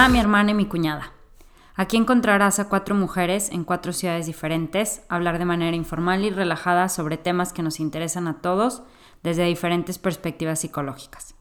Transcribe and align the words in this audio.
mamá, 0.00 0.12
mi 0.14 0.18
hermana 0.18 0.52
y 0.52 0.54
mi 0.54 0.64
cuñada. 0.64 1.12
Aquí 1.74 1.98
encontrarás 1.98 2.58
a 2.58 2.70
cuatro 2.70 2.94
mujeres 2.94 3.50
en 3.50 3.64
cuatro 3.64 3.92
ciudades 3.92 4.24
diferentes 4.24 5.02
hablar 5.10 5.38
de 5.38 5.44
manera 5.44 5.76
informal 5.76 6.24
y 6.24 6.30
relajada 6.30 6.88
sobre 6.88 7.18
temas 7.18 7.52
que 7.52 7.62
nos 7.62 7.80
interesan 7.80 8.26
a 8.26 8.40
todos 8.40 8.82
desde 9.22 9.44
diferentes 9.44 9.98
perspectivas 9.98 10.60
psicológicas. 10.60 11.34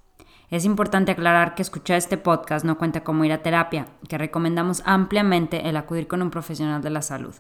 Es 0.50 0.66
importante 0.66 1.14
aclarar 1.14 1.56
que 1.56 1.62
escuchar 1.62 1.98
este 1.98 2.18
podcast 2.18 2.66
no 2.66 2.78
cuenta 2.78 3.02
como 3.02 3.24
ir 3.24 3.32
a 3.32 3.44
terapia, 3.44 3.86
que 4.10 4.18
recomendamos 4.18 4.82
ampliamente 4.84 5.70
el 5.70 5.78
acudir 5.78 6.10
con 6.10 6.22
un 6.22 6.30
profesional 6.30 6.82
de 6.82 6.90
la 6.90 7.02
salud. 7.02 7.36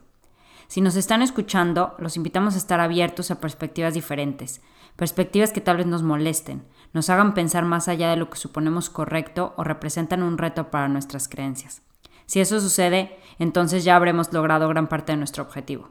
Si 0.70 0.80
nos 0.80 0.96
están 0.96 1.22
escuchando, 1.22 1.96
los 1.99 2.16
invitamos 2.16 2.55
a 2.55 2.60
estar 2.60 2.80
abiertos 2.80 3.30
a 3.30 3.41
perspectivas 3.41 3.94
diferentes, 3.94 4.62
perspectivas 4.96 5.52
que 5.52 5.60
tal 5.60 5.77
vez 5.77 5.86
nos 5.86 6.02
molesten, 6.02 6.63
nos 6.93 7.09
hagan 7.09 7.34
pensar 7.34 7.66
más 7.66 7.88
allá 7.88 8.09
de 8.09 8.17
lo 8.17 8.29
que 8.29 8.38
suponemos 8.38 8.89
correcto 8.89 9.53
o 9.57 9.63
representan 9.63 10.23
un 10.23 10.38
reto 10.38 10.71
para 10.71 10.88
nuestras 10.88 11.27
creencias. 11.27 11.81
Si 12.25 12.39
eso 12.39 12.59
sucede, 12.59 13.17
entonces 13.39 13.84
ya 13.84 13.95
habremos 13.95 14.31
logrado 14.34 14.67
gran 14.67 14.88
parte 14.88 15.12
de 15.12 15.17
nuestro 15.17 15.43
objetivo. 15.43 15.89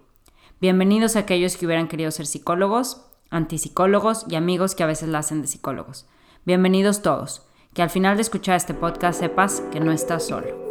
Bienvenidos 0.60 1.16
a 1.16 1.20
aquellos 1.20 1.56
que 1.56 1.66
hubieran 1.66 1.88
querido 1.88 2.10
ser 2.10 2.26
psicólogos, 2.26 3.06
antipsicólogos 3.30 4.24
y 4.28 4.36
amigos 4.36 4.74
que 4.74 4.82
a 4.82 4.86
veces 4.86 5.08
la 5.08 5.18
hacen 5.18 5.42
de 5.42 5.48
psicólogos. 5.48 6.06
Bienvenidos 6.44 7.02
todos. 7.02 7.42
Que 7.74 7.82
al 7.82 7.90
final 7.90 8.16
de 8.16 8.22
escuchar 8.22 8.56
este 8.56 8.74
podcast 8.74 9.20
sepas 9.20 9.62
que 9.70 9.80
no 9.80 9.92
estás 9.92 10.26
solo. 10.26 10.67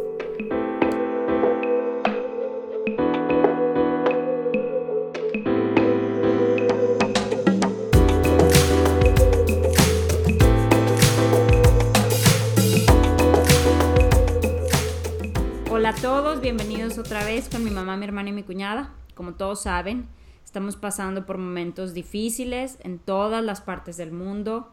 Todos, 16.22 16.40
bienvenidos 16.40 16.98
otra 16.98 17.24
vez 17.24 17.48
con 17.48 17.62
mi 17.62 17.70
mamá, 17.70 17.96
mi 17.96 18.04
hermana 18.04 18.30
y 18.30 18.32
mi 18.32 18.42
cuñada. 18.42 18.92
Como 19.14 19.34
todos 19.34 19.62
saben, 19.62 20.08
estamos 20.44 20.74
pasando 20.74 21.24
por 21.24 21.38
momentos 21.38 21.94
difíciles 21.94 22.76
en 22.80 22.98
todas 22.98 23.44
las 23.44 23.60
partes 23.60 23.96
del 23.96 24.10
mundo 24.10 24.68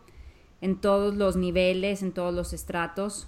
en 0.60 0.78
todos 0.78 1.14
los 1.14 1.36
niveles, 1.36 2.02
en 2.02 2.14
todos 2.14 2.34
los 2.34 2.52
estratos. 2.52 3.28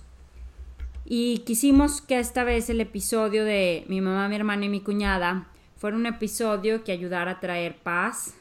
Y 1.06 1.44
quisimos 1.46 2.02
que 2.02 2.18
esta 2.18 2.44
vez 2.44 2.72
el 2.72 2.82
episodio 2.82 3.46
de 3.46 3.86
mi 3.88 4.02
mamá, 4.02 4.28
mi 4.30 4.36
hermana 4.36 4.66
y 4.66 4.70
mi 4.70 4.82
cuñada 4.82 5.50
fuera 5.76 5.96
un 5.96 6.08
episodio 6.08 6.84
que 6.84 6.94
ayudara 6.94 7.34
a 7.34 7.40
traer 7.40 7.78
paz, 7.78 8.34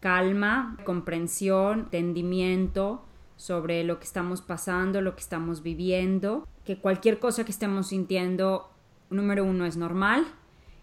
calma, 0.00 0.78
comprensión, 0.86 1.80
entendimiento 1.80 3.04
sobre 3.36 3.84
lo 3.84 3.98
que 3.98 4.06
estamos 4.06 4.40
pasando, 4.40 5.02
lo 5.02 5.14
que 5.14 5.20
estamos 5.20 5.62
viviendo, 5.62 6.48
que 6.64 6.78
cualquier 6.78 7.18
cosa 7.18 7.44
que 7.44 7.52
estemos 7.52 7.88
sintiendo, 7.88 8.70
número 9.10 9.44
uno, 9.44 9.64
es 9.66 9.76
normal 9.76 10.26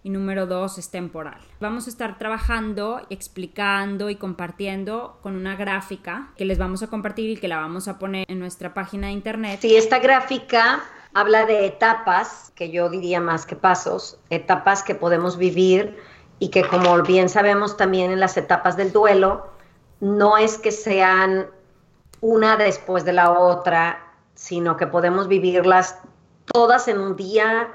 y 0.03 0.11
número 0.11 0.45
dos 0.45 0.77
es 0.77 0.91
temporal. 0.91 1.39
Vamos 1.59 1.87
a 1.87 1.89
estar 1.89 2.19
trabajando, 2.19 3.01
explicando 3.09 4.11
y 4.11 4.15
compartiendo 4.17 5.17
con 5.23 5.35
una 5.35 5.55
gráfica 5.55 6.29
que 6.37 6.45
les 6.45 6.59
vamos 6.59 6.83
a 6.83 6.87
compartir 6.87 7.31
y 7.31 7.37
que 7.37 7.47
la 7.47 7.57
vamos 7.57 7.87
a 7.87 7.97
poner 7.97 8.25
en 8.29 8.39
nuestra 8.39 8.73
página 8.73 9.07
de 9.07 9.13
internet. 9.13 9.59
Sí, 9.61 9.75
esta 9.75 9.97
gráfica 9.97 10.83
habla 11.15 11.45
de 11.45 11.65
etapas, 11.65 12.51
que 12.55 12.69
yo 12.69 12.89
diría 12.89 13.19
más 13.19 13.47
que 13.47 13.55
pasos, 13.55 14.19
etapas 14.29 14.83
que 14.83 14.93
podemos 14.93 15.37
vivir 15.37 15.97
y 16.37 16.49
que 16.49 16.63
como 16.67 17.01
bien 17.01 17.27
sabemos 17.27 17.77
también 17.77 18.11
en 18.11 18.19
las 18.19 18.37
etapas 18.37 18.77
del 18.77 18.91
duelo, 18.91 19.49
no 20.01 20.37
es 20.37 20.57
que 20.57 20.71
sean 20.71 21.47
una 22.21 22.57
después 22.57 23.05
de 23.05 23.13
la 23.13 23.31
otra, 23.31 24.13
sino 24.35 24.77
que 24.77 24.87
podemos 24.87 25.27
vivirlas 25.27 25.97
todas 26.45 26.87
en 26.87 26.99
un 26.99 27.15
día, 27.15 27.69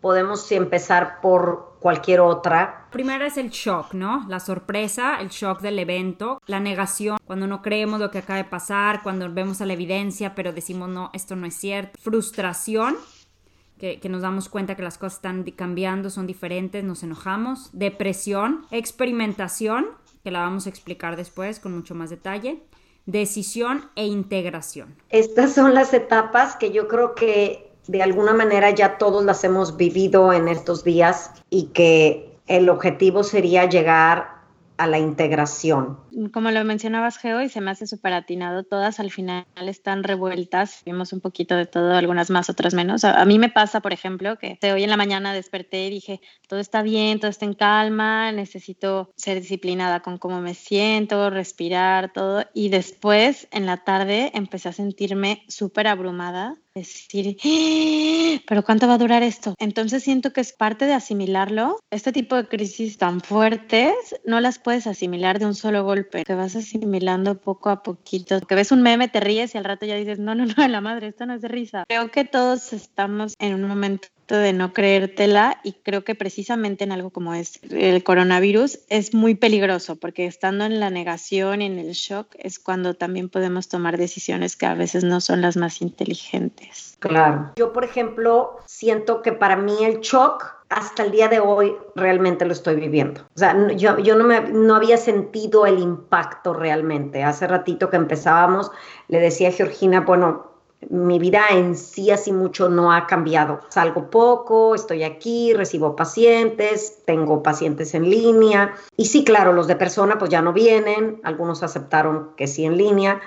podemos 0.00 0.50
empezar 0.52 1.20
por 1.20 1.76
cualquier 1.80 2.20
otra. 2.20 2.88
Primero 2.90 3.24
es 3.24 3.36
el 3.36 3.50
shock, 3.50 3.94
¿no? 3.94 4.24
La 4.28 4.40
sorpresa, 4.40 5.20
el 5.20 5.28
shock 5.28 5.60
del 5.60 5.78
evento, 5.78 6.40
la 6.46 6.60
negación, 6.60 7.18
cuando 7.24 7.46
no 7.46 7.62
creemos 7.62 8.00
lo 8.00 8.10
que 8.10 8.18
acaba 8.18 8.38
de 8.38 8.44
pasar, 8.44 9.02
cuando 9.02 9.32
vemos 9.32 9.60
a 9.60 9.66
la 9.66 9.74
evidencia, 9.74 10.34
pero 10.34 10.52
decimos, 10.52 10.88
no, 10.88 11.10
esto 11.12 11.36
no 11.36 11.46
es 11.46 11.54
cierto. 11.54 11.98
Frustración, 12.00 12.96
que, 13.78 14.00
que, 14.00 14.08
nos 14.08 14.22
damos 14.22 14.48
cuenta 14.48 14.74
que 14.74 14.82
las 14.82 14.98
cosas 14.98 15.18
están 15.18 15.44
cambiando, 15.44 16.10
son 16.10 16.26
diferentes, 16.26 16.82
nos 16.82 17.02
enojamos. 17.02 17.70
Depresión, 17.72 18.66
experimentación, 18.70 19.86
que 20.24 20.30
la 20.30 20.40
vamos 20.40 20.66
a 20.66 20.70
explicar 20.70 21.14
después 21.14 21.60
con 21.60 21.74
mucho 21.74 21.94
más 21.94 22.10
detalle. 22.10 22.62
Decisión 23.04 23.88
e 23.94 24.06
integración. 24.06 24.96
Estas 25.10 25.52
son 25.52 25.74
las 25.74 25.94
etapas 25.94 26.56
que 26.56 26.72
yo 26.72 26.88
creo 26.88 27.14
que 27.14 27.65
de 27.86 28.02
alguna 28.02 28.32
manera 28.32 28.70
ya 28.70 28.98
todos 28.98 29.24
las 29.24 29.44
hemos 29.44 29.76
vivido 29.76 30.32
en 30.32 30.48
estos 30.48 30.84
días 30.84 31.30
y 31.50 31.66
que 31.66 32.36
el 32.46 32.68
objetivo 32.68 33.22
sería 33.22 33.66
llegar 33.66 34.36
a 34.76 34.86
la 34.86 34.98
integración. 34.98 35.98
Como 36.32 36.50
lo 36.50 36.64
mencionabas, 36.64 37.18
Geo, 37.18 37.42
y 37.42 37.48
se 37.50 37.60
me 37.60 37.70
hace 37.70 37.86
súper 37.86 38.14
atinado, 38.14 38.64
todas 38.64 39.00
al 39.00 39.10
final 39.10 39.44
están 39.56 40.02
revueltas. 40.02 40.82
Vimos 40.86 41.12
un 41.12 41.20
poquito 41.20 41.56
de 41.56 41.66
todo, 41.66 41.92
algunas 41.94 42.30
más, 42.30 42.48
otras 42.48 42.72
menos. 42.72 43.04
A, 43.04 43.24
mí 43.26 43.38
me 43.38 43.50
pasa, 43.50 43.80
por 43.80 43.92
ejemplo, 43.92 44.38
que 44.38 44.58
hoy 44.72 44.82
en 44.82 44.90
la 44.90 44.96
mañana 44.96 45.34
desperté 45.34 45.86
y 45.86 45.90
dije, 45.90 46.20
todo 46.48 46.60
está 46.60 46.82
bien, 46.82 47.20
todo 47.20 47.30
está 47.30 47.44
en 47.44 47.54
calma, 47.54 48.32
necesito 48.32 49.12
ser 49.16 49.40
disciplinada 49.40 50.00
con 50.00 50.16
cómo 50.16 50.40
me 50.40 50.54
siento, 50.54 51.28
respirar, 51.28 52.12
todo. 52.12 52.44
Y 52.54 52.70
después, 52.70 53.48
en 53.50 53.66
la 53.66 53.84
tarde, 53.84 54.30
empecé 54.34 54.70
a 54.70 54.72
sentirme 54.72 55.44
súper 55.48 55.86
abrumada 55.86 56.56
decir, 56.76 57.36
¡Ah! 57.42 58.42
pero 58.46 58.62
¿cuánto 58.62 58.86
va 58.86 58.94
a 58.94 58.98
durar 58.98 59.22
esto? 59.22 59.54
Entonces 59.58 60.02
siento 60.02 60.32
que 60.32 60.42
es 60.42 60.52
parte 60.52 60.86
de 60.86 60.92
asimilarlo. 60.92 61.78
Este 61.90 62.12
tipo 62.12 62.36
de 62.36 62.48
crisis 62.48 62.98
tan 62.98 63.20
fuertes 63.20 63.94
no 64.24 64.40
las 64.40 64.58
puedes 64.58 64.86
asimilar 64.86 65.38
de 65.38 65.46
un 65.46 65.54
solo 65.54 65.84
golpe, 65.84 66.05
te 66.08 66.34
vas 66.34 66.56
asimilando 66.56 67.38
poco 67.38 67.70
a 67.70 67.82
poquito. 67.82 68.40
Que 68.40 68.54
ves 68.54 68.72
un 68.72 68.82
meme, 68.82 69.08
te 69.08 69.20
ríes 69.20 69.54
y 69.54 69.58
al 69.58 69.64
rato 69.64 69.86
ya 69.86 69.96
dices, 69.96 70.18
no, 70.18 70.34
no, 70.34 70.46
no, 70.46 70.68
la 70.68 70.80
madre, 70.80 71.08
esto 71.08 71.26
no 71.26 71.34
es 71.34 71.42
de 71.42 71.48
risa. 71.48 71.84
Creo 71.88 72.10
que 72.10 72.24
todos 72.24 72.72
estamos 72.72 73.34
en 73.38 73.54
un 73.54 73.68
momento 73.68 74.08
de 74.28 74.52
no 74.52 74.72
creértela 74.72 75.60
y 75.62 75.72
creo 75.72 76.02
que 76.02 76.14
precisamente 76.14 76.84
en 76.84 76.92
algo 76.92 77.10
como 77.10 77.34
es 77.34 77.60
el 77.70 78.02
coronavirus 78.02 78.80
es 78.88 79.14
muy 79.14 79.36
peligroso 79.36 79.96
porque 79.96 80.26
estando 80.26 80.64
en 80.64 80.80
la 80.80 80.90
negación 80.90 81.62
y 81.62 81.66
en 81.66 81.78
el 81.78 81.92
shock 81.92 82.34
es 82.38 82.58
cuando 82.58 82.94
también 82.94 83.28
podemos 83.28 83.68
tomar 83.68 83.98
decisiones 83.98 84.56
que 84.56 84.66
a 84.66 84.74
veces 84.74 85.04
no 85.04 85.20
son 85.20 85.42
las 85.42 85.56
más 85.56 85.80
inteligentes. 85.80 86.96
Claro. 86.98 87.52
Yo, 87.56 87.72
por 87.72 87.84
ejemplo, 87.84 88.58
siento 88.66 89.22
que 89.22 89.32
para 89.32 89.56
mí 89.56 89.76
el 89.82 90.00
shock 90.00 90.55
hasta 90.68 91.04
el 91.04 91.12
día 91.12 91.28
de 91.28 91.40
hoy 91.40 91.76
realmente 91.94 92.44
lo 92.44 92.52
estoy 92.52 92.76
viviendo. 92.76 93.20
O 93.34 93.38
sea, 93.38 93.68
yo, 93.72 93.98
yo 93.98 94.16
no, 94.16 94.24
me, 94.24 94.40
no 94.40 94.74
había 94.74 94.96
sentido 94.96 95.66
el 95.66 95.78
impacto 95.78 96.52
realmente. 96.54 97.22
Hace 97.22 97.46
ratito 97.46 97.88
que 97.90 97.96
empezábamos, 97.96 98.70
le 99.08 99.20
decía 99.20 99.48
a 99.48 99.52
Georgina, 99.52 100.00
bueno, 100.00 100.56
mi 100.90 101.18
vida 101.18 101.42
en 101.50 101.76
sí 101.76 102.10
así 102.10 102.32
mucho 102.32 102.68
no 102.68 102.92
ha 102.92 103.06
cambiado. 103.06 103.60
Salgo 103.68 104.10
poco, 104.10 104.74
estoy 104.74 105.04
aquí, 105.04 105.52
recibo 105.54 105.96
pacientes, 105.96 107.02
tengo 107.04 107.42
pacientes 107.42 107.94
en 107.94 108.10
línea. 108.10 108.74
Y 108.96 109.06
sí, 109.06 109.24
claro, 109.24 109.52
los 109.52 109.66
de 109.66 109.76
persona 109.76 110.18
pues 110.18 110.30
ya 110.30 110.42
no 110.42 110.52
vienen, 110.52 111.20
algunos 111.22 111.62
aceptaron 111.62 112.30
que 112.36 112.46
sí 112.46 112.64
en 112.64 112.76
línea, 112.76 113.20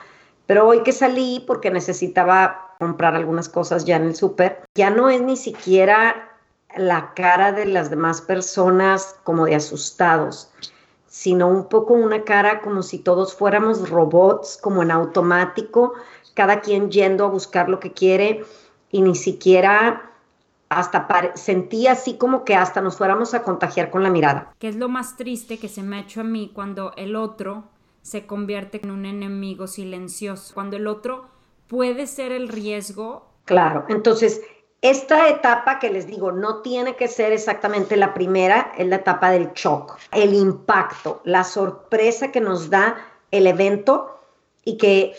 pero 0.45 0.67
hoy 0.67 0.83
que 0.83 0.91
salí 0.91 1.43
porque 1.45 1.71
necesitaba 1.71 2.75
comprar 2.79 3.15
algunas 3.15 3.49
cosas 3.49 3.85
ya 3.85 3.97
en 3.97 4.03
el 4.03 4.15
súper, 4.15 4.61
ya 4.75 4.89
no 4.89 5.09
es 5.09 5.21
ni 5.21 5.35
siquiera 5.35 6.28
la 6.77 7.13
cara 7.13 7.51
de 7.51 7.65
las 7.65 7.89
demás 7.89 8.21
personas 8.21 9.15
como 9.23 9.45
de 9.45 9.55
asustados, 9.55 10.51
sino 11.07 11.47
un 11.47 11.67
poco 11.67 11.93
una 11.93 12.23
cara 12.23 12.61
como 12.61 12.83
si 12.83 12.99
todos 12.99 13.33
fuéramos 13.33 13.89
robots, 13.89 14.57
como 14.61 14.83
en 14.83 14.91
automático, 14.91 15.93
cada 16.35 16.61
quien 16.61 16.91
yendo 16.91 17.25
a 17.25 17.29
buscar 17.29 17.69
lo 17.69 17.79
que 17.79 17.91
quiere 17.91 18.45
y 18.91 19.01
ni 19.01 19.15
siquiera 19.15 20.11
hasta 20.69 21.07
sentí 21.35 21.87
así 21.87 22.17
como 22.17 22.45
que 22.45 22.55
hasta 22.55 22.79
nos 22.79 22.97
fuéramos 22.97 23.33
a 23.33 23.43
contagiar 23.43 23.89
con 23.89 24.03
la 24.03 24.11
mirada. 24.11 24.53
Que 24.59 24.67
es 24.67 24.75
lo 24.75 24.87
más 24.87 25.17
triste 25.17 25.57
que 25.57 25.67
se 25.67 25.81
me 25.81 25.97
ha 25.97 26.01
hecho 26.01 26.21
a 26.21 26.23
mí 26.23 26.51
cuando 26.53 26.93
el 26.95 27.15
otro 27.15 27.63
se 28.03 28.27
convierte 28.27 28.79
en 28.83 28.91
un 28.91 29.05
enemigo 29.05 29.67
silencioso, 29.67 30.53
cuando 30.53 30.77
el 30.77 30.87
otro 30.87 31.25
puede 31.67 32.05
ser 32.05 32.31
el 32.31 32.47
riesgo. 32.47 33.27
Claro, 33.45 33.85
entonces 33.89 34.41
esta 34.81 35.27
etapa 35.27 35.79
que 35.79 35.89
les 35.89 36.07
digo 36.07 36.31
no 36.31 36.61
tiene 36.61 36.95
que 36.95 37.07
ser 37.07 37.33
exactamente 37.33 37.97
la 37.97 38.13
primera, 38.13 38.71
es 38.77 38.87
la 38.87 38.97
etapa 38.97 39.29
del 39.31 39.51
shock, 39.53 39.97
el 40.11 40.33
impacto, 40.33 41.21
la 41.25 41.43
sorpresa 41.43 42.31
que 42.31 42.39
nos 42.39 42.69
da 42.69 42.95
el 43.31 43.47
evento 43.47 44.19
y 44.63 44.77
que 44.77 45.15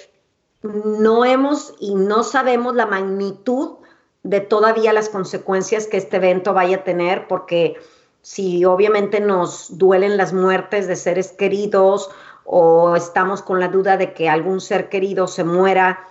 no 0.63 1.25
hemos 1.25 1.75
y 1.79 1.95
no 1.95 2.23
sabemos 2.23 2.75
la 2.75 2.87
magnitud 2.87 3.77
de 4.23 4.41
todavía 4.41 4.93
las 4.93 5.09
consecuencias 5.09 5.87
que 5.87 5.97
este 5.97 6.17
evento 6.17 6.53
vaya 6.53 6.79
a 6.79 6.85
tener, 6.85 7.27
porque 7.29 7.77
si 8.23 8.65
obviamente 8.65 9.21
nos 9.21 9.79
duelen 9.79 10.17
las 10.17 10.33
muertes 10.33 10.87
de 10.87 10.97
seres 10.97 11.33
queridos 11.33 12.11
o 12.45 12.97
estamos 12.97 13.43
con 13.43 13.61
la 13.61 13.69
duda 13.69 13.97
de 13.97 14.13
que 14.13 14.29
algún 14.29 14.61
ser 14.61 14.89
querido 14.89 15.27
se 15.27 15.45
muera 15.45 16.07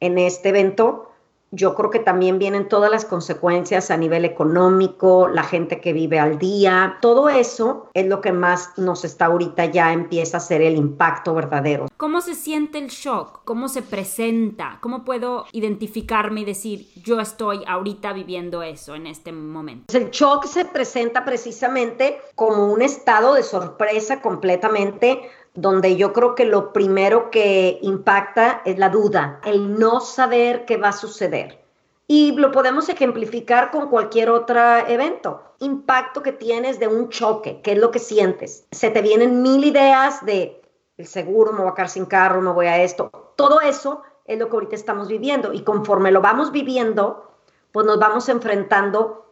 en 0.00 0.18
este 0.18 0.50
evento, 0.50 1.10
yo 1.54 1.74
creo 1.74 1.90
que 1.90 2.00
también 2.00 2.38
vienen 2.38 2.68
todas 2.68 2.90
las 2.90 3.04
consecuencias 3.04 3.90
a 3.90 3.96
nivel 3.96 4.24
económico, 4.24 5.28
la 5.28 5.44
gente 5.44 5.80
que 5.80 5.92
vive 5.92 6.18
al 6.18 6.38
día, 6.38 6.98
todo 7.00 7.28
eso 7.28 7.88
es 7.94 8.06
lo 8.06 8.20
que 8.20 8.32
más 8.32 8.76
nos 8.76 9.04
está 9.04 9.26
ahorita 9.26 9.66
ya 9.66 9.92
empieza 9.92 10.38
a 10.38 10.40
ser 10.40 10.62
el 10.62 10.76
impacto 10.76 11.34
verdadero. 11.34 11.86
¿Cómo 11.96 12.20
se 12.20 12.34
siente 12.34 12.78
el 12.78 12.88
shock? 12.88 13.40
¿Cómo 13.44 13.68
se 13.68 13.82
presenta? 13.82 14.78
¿Cómo 14.80 15.04
puedo 15.04 15.46
identificarme 15.52 16.40
y 16.40 16.44
decir, 16.44 16.88
yo 17.02 17.20
estoy 17.20 17.62
ahorita 17.66 18.12
viviendo 18.12 18.62
eso 18.62 18.94
en 18.94 19.06
este 19.06 19.32
momento? 19.32 19.96
El 19.96 20.10
shock 20.10 20.44
se 20.46 20.64
presenta 20.64 21.24
precisamente 21.24 22.18
como 22.34 22.72
un 22.72 22.82
estado 22.82 23.34
de 23.34 23.42
sorpresa 23.42 24.20
completamente 24.20 25.30
donde 25.54 25.96
yo 25.96 26.12
creo 26.12 26.34
que 26.34 26.44
lo 26.44 26.72
primero 26.72 27.30
que 27.30 27.78
impacta 27.82 28.60
es 28.64 28.78
la 28.78 28.88
duda, 28.88 29.40
el 29.44 29.78
no 29.78 30.00
saber 30.00 30.64
qué 30.64 30.76
va 30.76 30.88
a 30.88 30.92
suceder. 30.92 31.62
Y 32.06 32.32
lo 32.32 32.50
podemos 32.50 32.88
ejemplificar 32.88 33.70
con 33.70 33.88
cualquier 33.88 34.28
otro 34.28 34.60
evento. 34.88 35.42
Impacto 35.60 36.22
que 36.22 36.32
tienes 36.32 36.78
de 36.78 36.88
un 36.88 37.08
choque, 37.08 37.60
¿qué 37.62 37.72
es 37.72 37.78
lo 37.78 37.90
que 37.90 37.98
sientes? 37.98 38.66
Se 38.72 38.90
te 38.90 39.00
vienen 39.00 39.40
mil 39.42 39.64
ideas 39.64 40.24
de 40.26 40.60
el 40.96 41.06
seguro, 41.06 41.52
me 41.52 41.60
voy 41.60 41.70
a 41.70 41.74
quedar 41.74 41.88
sin 41.88 42.06
carro, 42.06 42.40
me 42.40 42.52
voy 42.52 42.66
a 42.66 42.82
esto. 42.82 43.10
Todo 43.36 43.60
eso 43.60 44.02
es 44.26 44.38
lo 44.38 44.48
que 44.48 44.54
ahorita 44.54 44.76
estamos 44.76 45.08
viviendo. 45.08 45.52
Y 45.52 45.62
conforme 45.62 46.12
lo 46.12 46.20
vamos 46.20 46.52
viviendo, 46.52 47.30
pues 47.72 47.86
nos 47.86 47.98
vamos 47.98 48.28
enfrentando 48.28 49.23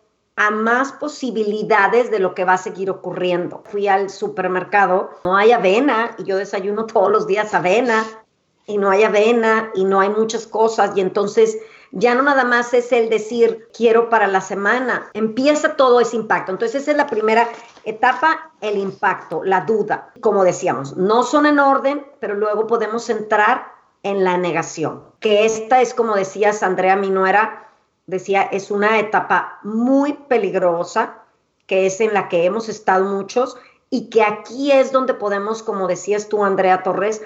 a 0.43 0.51
más 0.51 0.93
posibilidades 0.93 2.11
de 2.11 2.19
lo 2.19 2.35
que 2.35 2.45
va 2.45 2.55
a 2.55 2.59
seguir 2.59 2.91
ocurriendo. 2.91 3.63
Fui 3.71 3.87
al 3.87 4.11
supermercado, 4.11 5.11
no 5.25 5.37
hay 5.37 5.53
avena 5.53 6.17
y 6.19 6.25
yo 6.25 6.37
desayuno 6.37 6.87
todos 6.87 7.13
los 7.13 7.29
días 7.29 7.55
avena 7.55 8.05
y 8.67 8.77
no 8.77 8.91
hay 8.91 9.05
avena 9.05 9.71
y 9.75 9.85
no 9.85 10.01
hay 10.01 10.09
muchas 10.09 10.49
cosas 10.49 10.97
y 10.97 11.01
entonces 11.01 11.59
ya 11.93 12.17
no 12.17 12.23
nada 12.23 12.43
más 12.43 12.75
es 12.75 12.91
el 12.91 13.09
decir 13.09 13.69
quiero 13.73 14.09
para 14.11 14.27
la 14.27 14.41
semana, 14.41 15.11
empieza 15.15 15.77
todo 15.77 16.01
ese 16.01 16.17
impacto. 16.17 16.51
Entonces 16.51 16.83
esa 16.83 16.91
es 16.91 16.97
la 16.97 17.07
primera 17.07 17.49
etapa, 17.85 18.51
el 18.61 18.79
impacto, 18.79 19.45
la 19.45 19.61
duda. 19.61 20.13
Como 20.21 20.43
decíamos, 20.43 20.97
no 20.97 21.23
son 21.23 21.47
en 21.47 21.61
orden, 21.61 22.05
pero 22.19 22.35
luego 22.35 22.67
podemos 22.67 23.09
entrar 23.11 23.75
en 24.03 24.25
la 24.25 24.37
negación, 24.39 25.05
que 25.21 25.45
esta 25.45 25.81
es 25.81 25.95
como 25.95 26.17
decías 26.17 26.65
Andrea, 26.65 26.97
mi 26.97 27.11
nuera, 27.11 27.72
decía, 28.07 28.43
es 28.43 28.71
una 28.71 28.99
etapa 28.99 29.59
muy 29.63 30.15
peligrosa, 30.29 31.23
que 31.67 31.87
es 31.87 32.01
en 32.01 32.15
la 32.15 32.29
que 32.29 32.45
hemos 32.45 32.69
estado 32.69 33.05
muchos 33.05 33.57
y 33.91 34.09
que 34.11 34.23
aquí 34.23 34.73
es 34.73 34.93
donde 34.93 35.15
podemos, 35.15 35.63
como 35.63 35.87
decías 35.87 36.29
tú, 36.29 36.45
Andrea 36.45 36.83
Torres, 36.83 37.23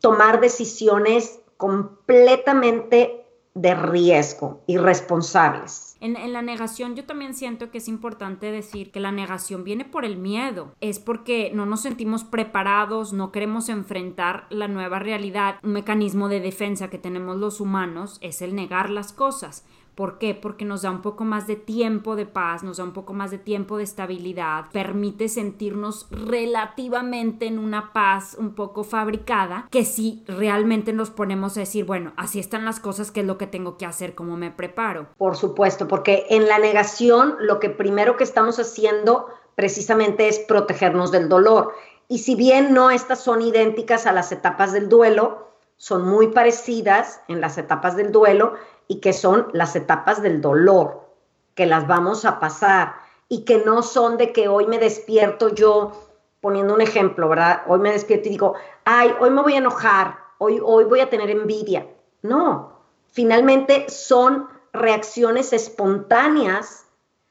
tomar 0.00 0.40
decisiones 0.40 1.40
completamente 1.56 3.26
de 3.54 3.74
riesgo, 3.74 4.62
irresponsables. 4.66 5.96
En, 6.00 6.16
en, 6.16 6.32
la 6.32 6.40
negación 6.40 6.94
yo 6.94 7.04
también 7.04 7.34
siento 7.34 7.70
que 7.70 7.78
es 7.78 7.88
importante 7.88 8.50
decir 8.50 8.90
que 8.90 9.00
la 9.00 9.12
negación 9.12 9.64
viene 9.64 9.84
por 9.84 10.04
el 10.04 10.16
miedo, 10.16 10.74
es 10.80 10.98
porque 10.98 11.50
no 11.52 11.66
nos 11.66 11.82
sentimos 11.82 12.24
preparados, 12.24 13.12
no 13.12 13.32
queremos 13.32 13.68
enfrentar 13.68 14.46
la 14.50 14.68
nueva 14.68 14.98
realidad. 14.98 15.56
Un 15.62 15.72
mecanismo 15.72 16.28
de 16.28 16.40
defensa 16.40 16.88
que 16.88 16.98
tenemos 16.98 17.36
los 17.36 17.60
humanos 17.60 18.18
es 18.22 18.40
el 18.40 18.54
negar 18.54 18.88
las 18.88 19.12
cosas. 19.12 19.66
¿Por 20.00 20.16
qué? 20.16 20.34
Porque 20.34 20.64
nos 20.64 20.80
da 20.80 20.90
un 20.90 21.02
poco 21.02 21.24
más 21.24 21.46
de 21.46 21.56
tiempo 21.56 22.16
de 22.16 22.24
paz, 22.24 22.62
nos 22.62 22.78
da 22.78 22.84
un 22.84 22.94
poco 22.94 23.12
más 23.12 23.30
de 23.30 23.36
tiempo 23.36 23.76
de 23.76 23.82
estabilidad, 23.82 24.64
permite 24.72 25.28
sentirnos 25.28 26.06
relativamente 26.10 27.44
en 27.46 27.58
una 27.58 27.92
paz 27.92 28.34
un 28.38 28.54
poco 28.54 28.82
fabricada, 28.82 29.68
que 29.70 29.84
si 29.84 30.24
realmente 30.26 30.94
nos 30.94 31.10
ponemos 31.10 31.54
a 31.58 31.60
decir, 31.60 31.84
bueno, 31.84 32.14
así 32.16 32.40
están 32.40 32.64
las 32.64 32.80
cosas, 32.80 33.10
¿qué 33.10 33.20
es 33.20 33.26
lo 33.26 33.36
que 33.36 33.46
tengo 33.46 33.76
que 33.76 33.84
hacer? 33.84 34.14
¿Cómo 34.14 34.38
me 34.38 34.50
preparo? 34.50 35.08
Por 35.18 35.36
supuesto, 35.36 35.86
porque 35.86 36.24
en 36.30 36.48
la 36.48 36.58
negación 36.58 37.36
lo 37.38 37.60
que 37.60 37.68
primero 37.68 38.16
que 38.16 38.24
estamos 38.24 38.58
haciendo 38.58 39.26
precisamente 39.54 40.28
es 40.28 40.38
protegernos 40.38 41.10
del 41.10 41.28
dolor. 41.28 41.74
Y 42.08 42.20
si 42.20 42.36
bien 42.36 42.72
no 42.72 42.90
estas 42.90 43.22
son 43.22 43.42
idénticas 43.42 44.06
a 44.06 44.12
las 44.12 44.32
etapas 44.32 44.72
del 44.72 44.88
duelo, 44.88 45.50
son 45.76 46.08
muy 46.08 46.28
parecidas 46.28 47.20
en 47.28 47.42
las 47.42 47.58
etapas 47.58 47.96
del 47.96 48.12
duelo 48.12 48.54
y 48.90 48.96
que 48.96 49.12
son 49.12 49.46
las 49.52 49.76
etapas 49.76 50.20
del 50.20 50.40
dolor, 50.40 51.06
que 51.54 51.64
las 51.64 51.86
vamos 51.86 52.24
a 52.24 52.40
pasar 52.40 52.96
y 53.28 53.44
que 53.44 53.58
no 53.64 53.84
son 53.84 54.16
de 54.16 54.32
que 54.32 54.48
hoy 54.48 54.66
me 54.66 54.80
despierto 54.80 55.50
yo, 55.50 55.92
poniendo 56.40 56.74
un 56.74 56.80
ejemplo, 56.80 57.28
¿verdad? 57.28 57.62
Hoy 57.68 57.78
me 57.78 57.92
despierto 57.92 58.26
y 58.26 58.32
digo, 58.32 58.54
ay, 58.84 59.14
hoy 59.20 59.30
me 59.30 59.42
voy 59.42 59.54
a 59.54 59.58
enojar, 59.58 60.18
hoy, 60.38 60.60
hoy 60.60 60.82
voy 60.86 60.98
a 60.98 61.08
tener 61.08 61.30
envidia. 61.30 61.86
No, 62.22 62.80
finalmente 63.12 63.88
son 63.88 64.48
reacciones 64.72 65.52
espontáneas 65.52 66.84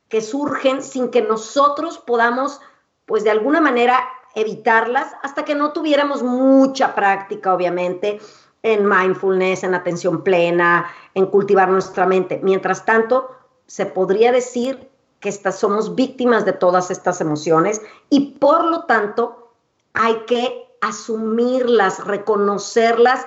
que 0.08 0.22
surgen 0.22 0.82
sin 0.82 1.12
que 1.12 1.24
nosotros 1.24 1.98
podamos, 1.98 2.62
pues 3.06 3.26
de 3.26 3.32
alguna 3.32 3.60
manera, 3.60 4.08
evitarlas 4.34 5.14
hasta 5.24 5.44
que 5.44 5.56
no 5.56 5.74
tuviéramos 5.74 6.24
mucha 6.24 6.96
práctica, 6.96 7.54
obviamente, 7.54 8.22
en 8.64 8.88
mindfulness, 8.88 9.64
en 9.64 9.74
atención 9.74 10.24
plena, 10.24 10.90
en 11.20 11.28
cultivar 11.28 11.70
nuestra 11.70 12.06
mente. 12.06 12.40
Mientras 12.44 12.86
tanto, 12.86 13.30
se 13.68 13.86
podría 13.86 14.32
decir 14.32 14.90
que 15.20 15.32
somos 15.32 15.96
víctimas 15.96 16.46
de 16.46 16.54
todas 16.54 16.92
estas 16.92 17.22
emociones 17.22 17.82
y 18.10 18.32
por 18.40 18.64
lo 18.64 18.86
tanto 18.86 19.54
hay 19.94 20.22
que 20.26 20.66
asumirlas, 20.82 22.06
reconocerlas 22.06 23.26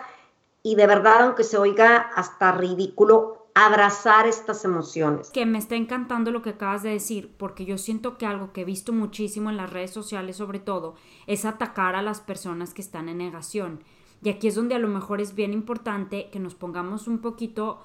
y 0.62 0.74
de 0.76 0.86
verdad, 0.86 1.22
aunque 1.22 1.44
se 1.44 1.58
oiga 1.58 1.98
hasta 1.98 2.52
ridículo, 2.52 3.48
abrazar 3.54 4.26
estas 4.26 4.64
emociones. 4.64 5.30
Que 5.30 5.44
me 5.44 5.58
está 5.58 5.74
encantando 5.74 6.30
lo 6.30 6.40
que 6.40 6.50
acabas 6.50 6.82
de 6.82 6.90
decir, 6.90 7.34
porque 7.36 7.66
yo 7.66 7.76
siento 7.76 8.16
que 8.16 8.24
algo 8.24 8.52
que 8.52 8.62
he 8.62 8.64
visto 8.64 8.92
muchísimo 8.92 9.50
en 9.50 9.58
las 9.58 9.70
redes 9.70 9.90
sociales 9.90 10.36
sobre 10.36 10.60
todo 10.60 10.94
es 11.26 11.44
atacar 11.44 11.94
a 11.94 12.02
las 12.02 12.20
personas 12.20 12.72
que 12.72 12.80
están 12.80 13.10
en 13.10 13.18
negación 13.18 13.84
y 14.22 14.30
aquí 14.30 14.48
es 14.48 14.54
donde 14.54 14.74
a 14.74 14.78
lo 14.78 14.88
mejor 14.88 15.20
es 15.20 15.34
bien 15.34 15.52
importante 15.52 16.28
que 16.30 16.38
nos 16.38 16.54
pongamos 16.54 17.08
un 17.08 17.18
poquito 17.18 17.80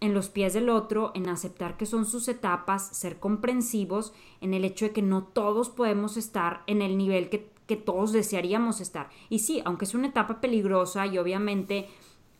en 0.00 0.14
los 0.14 0.30
pies 0.30 0.52
del 0.54 0.68
otro, 0.68 1.12
en 1.14 1.28
aceptar 1.28 1.76
que 1.76 1.86
son 1.86 2.06
sus 2.06 2.26
etapas, 2.26 2.88
ser 2.88 3.20
comprensivos 3.20 4.12
en 4.40 4.52
el 4.52 4.64
hecho 4.64 4.86
de 4.86 4.92
que 4.92 5.02
no 5.02 5.22
todos 5.22 5.70
podemos 5.70 6.16
estar 6.16 6.62
en 6.66 6.82
el 6.82 6.98
nivel 6.98 7.28
que, 7.28 7.50
que 7.68 7.76
todos 7.76 8.10
desearíamos 8.10 8.80
estar. 8.80 9.10
Y 9.28 9.40
sí, 9.40 9.62
aunque 9.64 9.84
es 9.84 9.94
una 9.94 10.08
etapa 10.08 10.40
peligrosa 10.40 11.06
y 11.06 11.18
obviamente 11.18 11.88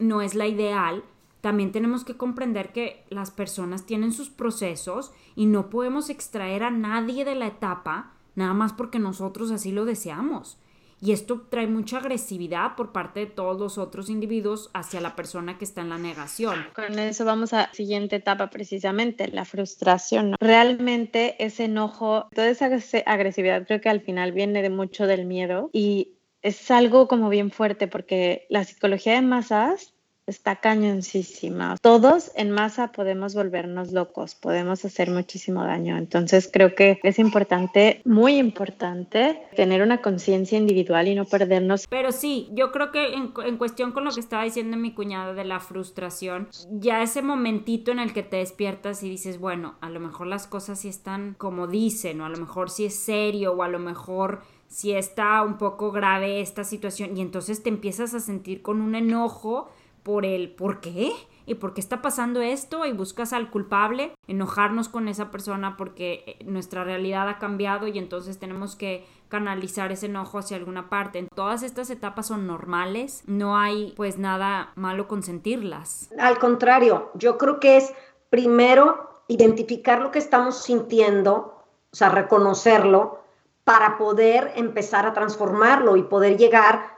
no 0.00 0.22
es 0.22 0.34
la 0.34 0.48
ideal, 0.48 1.04
también 1.40 1.72
tenemos 1.72 2.04
que 2.04 2.16
comprender 2.16 2.72
que 2.72 3.04
las 3.10 3.30
personas 3.30 3.84
tienen 3.84 4.12
sus 4.12 4.30
procesos 4.30 5.12
y 5.36 5.46
no 5.46 5.70
podemos 5.70 6.10
extraer 6.10 6.62
a 6.62 6.70
nadie 6.70 7.24
de 7.24 7.34
la 7.34 7.46
etapa 7.48 8.12
nada 8.34 8.54
más 8.54 8.72
porque 8.72 8.98
nosotros 8.98 9.50
así 9.50 9.72
lo 9.72 9.84
deseamos. 9.84 10.58
Y 11.04 11.10
esto 11.10 11.48
trae 11.50 11.66
mucha 11.66 11.98
agresividad 11.98 12.76
por 12.76 12.92
parte 12.92 13.20
de 13.20 13.26
todos 13.26 13.58
los 13.58 13.76
otros 13.76 14.08
individuos 14.08 14.70
hacia 14.72 15.00
la 15.00 15.16
persona 15.16 15.58
que 15.58 15.64
está 15.64 15.80
en 15.80 15.88
la 15.88 15.98
negación. 15.98 16.64
Con 16.76 16.96
eso 16.96 17.24
vamos 17.24 17.52
a 17.52 17.62
la 17.62 17.72
siguiente 17.72 18.16
etapa 18.16 18.50
precisamente, 18.50 19.26
la 19.26 19.44
frustración. 19.44 20.36
Realmente 20.38 21.34
ese 21.44 21.64
enojo, 21.64 22.28
toda 22.32 22.48
esa 22.48 22.70
agresividad 23.06 23.66
creo 23.66 23.80
que 23.80 23.88
al 23.88 24.00
final 24.00 24.30
viene 24.30 24.62
de 24.62 24.70
mucho 24.70 25.08
del 25.08 25.26
miedo 25.26 25.70
y 25.72 26.12
es 26.40 26.70
algo 26.70 27.08
como 27.08 27.28
bien 27.30 27.50
fuerte 27.50 27.88
porque 27.88 28.46
la 28.48 28.62
psicología 28.62 29.14
de 29.14 29.22
masas 29.22 29.94
está 30.26 30.56
cañoncísima. 30.56 31.76
Todos 31.80 32.30
en 32.36 32.52
masa 32.52 32.92
podemos 32.92 33.34
volvernos 33.34 33.92
locos, 33.92 34.34
podemos 34.36 34.84
hacer 34.84 35.10
muchísimo 35.10 35.64
daño. 35.64 35.96
Entonces 35.96 36.48
creo 36.52 36.74
que 36.74 37.00
es 37.02 37.18
importante, 37.18 38.00
muy 38.04 38.36
importante, 38.36 39.42
tener 39.56 39.82
una 39.82 40.00
conciencia 40.00 40.56
individual 40.58 41.08
y 41.08 41.14
no 41.14 41.24
perdernos. 41.24 41.86
Pero 41.88 42.12
sí, 42.12 42.48
yo 42.52 42.70
creo 42.70 42.92
que 42.92 43.14
en, 43.14 43.32
en, 43.44 43.56
cuestión 43.56 43.92
con 43.92 44.04
lo 44.04 44.12
que 44.12 44.20
estaba 44.20 44.44
diciendo 44.44 44.76
mi 44.76 44.92
cuñada 44.92 45.34
de 45.34 45.44
la 45.44 45.58
frustración, 45.58 46.48
ya 46.70 47.02
ese 47.02 47.22
momentito 47.22 47.90
en 47.90 47.98
el 47.98 48.12
que 48.12 48.22
te 48.22 48.36
despiertas 48.36 49.02
y 49.02 49.10
dices, 49.10 49.38
bueno, 49.38 49.74
a 49.80 49.90
lo 49.90 49.98
mejor 49.98 50.28
las 50.28 50.46
cosas 50.46 50.80
sí 50.80 50.88
están 50.88 51.34
como 51.36 51.66
dicen, 51.66 52.20
o 52.20 52.26
a 52.26 52.28
lo 52.28 52.38
mejor 52.38 52.70
sí 52.70 52.84
es 52.84 52.94
serio, 52.94 53.54
o 53.54 53.62
a 53.62 53.68
lo 53.68 53.80
mejor 53.80 54.42
sí 54.68 54.92
está 54.92 55.42
un 55.42 55.58
poco 55.58 55.90
grave 55.90 56.40
esta 56.40 56.64
situación, 56.64 57.16
y 57.16 57.20
entonces 57.20 57.62
te 57.62 57.68
empiezas 57.68 58.14
a 58.14 58.20
sentir 58.20 58.62
con 58.62 58.80
un 58.80 58.94
enojo 58.94 59.68
por 60.02 60.24
el 60.24 60.54
por 60.54 60.80
qué 60.80 61.12
y 61.46 61.54
por 61.54 61.74
qué 61.74 61.80
está 61.80 62.02
pasando 62.02 62.40
esto 62.40 62.86
y 62.86 62.92
buscas 62.92 63.32
al 63.32 63.50
culpable, 63.50 64.12
enojarnos 64.26 64.88
con 64.88 65.08
esa 65.08 65.30
persona 65.30 65.76
porque 65.76 66.24
eh, 66.26 66.44
nuestra 66.44 66.84
realidad 66.84 67.28
ha 67.28 67.38
cambiado 67.38 67.88
y 67.88 67.98
entonces 67.98 68.38
tenemos 68.38 68.76
que 68.76 69.04
canalizar 69.28 69.92
ese 69.92 70.06
enojo 70.06 70.38
hacia 70.38 70.56
alguna 70.56 70.88
parte. 70.88 71.26
Todas 71.34 71.62
estas 71.62 71.90
etapas 71.90 72.26
son 72.26 72.46
normales, 72.46 73.22
no 73.26 73.56
hay 73.56 73.92
pues 73.96 74.18
nada 74.18 74.72
malo 74.76 75.08
con 75.08 75.22
sentirlas. 75.22 76.10
Al 76.18 76.38
contrario, 76.38 77.10
yo 77.14 77.38
creo 77.38 77.58
que 77.58 77.76
es 77.76 77.92
primero 78.30 79.24
identificar 79.28 80.00
lo 80.00 80.10
que 80.10 80.18
estamos 80.18 80.62
sintiendo, 80.62 81.64
o 81.90 81.96
sea, 81.96 82.08
reconocerlo 82.08 83.20
para 83.64 83.96
poder 83.96 84.52
empezar 84.56 85.06
a 85.06 85.12
transformarlo 85.12 85.96
y 85.96 86.02
poder 86.02 86.36
llegar 86.36 86.91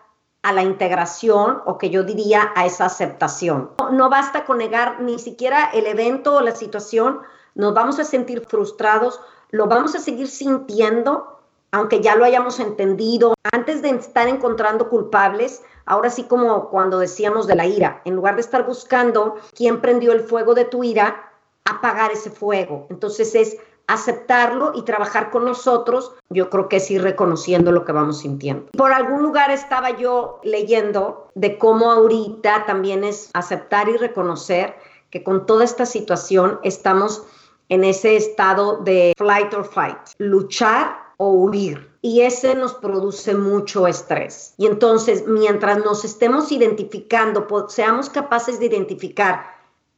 a 0.45 0.53
la 0.53 0.63
integración 0.63 1.63
o 1.65 1.79
que 1.79 1.89
yo 1.89 2.05
diría 2.05 2.53
a 2.55 2.67
esa 2.67 2.85
aceptación. 2.85 3.71
No, 3.93 4.11
basta 4.11 4.45
con 4.45 4.59
negar 4.59 5.01
ni 5.01 5.19
siquiera 5.19 5.71
el 5.73 5.87
evento 5.87 6.37
o 6.37 6.41
la 6.43 6.55
situación, 6.55 7.21
nos 7.55 7.73
vamos 7.73 7.99
a 7.99 8.05
sentir 8.05 8.45
frustrados, 8.47 9.21
lo 9.51 9.69
vamos 9.69 9.95
a 9.95 10.01
seguir 10.01 10.29
sintiendo, 10.29 11.39
aunque 11.73 12.03
ya 12.03 12.15
lo 12.15 12.27
hayamos 12.27 12.61
entendido. 12.61 13.33
Antes 13.53 13.81
de 13.81 13.89
estar 13.91 14.29
encontrando 14.29 14.91
culpables, 14.91 15.63
ahora 15.87 16.11
sí 16.11 16.25
como 16.25 16.69
cuando 16.69 16.99
decíamos 16.99 17.47
de 17.47 17.55
la 17.55 17.67
ira, 17.67 18.03
en 18.05 18.15
lugar 18.15 18.35
de 18.35 18.43
estar 18.43 18.67
buscando 18.67 19.37
quién 19.57 19.81
prendió 19.81 20.13
el 20.13 20.21
fuego 20.21 20.55
de 20.55 20.67
tu 20.67 20.85
ira, 20.85 21.33
apagar 21.65 22.13
ese 22.13 22.31
fuego. 22.31 22.87
Entonces 22.91 23.35
es 23.35 23.57
aceptarlo 23.87 24.73
y 24.75 24.83
trabajar 24.83 25.31
con 25.31 25.45
nosotros, 25.45 26.13
yo 26.31 26.51
creo 26.51 26.69
que 26.69 26.77
es 26.77 26.91
ir 26.91 27.03
reconociendo 27.03 27.73
lo 27.73 27.85
que 27.85 27.93
vamos 27.93 28.21
sintiendo. 28.21 28.67
Por 28.77 28.93
algún 28.93 29.23
lugar 29.23 29.51
estaba 29.51 29.91
yo 29.91 30.41
leyendo 30.43 31.29
de 31.35 31.59
cómo 31.59 31.91
ahorita 31.91 32.65
también 32.67 33.05
es 33.05 33.31
aceptar 33.35 33.89
y 33.89 33.97
reconocer 33.97 34.75
que 35.11 35.23
con 35.23 35.47
toda 35.47 35.65
esta 35.65 35.87
situación 35.87 36.59
estamos 36.63 37.23
en 37.69 37.85
ese 37.85 38.17
estado 38.17 38.79
de 38.79 39.15
flight 39.17 39.53
or 39.55 39.65
fight, 39.65 39.99
luchar 40.19 41.05
o 41.17 41.31
huir. 41.31 41.91
Y 42.03 42.23
ese 42.23 42.55
nos 42.55 42.75
produce 42.75 43.35
mucho 43.35 43.87
estrés. 43.87 44.55
Y 44.59 44.67
entonces, 44.67 45.27
mientras 45.27 45.79
nos 45.79 46.05
estemos 46.05 46.53
identificando, 46.53 47.47
seamos 47.69 48.11
capaces 48.11 48.59
de 48.59 48.67
identificar 48.67 49.47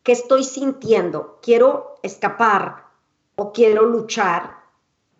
qué 0.03 0.13
estoy 0.13 0.45
sintiendo, 0.45 1.39
quiero 1.43 1.97
escapar, 2.03 2.86
o 3.37 3.53
quiero 3.53 3.85
luchar 3.85 4.57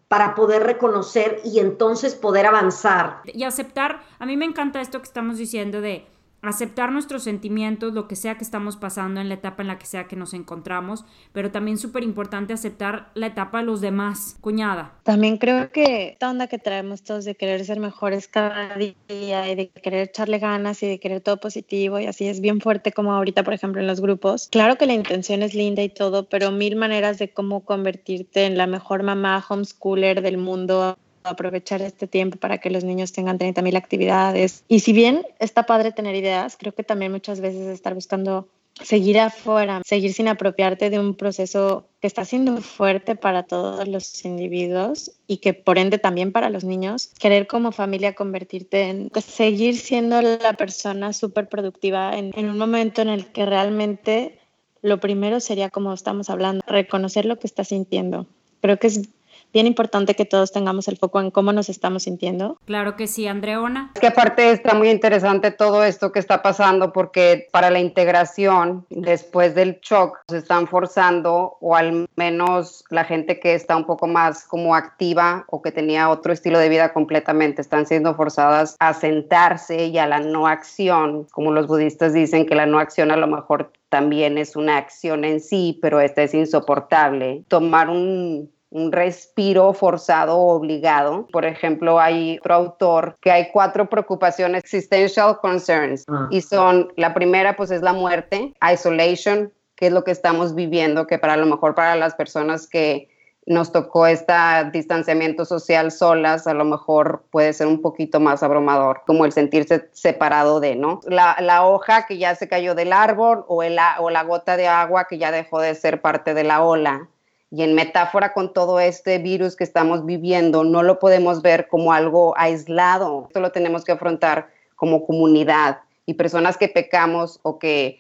para 0.09 0.35
poder 0.35 0.63
reconocer 0.63 1.41
y 1.45 1.59
entonces 1.59 2.15
poder 2.15 2.47
avanzar. 2.47 3.23
Y 3.25 3.45
aceptar, 3.45 4.03
a 4.19 4.27
mí 4.27 4.37
me 4.37 4.45
encanta 4.45 4.81
esto 4.81 4.99
que 4.99 5.05
estamos 5.05 5.39
diciendo 5.39 5.81
de 5.81 6.07
aceptar 6.43 6.93
nuestros 6.93 7.25
sentimientos, 7.25 7.93
lo 7.93 8.09
que 8.09 8.17
sea 8.17 8.37
que 8.37 8.45
estamos 8.45 8.77
pasando 8.77 9.21
en 9.21 9.29
la 9.29 9.35
etapa 9.35 9.63
en 9.63 9.69
la 9.69 9.79
que 9.79 9.87
sea 9.87 10.07
que 10.07 10.17
nos 10.17 10.35
encontramos, 10.35 11.05
pero 11.33 11.51
también 11.51 11.79
súper 11.79 12.03
importante 12.03 12.53
aceptar 12.53 13.11
la 13.15 13.27
etapa 13.27 13.59
de 13.59 13.65
los 13.65 13.81
demás, 13.81 14.37
cuñada. 14.41 14.95
También 15.03 15.39
creo 15.39 15.71
que 15.71 16.11
esta 16.11 16.31
onda 16.31 16.47
que 16.47 16.59
traemos 16.59 17.03
todos 17.03 17.25
de 17.25 17.35
querer 17.35 17.65
ser 17.65 17.81
mejores 17.81 18.29
cada 18.29 18.77
día 18.77 19.51
y 19.51 19.55
de 19.55 19.69
querer 19.69 20.09
echarle 20.09 20.39
ganas 20.39 20.83
y 20.83 20.87
de 20.87 21.01
querer 21.01 21.21
todo 21.21 21.39
positivo 21.39 21.99
y 21.99 22.07
así 22.07 22.29
es 22.29 22.41
bien 22.41 22.61
fuerte 22.61 22.93
como 22.93 23.13
ahorita, 23.13 23.43
por 23.43 23.55
ejemplo, 23.55 23.81
en 23.81 23.87
los 23.87 24.01
grupos. 24.01 24.49
Claro 24.51 24.77
que 24.77 24.87
la 24.87 24.95
intención 24.95 25.43
es 25.43 25.55
linda 25.55 25.83
y 25.83 25.89
todo, 25.89 26.29
pero 26.29 26.53
mil 26.53 26.77
maneras 26.77 27.19
de 27.19 27.33
cómo 27.33 27.65
convertirte 27.65 28.45
en 28.47 28.57
la 28.57 28.67
mejor 28.67 29.03
mamá 29.03 29.45
homeschooler 29.49 30.23
del 30.23 30.39
mundo 30.39 30.99
aprovechar 31.29 31.83
este 31.83 32.07
tiempo 32.07 32.39
para 32.39 32.59
que 32.59 32.71
los 32.71 32.85
niños 32.85 33.13
tengan 33.13 33.39
30 33.39 33.63
mil 33.63 33.77
actividades. 33.77 34.65
Y 34.69 34.81
si 34.81 34.93
bien 34.93 35.27
está 35.39 35.65
padre 35.65 35.93
tener 35.93 36.15
ideas, 36.15 36.57
creo 36.57 36.75
que 36.75 36.83
también 36.83 37.13
muchas 37.13 37.41
veces 37.41 37.69
estar 37.69 37.95
buscando 37.95 38.49
seguir 38.83 39.19
afuera, 39.19 39.81
seguir 39.85 40.13
sin 40.13 40.29
apropiarte 40.29 40.91
de 40.91 40.99
un 40.99 41.15
proceso 41.15 41.87
que 42.01 42.07
está 42.07 42.25
siendo 42.25 42.61
fuerte 42.61 43.17
para 43.17 43.45
todos 43.45 43.89
los 43.89 44.25
individuos 44.25 45.13
y 45.27 45.39
que 45.39 45.55
por 45.55 45.79
ende 45.79 45.99
también 45.99 46.33
para 46.33 46.51
los 46.51 46.65
niños, 46.65 47.11
querer 47.19 47.47
como 47.47 47.73
familia 47.73 48.15
convertirte 48.15 48.89
en, 48.89 49.09
pues, 49.11 49.25
seguir 49.25 49.77
siendo 49.79 50.21
la 50.21 50.53
persona 50.53 51.13
súper 51.13 51.49
productiva 51.49 52.17
en, 52.17 52.33
en 52.37 52.51
un 52.51 52.59
momento 52.59 53.03
en 53.03 53.09
el 53.09 53.27
que 53.27 53.47
realmente 53.47 54.39
lo 54.83 55.01
primero 55.01 55.41
sería 55.41 55.71
como 55.71 55.93
estamos 55.93 56.31
hablando, 56.31 56.63
reconocer 56.67 57.25
lo 57.25 57.39
que 57.39 57.47
estás 57.47 57.69
sintiendo. 57.69 58.27
Creo 58.61 58.79
que 58.79 58.89
es 58.89 59.09
bien 59.57 59.67
importante 59.67 60.15
que 60.15 60.27
todos 60.27 60.53
tengamos 60.53 60.87
el 60.87 60.99
foco 60.99 61.19
en 61.19 61.31
cómo 61.31 61.51
nos 61.51 61.71
estamos 61.71 62.03
sintiendo. 62.03 62.59
Claro 62.67 62.95
que 62.95 63.07
sí, 63.07 63.27
Andreona. 63.27 63.91
Es 63.95 64.01
que 64.03 64.09
aparte 64.09 64.51
está 64.51 64.75
muy 64.75 64.91
interesante 64.91 65.51
todo 65.51 65.83
esto 65.83 66.13
que 66.13 66.19
está 66.19 66.43
pasando 66.43 66.93
porque 66.93 67.49
para 67.53 67.71
la 67.71 67.79
integración, 67.79 68.85
después 68.91 69.55
del 69.55 69.81
shock, 69.81 70.19
se 70.29 70.37
están 70.37 70.67
forzando, 70.67 71.57
o 71.63 71.75
al 71.75 72.07
menos 72.17 72.85
la 72.91 73.05
gente 73.05 73.41
que 73.41 73.55
está 73.55 73.79
un 73.79 73.87
poco 73.87 74.07
más 74.07 74.45
como 74.45 74.75
activa 74.75 75.47
o 75.49 75.63
que 75.63 75.73
tenía 75.73 76.11
otro 76.11 76.35
estilo 76.35 76.59
de 76.59 76.69
vida 76.69 76.93
completamente, 76.93 77.63
están 77.63 77.87
siendo 77.87 78.15
forzadas 78.15 78.77
a 78.79 78.93
sentarse 78.93 79.87
y 79.87 79.97
a 79.97 80.07
la 80.07 80.21
no 80.21 80.47
acción, 80.47 81.29
como 81.33 81.51
los 81.51 81.67
budistas 81.67 82.13
dicen 82.13 82.45
que 82.45 82.57
la 82.57 82.67
no 82.67 82.79
acción 82.79 83.11
a 83.11 83.17
lo 83.17 83.27
mejor 83.27 83.73
también 83.89 84.37
es 84.37 84.57
una 84.57 84.77
acción 84.77 85.25
en 85.25 85.41
sí, 85.41 85.79
pero 85.81 86.01
esta 86.01 86.23
es 86.23 86.35
insoportable. 86.35 87.45
Tomar 87.49 87.89
un 87.89 88.51
un 88.71 88.93
respiro 88.93 89.73
forzado 89.73 90.37
o 90.37 90.55
obligado. 90.57 91.27
Por 91.33 91.45
ejemplo, 91.45 92.01
hay 92.01 92.39
otro 92.39 92.55
autor 92.55 93.17
que 93.21 93.31
hay 93.31 93.51
cuatro 93.53 93.89
preocupaciones, 93.89 94.65
existential 94.65 95.39
concerns, 95.41 96.05
ah. 96.09 96.29
y 96.31 96.41
son, 96.41 96.93
la 96.97 97.15
primera 97.15 97.57
pues 97.57 97.71
es 97.71 97.83
la 97.83 97.93
muerte, 97.93 98.53
isolation, 98.73 99.53
que 99.77 99.87
es 99.87 99.93
lo 99.93 100.05
que 100.05 100.11
estamos 100.11 100.55
viviendo, 100.55 101.07
que 101.07 101.19
para 101.19 101.37
lo 101.37 101.47
mejor 101.47 101.75
para 101.75 101.97
las 101.97 102.15
personas 102.15 102.67
que 102.67 103.09
nos 103.47 103.71
tocó 103.71 104.09
este 104.09 104.33
distanciamiento 104.73 105.45
social 105.45 105.93
solas, 105.93 106.49
a 106.49 106.55
lo 106.55 106.65
mejor 106.65 107.25
puede 107.31 107.53
ser 107.53 107.69
un 107.69 107.81
poquito 107.81 108.19
más 108.19 108.43
abrumador, 108.43 109.03
como 109.07 109.25
el 109.25 109.33
sentirse 109.33 109.89
separado 109.93 110.59
de, 110.59 110.75
¿no? 110.75 111.01
La, 111.07 111.37
la 111.41 111.65
hoja 111.65 112.07
que 112.07 112.19
ya 112.19 112.35
se 112.35 112.49
cayó 112.49 112.75
del 112.75 112.93
árbol 112.93 113.45
o, 113.47 113.63
el, 113.63 113.79
o 114.01 114.11
la 114.11 114.25
gota 114.25 114.57
de 114.57 114.67
agua 114.67 115.07
que 115.09 115.19
ya 115.19 115.31
dejó 115.31 115.61
de 115.61 115.77
ser 115.77 116.01
parte 116.01 116.35
de 116.35 116.43
la 116.43 116.65
ola. 116.65 117.09
Y 117.57 117.63
en 117.63 117.75
metáfora 117.75 118.35
con 118.35 118.53
todo 118.53 118.81
este 118.81 119.17
virus 119.17 119.57
que 119.57 119.65
estamos 119.65 120.05
viviendo, 120.05 120.63
no 120.63 120.83
lo 120.83 120.99
podemos 120.99 121.41
ver 121.41 121.69
como 121.69 121.95
algo 121.95 122.35
aislado, 122.37 123.25
esto 123.29 123.41
lo 123.41 123.51
tenemos 123.51 123.83
que 123.83 123.93
afrontar 123.93 124.51
como 124.75 125.07
comunidad 125.07 125.79
y 126.05 126.13
personas 126.13 126.59
que 126.59 126.69
pecamos 126.69 127.41
o 127.43 127.59
que 127.59 127.99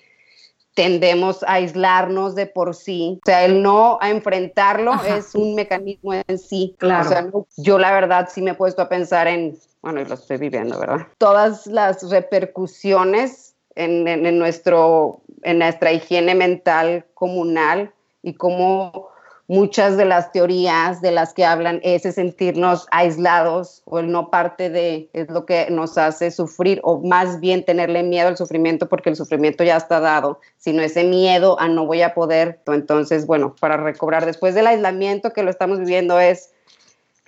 tendemos 0.74 1.42
a 1.44 1.54
aislarnos 1.54 2.34
de 2.34 2.44
por 2.44 2.74
sí. 2.74 3.18
O 3.22 3.24
sea, 3.24 3.46
el 3.46 3.62
no 3.62 3.96
a 4.02 4.10
enfrentarlo 4.10 4.92
es 5.04 5.34
un 5.34 5.54
mecanismo 5.54 6.12
en 6.12 6.38
sí. 6.38 6.76
Claro. 6.76 7.06
O 7.06 7.08
sea, 7.08 7.30
yo 7.56 7.78
la 7.78 7.92
verdad 7.92 8.28
sí 8.30 8.42
me 8.42 8.50
he 8.50 8.54
puesto 8.54 8.82
a 8.82 8.90
pensar 8.90 9.26
en, 9.26 9.56
bueno, 9.80 10.02
y 10.02 10.04
lo 10.04 10.16
estoy 10.16 10.36
viviendo, 10.36 10.78
¿verdad? 10.78 11.06
Todas 11.16 11.66
las 11.66 12.10
repercusiones 12.10 13.54
en, 13.74 14.06
en 14.06 14.38
nuestro, 14.38 15.22
en 15.44 15.60
nuestra 15.60 15.92
higiene 15.92 16.34
mental 16.34 17.06
comunal 17.14 17.90
y 18.22 18.34
cómo 18.34 19.15
muchas 19.48 19.96
de 19.96 20.04
las 20.04 20.32
teorías 20.32 21.00
de 21.00 21.12
las 21.12 21.32
que 21.32 21.44
hablan 21.44 21.80
ese 21.82 22.10
sentirnos 22.12 22.86
aislados 22.90 23.82
o 23.84 23.98
el 24.00 24.10
no 24.10 24.30
parte 24.30 24.70
de 24.70 25.08
es 25.12 25.28
lo 25.30 25.46
que 25.46 25.68
nos 25.70 25.96
hace 25.98 26.30
sufrir 26.30 26.80
o 26.82 27.00
más 27.00 27.38
bien 27.38 27.64
tenerle 27.64 28.02
miedo 28.02 28.28
al 28.28 28.36
sufrimiento 28.36 28.88
porque 28.88 29.10
el 29.10 29.16
sufrimiento 29.16 29.62
ya 29.62 29.76
está 29.76 30.00
dado, 30.00 30.40
sino 30.56 30.82
ese 30.82 31.04
miedo 31.04 31.60
a 31.60 31.68
no 31.68 31.86
voy 31.86 32.02
a 32.02 32.14
poder. 32.14 32.60
Entonces, 32.66 33.26
bueno, 33.26 33.54
para 33.60 33.76
recobrar 33.76 34.26
después 34.26 34.54
del 34.54 34.66
aislamiento 34.66 35.32
que 35.32 35.44
lo 35.44 35.50
estamos 35.50 35.78
viviendo 35.78 36.18
es 36.18 36.52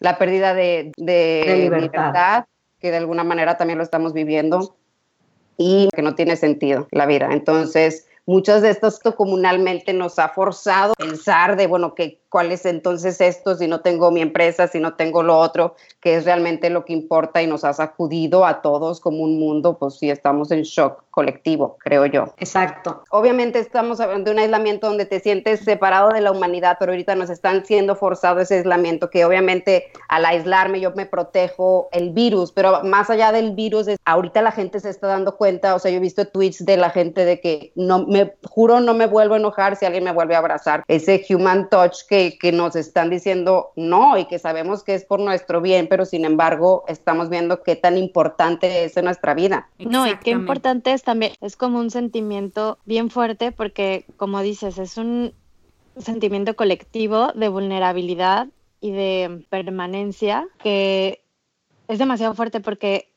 la 0.01 0.19
pérdida 0.19 0.55
de, 0.55 0.93
libertad, 0.97 2.45
que 2.81 2.91
de 2.91 2.97
alguna 2.97 3.25
manera 3.25 3.57
también 3.57 3.79
lo 3.79 3.85
estamos 3.85 4.13
viviendo 4.13 4.77
y 5.57 5.89
que 5.95 6.03
no 6.03 6.15
tiene 6.15 6.37
sentido 6.37 6.89
la 6.91 7.07
vida. 7.07 7.29
Entonces, 7.33 8.07
muchas 8.29 8.61
de 8.61 8.69
estas 8.69 9.01
comunalmente 9.17 9.95
nos 9.95 10.19
ha 10.19 10.29
forzado 10.29 10.93
a 10.93 11.03
pensar 11.03 11.57
de, 11.57 11.67
bueno, 11.67 11.95
que 11.95 12.21
cuál 12.29 12.53
es 12.53 12.67
entonces 12.67 13.23
esto 13.23 13.57
si 13.57 13.67
no 13.67 13.81
tengo 13.81 14.11
mi 14.11 14.21
empresa, 14.21 14.69
si 14.69 14.81
no 14.81 14.95
tengo 14.97 15.23
lo 15.23 15.39
otro, 15.39 15.77
que 16.01 16.17
es 16.17 16.27
realmente 16.27 16.69
lo 16.69 16.85
que 16.85 16.93
importa 16.93 17.43
y 17.43 17.47
nos 17.47 17.65
ha 17.65 17.73
sacudido 17.73 18.45
a 18.45 18.61
todos 18.61 19.01
como 19.01 19.25
un 19.25 19.39
mundo, 19.41 19.79
pues 19.79 19.95
sí 19.95 20.11
estamos 20.11 20.51
en 20.51 20.63
shock 20.63 21.05
colectivo, 21.19 21.79
creo 21.81 22.07
yo. 22.07 22.33
Exacto. 22.37 23.03
Obviamente 23.11 23.59
estamos 23.59 23.99
hablando 23.99 24.27
de 24.27 24.37
un 24.37 24.39
aislamiento 24.39 24.87
donde 24.87 25.05
te 25.05 25.19
sientes 25.19 25.65
separado 25.65 26.11
de 26.11 26.21
la 26.21 26.31
humanidad, 26.31 26.77
pero 26.79 26.93
ahorita 26.93 27.17
nos 27.17 27.29
están 27.29 27.65
siendo 27.65 27.97
forzado 27.97 28.39
ese 28.39 28.59
aislamiento, 28.59 29.11
que 29.11 29.25
obviamente 29.25 29.91
al 30.09 30.25
aislarme 30.25 30.79
yo 30.79 30.93
me 30.93 31.07
protejo 31.07 31.89
el 31.91 32.11
virus, 32.11 32.53
pero 32.53 32.85
más 32.85 33.11
allá 33.11 33.33
del 33.33 33.57
virus, 33.57 33.89
es, 33.89 33.99
ahorita 34.05 34.43
la 34.43 34.53
gente 34.53 34.79
se 34.79 34.91
está 34.91 35.09
dando 35.09 35.37
cuenta, 35.37 35.75
o 35.75 35.81
sea, 35.81 35.91
yo 35.91 35.97
he 35.97 36.01
visto 36.01 36.25
tweets 36.29 36.65
de 36.65 36.77
la 36.77 36.91
gente 36.91 37.25
de 37.25 37.41
que 37.41 37.73
no 37.75 38.07
me 38.07 38.35
juro 38.45 38.79
no 38.79 38.95
me 38.95 39.09
vuelvo 39.09 39.35
a 39.35 39.39
enojar 39.39 39.75
si 39.75 39.87
alguien 39.87 40.05
me 40.05 40.13
vuelve 40.13 40.37
a 40.37 40.39
abrazar, 40.39 40.85
ese 40.87 41.25
human 41.29 41.69
touch 41.69 42.05
que 42.09 42.29
que, 42.41 42.53
nos 42.53 42.77
están 42.77 43.11
diciendo 43.11 43.73
no 43.77 44.19
y 44.19 44.27
que 44.27 44.39
sabemos 44.39 44.85
que 44.85 44.95
es 44.95 45.05
por 45.05 45.19
nuestro 45.19 45.61
bien, 45.61 45.89
pero 45.89 46.05
sin 46.05 46.25
embargo 46.25 46.85
estamos 46.87 47.29
viendo 47.29 47.63
qué 47.65 47.77
tan 47.77 47.99
importante 47.99 48.85
es 48.85 48.97
en 48.97 49.05
nuestra 49.05 49.35
vida. 49.35 49.69
No, 49.79 50.07
y 50.07 50.17
qué 50.19 50.31
importante 50.31 50.93
es 50.93 51.03
también, 51.09 51.33
es 51.41 51.57
como 51.57 51.79
un 51.79 51.91
sentimiento 51.91 52.77
bien 52.85 53.09
fuerte 53.09 53.51
porque, 53.51 54.05
como 54.19 54.43
dices, 54.43 54.77
es 54.77 54.99
un 54.99 55.33
sentimiento 55.97 56.55
colectivo 56.55 57.33
de 57.33 57.49
vulnerabilidad 57.49 58.49
y 58.83 58.91
de 58.91 59.47
permanencia 59.49 60.47
que 60.59 61.25
es 61.89 61.99
demasiado 61.99 62.35
fuerte 62.35 62.61
porque 62.61 63.11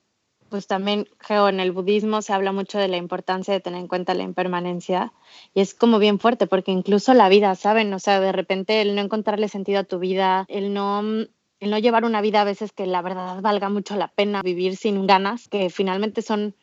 pues 0.48 0.68
también, 0.68 1.06
Geo, 1.20 1.50
en 1.50 1.60
el 1.60 1.74
budismo 1.74 2.22
se 2.22 2.32
habla 2.32 2.54
mucho 2.54 2.80
de 2.80 2.88
la 2.88 2.96
importancia 2.96 3.54
de 3.54 3.60
tener 3.60 3.82
en 3.82 3.90
cuenta 3.90 4.14
la 4.14 4.24
impermanencia 4.24 5.12
y 5.54 5.60
es 5.60 5.74
como 5.74 6.00
bien 6.00 6.18
fuerte 6.18 6.48
porque 6.48 6.72
incluso 6.72 7.14
la 7.14 7.28
vida, 7.28 7.54
¿saben? 7.56 7.94
O 7.94 8.00
sea, 8.00 8.22
de 8.22 8.32
repente 8.32 8.80
el 8.80 8.96
no 8.96 9.02
encontrarle 9.02 9.50
sentido 9.50 9.82
a 9.82 9.84
tu 9.84 10.00
vida, 10.00 10.46
el 10.48 10.74
no, 10.74 11.02
el 11.02 11.70
no 11.70 11.78
llevar 11.78 12.06
una 12.06 12.22
vida 12.22 12.40
a 12.40 12.46
veces 12.46 12.72
que 12.72 12.86
la 12.86 13.02
verdad 13.02 13.42
valga 13.42 13.68
mucho 13.68 13.98
la 13.98 14.08
pena 14.08 14.42
vivir 14.42 14.78
sin 14.78 15.06
ganas, 15.08 15.50
que 15.50 15.70
finalmente 15.70 16.22
son 16.22 16.56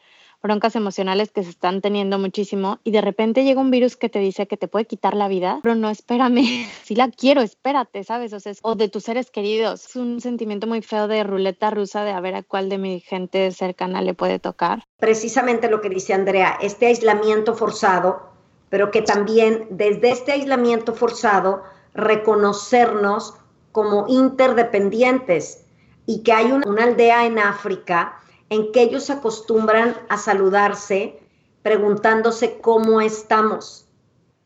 broncas 0.42 0.76
emocionales 0.76 1.30
que 1.30 1.42
se 1.42 1.50
están 1.50 1.80
teniendo 1.80 2.18
muchísimo 2.18 2.78
y 2.85 2.90
de 2.90 3.00
repente 3.00 3.45
llega 3.45 3.61
un 3.61 3.71
virus 3.71 3.97
que 3.97 4.09
te 4.09 4.18
dice 4.18 4.47
que 4.47 4.57
te 4.57 4.68
puede 4.68 4.87
quitar 4.87 5.14
la 5.14 5.28
vida, 5.28 5.61
pero 5.62 5.75
no, 5.75 5.90
espérame, 5.90 6.45
si 6.85 6.95
la 6.95 7.11
quiero, 7.11 7.40
espérate, 7.40 8.04
¿sabes? 8.04 8.33
O, 8.62 8.75
de 8.75 8.88
tus 8.88 9.04
seres 9.04 9.30
queridos. 9.30 9.87
Es 9.87 9.97
un 9.97 10.21
sentimiento 10.21 10.66
muy 10.66 10.83
feo 10.83 11.09
de 11.09 11.25
ruleta 11.25 11.71
rusa 11.71 12.04
de 12.04 12.12
a 12.12 12.21
ver 12.21 12.35
a 12.35 12.42
cuál 12.42 12.68
de 12.68 12.78
mi 12.78 13.00
gente 13.00 13.50
cercana 13.50 14.02
le 14.02 14.14
puede 14.14 14.38
tocar. 14.38 14.85
Precisamente 14.99 15.71
lo 15.71 15.80
que 15.80 15.88
dice 15.88 16.14
Andrea, 16.14 16.59
este 16.61 16.87
aislamiento 16.87 17.54
forzado, 17.54 18.30
pero 18.68 18.90
que 18.90 19.02
también 19.02 19.66
desde 19.71 20.11
este 20.11 20.33
aislamiento 20.33 20.95
forzado 20.95 21.62
reconocernos 21.95 23.35
como 23.73 24.07
interdependientes 24.09 25.64
y 26.07 26.23
que 26.23 26.33
hay 26.33 26.52
una, 26.52 26.85
aldea 26.85 27.26
en 27.26 27.38
África 27.38 28.21
en 28.50 28.73
que 28.73 28.83
ellos 28.83 29.11
acostumbran 29.11 29.97
a 30.09 30.17
saludarse 30.17 31.21
preguntándose 31.62 32.61
cómo 32.61 33.00
estamos. 33.00 33.87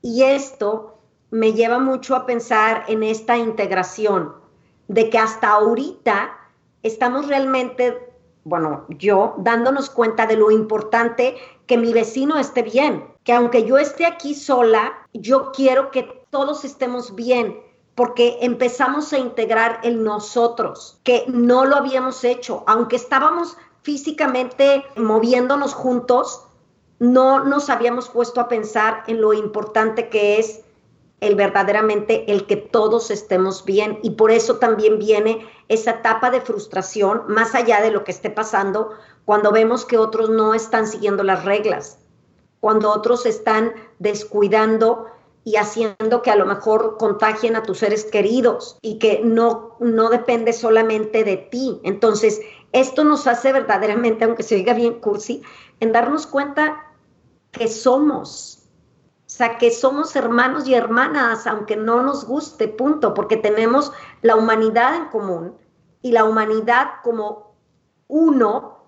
Y 0.00 0.24
esto 0.24 0.98
me 1.30 1.52
lleva 1.52 1.78
mucho 1.78 2.14
a 2.14 2.26
pensar 2.26 2.84
en 2.88 3.02
esta 3.02 3.36
integración, 3.38 4.34
de 4.88 5.08
que 5.08 5.18
hasta 5.18 5.50
ahorita 5.50 6.36
estamos 6.82 7.28
realmente, 7.28 8.12
bueno, 8.44 8.84
yo 8.88 9.34
dándonos 9.38 9.88
cuenta 9.88 10.26
de 10.26 10.36
lo 10.36 10.50
importante 10.50 11.36
que 11.66 11.78
mi 11.78 11.92
vecino 11.92 12.38
esté 12.38 12.62
bien, 12.62 13.06
que 13.24 13.32
aunque 13.32 13.64
yo 13.64 13.78
esté 13.78 14.04
aquí 14.04 14.34
sola, 14.34 14.92
yo 15.14 15.52
quiero 15.52 15.90
que 15.90 16.02
todos 16.30 16.64
estemos 16.64 17.14
bien, 17.14 17.58
porque 17.94 18.38
empezamos 18.40 19.12
a 19.12 19.18
integrar 19.18 19.80
el 19.84 20.02
nosotros, 20.02 21.00
que 21.04 21.24
no 21.28 21.64
lo 21.64 21.76
habíamos 21.76 22.24
hecho, 22.24 22.64
aunque 22.66 22.96
estábamos 22.96 23.56
físicamente 23.82 24.84
moviéndonos 24.96 25.74
juntos, 25.74 26.44
no 26.98 27.44
nos 27.44 27.68
habíamos 27.68 28.08
puesto 28.08 28.40
a 28.40 28.48
pensar 28.48 29.02
en 29.08 29.20
lo 29.20 29.32
importante 29.32 30.08
que 30.08 30.38
es 30.38 30.60
el 31.20 31.36
verdaderamente 31.36 32.32
el 32.32 32.46
que 32.46 32.56
todos 32.56 33.10
estemos 33.10 33.64
bien 33.64 34.00
y 34.02 34.10
por 34.10 34.32
eso 34.32 34.56
también 34.56 34.98
viene 34.98 35.46
esa 35.68 35.92
etapa 35.92 36.30
de 36.30 36.40
frustración 36.40 37.22
más 37.28 37.54
allá 37.54 37.80
de 37.80 37.92
lo 37.92 38.02
que 38.02 38.10
esté 38.10 38.28
pasando 38.28 38.90
cuando 39.24 39.52
vemos 39.52 39.84
que 39.84 39.98
otros 39.98 40.30
no 40.30 40.52
están 40.52 40.86
siguiendo 40.86 41.22
las 41.22 41.44
reglas, 41.44 41.98
cuando 42.60 42.90
otros 42.90 43.24
están 43.24 43.72
descuidando 44.00 45.06
y 45.44 45.56
haciendo 45.56 46.22
que 46.22 46.30
a 46.30 46.36
lo 46.36 46.46
mejor 46.46 46.96
contagien 46.98 47.56
a 47.56 47.62
tus 47.62 47.78
seres 47.78 48.04
queridos 48.04 48.78
y 48.80 48.98
que 48.98 49.20
no, 49.24 49.76
no 49.80 50.08
depende 50.08 50.52
solamente 50.52 51.24
de 51.24 51.36
ti. 51.36 51.80
Entonces, 51.82 52.40
esto 52.72 53.04
nos 53.04 53.26
hace 53.26 53.52
verdaderamente, 53.52 54.24
aunque 54.24 54.42
se 54.42 54.56
oiga 54.56 54.74
bien 54.74 55.00
cursi, 55.00 55.42
en 55.80 55.92
darnos 55.92 56.26
cuenta 56.26 56.92
que 57.50 57.68
somos, 57.68 58.66
o 59.26 59.30
sea, 59.30 59.58
que 59.58 59.70
somos 59.70 60.16
hermanos 60.16 60.66
y 60.66 60.74
hermanas, 60.74 61.46
aunque 61.46 61.76
no 61.76 62.02
nos 62.02 62.24
guste, 62.24 62.68
punto, 62.68 63.14
porque 63.14 63.36
tenemos 63.36 63.92
la 64.22 64.36
humanidad 64.36 64.96
en 64.96 65.06
común 65.06 65.54
y 66.00 66.12
la 66.12 66.24
humanidad 66.24 66.88
como 67.02 67.54
uno 68.08 68.78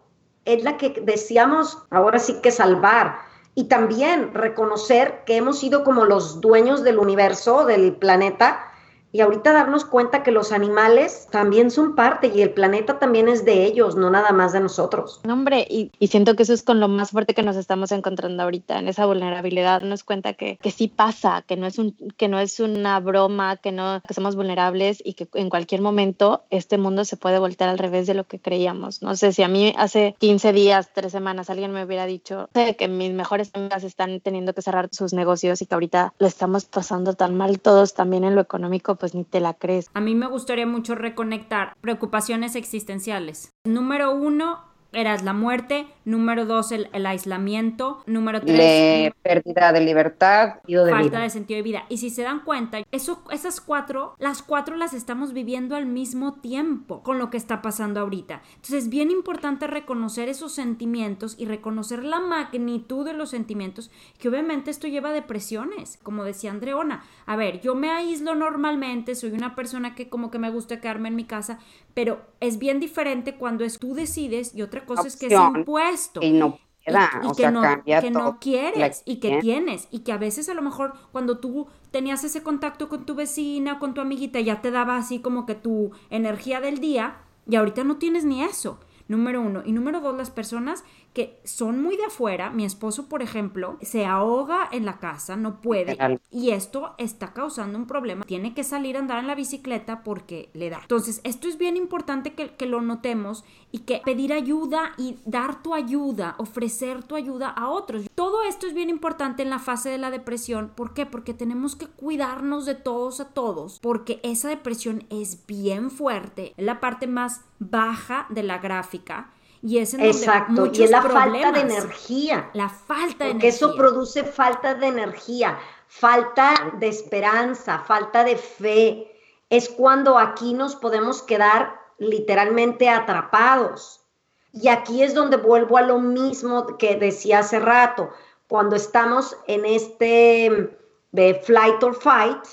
es 0.44 0.62
la 0.64 0.76
que 0.76 1.02
deseamos 1.04 1.78
ahora 1.90 2.18
sí 2.18 2.40
que 2.42 2.50
salvar. 2.50 3.18
Y 3.54 3.64
también 3.64 4.34
reconocer 4.34 5.22
que 5.24 5.36
hemos 5.36 5.60
sido 5.60 5.84
como 5.84 6.04
los 6.04 6.40
dueños 6.40 6.82
del 6.82 6.98
universo, 6.98 7.64
del 7.64 7.94
planeta, 7.94 8.73
y 9.14 9.20
ahorita 9.20 9.52
darnos 9.52 9.84
cuenta 9.84 10.24
que 10.24 10.32
los 10.32 10.50
animales 10.50 11.28
también 11.30 11.70
son 11.70 11.94
parte 11.94 12.32
y 12.34 12.42
el 12.42 12.50
planeta 12.50 12.98
también 12.98 13.28
es 13.28 13.44
de 13.44 13.64
ellos, 13.64 13.94
no 13.94 14.10
nada 14.10 14.32
más 14.32 14.52
de 14.52 14.58
nosotros. 14.58 15.20
No, 15.22 15.34
hombre, 15.34 15.64
y, 15.70 15.92
siento 16.08 16.34
que 16.34 16.42
eso 16.42 16.52
es 16.52 16.64
con 16.64 16.80
lo 16.80 16.88
más 16.88 17.12
fuerte 17.12 17.32
que 17.32 17.44
nos 17.44 17.54
estamos 17.54 17.92
encontrando 17.92 18.42
ahorita, 18.42 18.76
en 18.76 18.88
esa 18.88 19.06
vulnerabilidad, 19.06 19.80
darnos 19.80 20.02
cuenta 20.02 20.32
que, 20.32 20.58
que 20.60 20.72
sí 20.72 20.88
pasa, 20.88 21.44
que 21.46 21.56
no, 21.56 21.68
es 21.68 21.78
un, 21.78 21.92
que 22.16 22.26
no 22.26 22.40
es 22.40 22.58
una 22.58 22.98
broma, 22.98 23.56
que, 23.56 23.70
no, 23.70 24.02
que 24.06 24.14
somos 24.14 24.34
vulnerables 24.34 25.00
y 25.04 25.14
que 25.14 25.28
en 25.34 25.48
cualquier 25.48 25.80
momento 25.80 26.42
este 26.50 26.76
mundo 26.76 27.04
se 27.04 27.16
puede 27.16 27.38
voltear 27.38 27.70
al 27.70 27.78
revés 27.78 28.08
de 28.08 28.14
lo 28.14 28.24
que 28.24 28.40
creíamos. 28.40 29.00
No 29.00 29.14
sé, 29.14 29.32
si 29.32 29.44
a 29.44 29.48
mí 29.48 29.72
hace 29.76 30.16
15 30.18 30.52
días, 30.52 30.90
3 30.92 31.12
semanas 31.12 31.50
alguien 31.50 31.70
me 31.70 31.84
hubiera 31.84 32.06
dicho 32.06 32.48
que 32.52 32.88
mis 32.88 33.12
mejores 33.12 33.52
amigas 33.54 33.84
están 33.84 34.18
teniendo 34.18 34.54
que 34.54 34.62
cerrar 34.62 34.88
sus 34.90 35.12
negocios 35.12 35.62
y 35.62 35.66
que 35.66 35.74
ahorita 35.74 36.14
lo 36.18 36.26
estamos 36.26 36.64
pasando 36.64 37.12
tan 37.12 37.36
mal 37.36 37.60
todos 37.60 37.94
también 37.94 38.24
en 38.24 38.34
lo 38.34 38.40
económico, 38.40 38.96
pues 39.04 39.14
ni 39.14 39.24
te 39.24 39.38
la 39.38 39.52
crees. 39.52 39.90
A 39.92 40.00
mí 40.00 40.14
me 40.14 40.26
gustaría 40.26 40.66
mucho 40.66 40.94
reconectar 40.94 41.76
preocupaciones 41.82 42.56
existenciales. 42.56 43.52
Número 43.66 44.14
uno, 44.14 44.64
eras 44.94 45.22
la 45.22 45.32
muerte, 45.32 45.86
número 46.04 46.46
dos, 46.46 46.72
el, 46.72 46.88
aislamiento, 47.06 48.02
número 48.06 48.40
tres, 48.40 49.12
pérdida 49.22 49.72
de 49.72 49.80
libertad, 49.80 50.54
de 50.66 50.90
falta 50.90 51.20
de 51.20 51.30
sentido 51.30 51.56
de 51.56 51.62
vida. 51.62 51.84
Y 51.88 51.98
si 51.98 52.10
se 52.10 52.22
dan 52.22 52.40
cuenta, 52.40 52.78
eso, 52.90 53.22
esas 53.30 53.60
cuatro, 53.60 54.14
las 54.18 54.42
cuatro 54.42 54.76
las 54.76 54.94
estamos 54.94 55.32
viviendo 55.32 55.76
al 55.76 55.86
mismo 55.86 56.34
tiempo 56.34 57.02
con 57.02 57.18
lo 57.18 57.30
que 57.30 57.36
está 57.36 57.62
pasando 57.62 58.00
ahorita. 58.00 58.42
Entonces 58.56 58.84
es 58.84 58.88
bien 58.88 59.10
importante 59.10 59.66
reconocer 59.66 60.28
esos 60.28 60.52
sentimientos 60.52 61.36
y 61.38 61.46
reconocer 61.46 62.04
la 62.04 62.20
magnitud 62.20 63.04
de 63.04 63.14
los 63.14 63.30
sentimientos, 63.30 63.90
que 64.18 64.28
obviamente 64.28 64.70
esto 64.70 64.88
lleva 64.88 65.10
a 65.10 65.12
depresiones, 65.12 65.98
como 66.02 66.24
decía 66.24 66.50
Andreona. 66.50 67.04
A 67.26 67.36
ver, 67.36 67.60
yo 67.60 67.74
me 67.74 67.90
aíslo 67.90 68.34
normalmente, 68.34 69.14
soy 69.14 69.32
una 69.32 69.54
persona 69.54 69.94
que 69.94 70.08
como 70.08 70.30
que 70.30 70.38
me 70.38 70.50
gusta 70.50 70.80
quedarme 70.80 71.08
en 71.08 71.16
mi 71.16 71.24
casa, 71.24 71.58
pero 71.94 72.22
es 72.40 72.58
bien 72.58 72.80
diferente 72.80 73.36
cuando 73.36 73.64
es 73.64 73.78
tú 73.78 73.94
decides 73.94 74.54
y 74.54 74.62
otra 74.62 74.83
cosa 74.86 75.08
es 75.08 75.16
que 75.16 75.26
es 75.26 75.32
impuesto. 75.32 76.20
Y 76.22 76.32
no 76.32 76.58
y, 76.86 77.36
que, 77.36 77.50
no, 77.50 77.62
que 77.84 78.10
no 78.10 78.38
quieres 78.38 79.02
y 79.06 79.16
que 79.16 79.38
tienes 79.38 79.88
y 79.90 80.00
que 80.00 80.12
a 80.12 80.18
veces 80.18 80.48
a 80.48 80.54
lo 80.54 80.62
mejor 80.62 80.94
cuando 81.12 81.38
tú 81.38 81.66
tenías 81.90 82.24
ese 82.24 82.42
contacto 82.42 82.88
con 82.88 83.06
tu 83.06 83.14
vecina 83.14 83.74
o 83.74 83.78
con 83.78 83.94
tu 83.94 84.00
amiguita 84.00 84.40
ya 84.40 84.60
te 84.60 84.70
daba 84.70 84.96
así 84.96 85.20
como 85.20 85.46
que 85.46 85.54
tu 85.54 85.92
energía 86.10 86.60
del 86.60 86.80
día 86.80 87.16
y 87.48 87.56
ahorita 87.56 87.84
no 87.84 87.96
tienes 87.96 88.24
ni 88.24 88.42
eso. 88.42 88.80
Número 89.06 89.42
uno. 89.42 89.62
Y 89.66 89.72
número 89.72 90.00
dos, 90.00 90.16
las 90.16 90.30
personas 90.30 90.82
que 91.14 91.38
son 91.44 91.80
muy 91.80 91.96
de 91.96 92.06
afuera, 92.06 92.50
mi 92.50 92.64
esposo, 92.64 93.08
por 93.08 93.22
ejemplo, 93.22 93.78
se 93.80 94.04
ahoga 94.04 94.68
en 94.72 94.84
la 94.84 94.98
casa, 94.98 95.36
no 95.36 95.60
puede, 95.60 95.96
y 96.32 96.50
esto 96.50 96.94
está 96.98 97.32
causando 97.32 97.78
un 97.78 97.86
problema. 97.86 98.24
Tiene 98.24 98.52
que 98.52 98.64
salir 98.64 98.96
a 98.96 98.98
andar 98.98 99.20
en 99.20 99.28
la 99.28 99.36
bicicleta 99.36 100.02
porque 100.02 100.50
le 100.54 100.70
da. 100.70 100.80
Entonces, 100.82 101.20
esto 101.22 101.46
es 101.46 101.56
bien 101.56 101.76
importante 101.76 102.34
que, 102.34 102.56
que 102.56 102.66
lo 102.66 102.80
notemos 102.80 103.44
y 103.70 103.80
que 103.80 104.02
pedir 104.04 104.32
ayuda 104.32 104.92
y 104.98 105.16
dar 105.24 105.62
tu 105.62 105.72
ayuda, 105.74 106.34
ofrecer 106.38 107.04
tu 107.04 107.14
ayuda 107.14 107.48
a 107.48 107.68
otros. 107.68 108.06
Todo 108.16 108.42
esto 108.42 108.66
es 108.66 108.74
bien 108.74 108.90
importante 108.90 109.44
en 109.44 109.50
la 109.50 109.60
fase 109.60 109.90
de 109.90 109.98
la 109.98 110.10
depresión. 110.10 110.72
¿Por 110.74 110.94
qué? 110.94 111.06
Porque 111.06 111.32
tenemos 111.32 111.76
que 111.76 111.86
cuidarnos 111.86 112.66
de 112.66 112.74
todos 112.74 113.20
a 113.20 113.28
todos, 113.28 113.78
porque 113.78 114.18
esa 114.24 114.48
depresión 114.48 115.04
es 115.10 115.46
bien 115.46 115.92
fuerte, 115.92 116.54
es 116.56 116.64
la 116.64 116.80
parte 116.80 117.06
más 117.06 117.42
baja 117.60 118.26
de 118.30 118.42
la 118.42 118.58
gráfica 118.58 119.30
y 119.64 119.78
es 119.78 119.94
en 119.94 120.02
Exacto, 120.02 120.66
y 120.66 120.82
es 120.82 120.90
la 120.90 121.00
falta 121.00 121.50
de 121.50 121.60
energía. 121.60 122.50
La 122.52 122.68
falta 122.68 123.24
de 123.24 123.30
porque 123.30 123.48
eso 123.48 123.74
produce 123.74 124.22
falta 124.22 124.74
de 124.74 124.88
energía, 124.88 125.58
falta 125.88 126.74
de 126.78 126.88
esperanza, 126.88 127.78
falta 127.78 128.24
de 128.24 128.36
fe. 128.36 129.10
Es 129.48 129.70
cuando 129.70 130.18
aquí 130.18 130.52
nos 130.52 130.76
podemos 130.76 131.22
quedar 131.22 131.80
literalmente 131.96 132.90
atrapados. 132.90 134.04
Y 134.52 134.68
aquí 134.68 135.02
es 135.02 135.14
donde 135.14 135.38
vuelvo 135.38 135.78
a 135.78 135.82
lo 135.82 135.98
mismo 135.98 136.76
que 136.76 136.96
decía 136.96 137.38
hace 137.38 137.58
rato. 137.58 138.10
Cuando 138.48 138.76
estamos 138.76 139.34
en 139.46 139.64
este 139.64 140.76
de 141.12 141.34
flight 141.42 141.82
or 141.82 141.94
fight, 141.94 142.44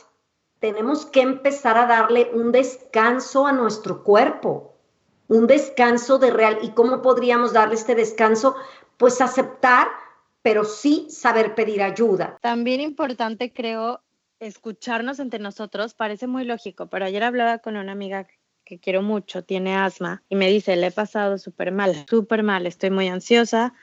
tenemos 0.59 1.05
que 1.07 1.19
empezar 1.19 1.77
a 1.77 1.87
darle 1.87 2.31
un 2.33 2.53
descanso 2.53 3.45
a 3.45 3.51
nuestro 3.51 4.01
cuerpo 4.01 4.70
un 5.31 5.47
descanso 5.47 6.19
de 6.19 6.29
real. 6.29 6.59
¿Y 6.61 6.71
cómo 6.71 7.01
podríamos 7.01 7.53
darle 7.53 7.75
este 7.75 7.95
descanso? 7.95 8.53
Pues 8.97 9.21
aceptar, 9.21 9.87
pero 10.41 10.65
sí 10.65 11.07
saber 11.09 11.55
pedir 11.55 11.81
ayuda. 11.81 12.37
También 12.41 12.81
importante, 12.81 13.53
creo, 13.53 14.01
escucharnos 14.41 15.19
entre 15.19 15.39
nosotros. 15.39 15.93
Parece 15.93 16.27
muy 16.27 16.43
lógico, 16.43 16.87
pero 16.87 17.05
ayer 17.05 17.23
hablaba 17.23 17.59
con 17.59 17.77
una 17.77 17.93
amiga 17.93 18.27
que 18.65 18.77
quiero 18.77 19.01
mucho, 19.01 19.45
tiene 19.45 19.77
asma, 19.77 20.21
y 20.27 20.35
me 20.35 20.49
dice, 20.49 20.75
le 20.75 20.87
he 20.87 20.91
pasado 20.91 21.37
súper 21.37 21.71
mal, 21.71 22.05
súper 22.09 22.43
mal, 22.43 22.67
estoy 22.67 22.89
muy 22.89 23.07
ansiosa, 23.07 23.73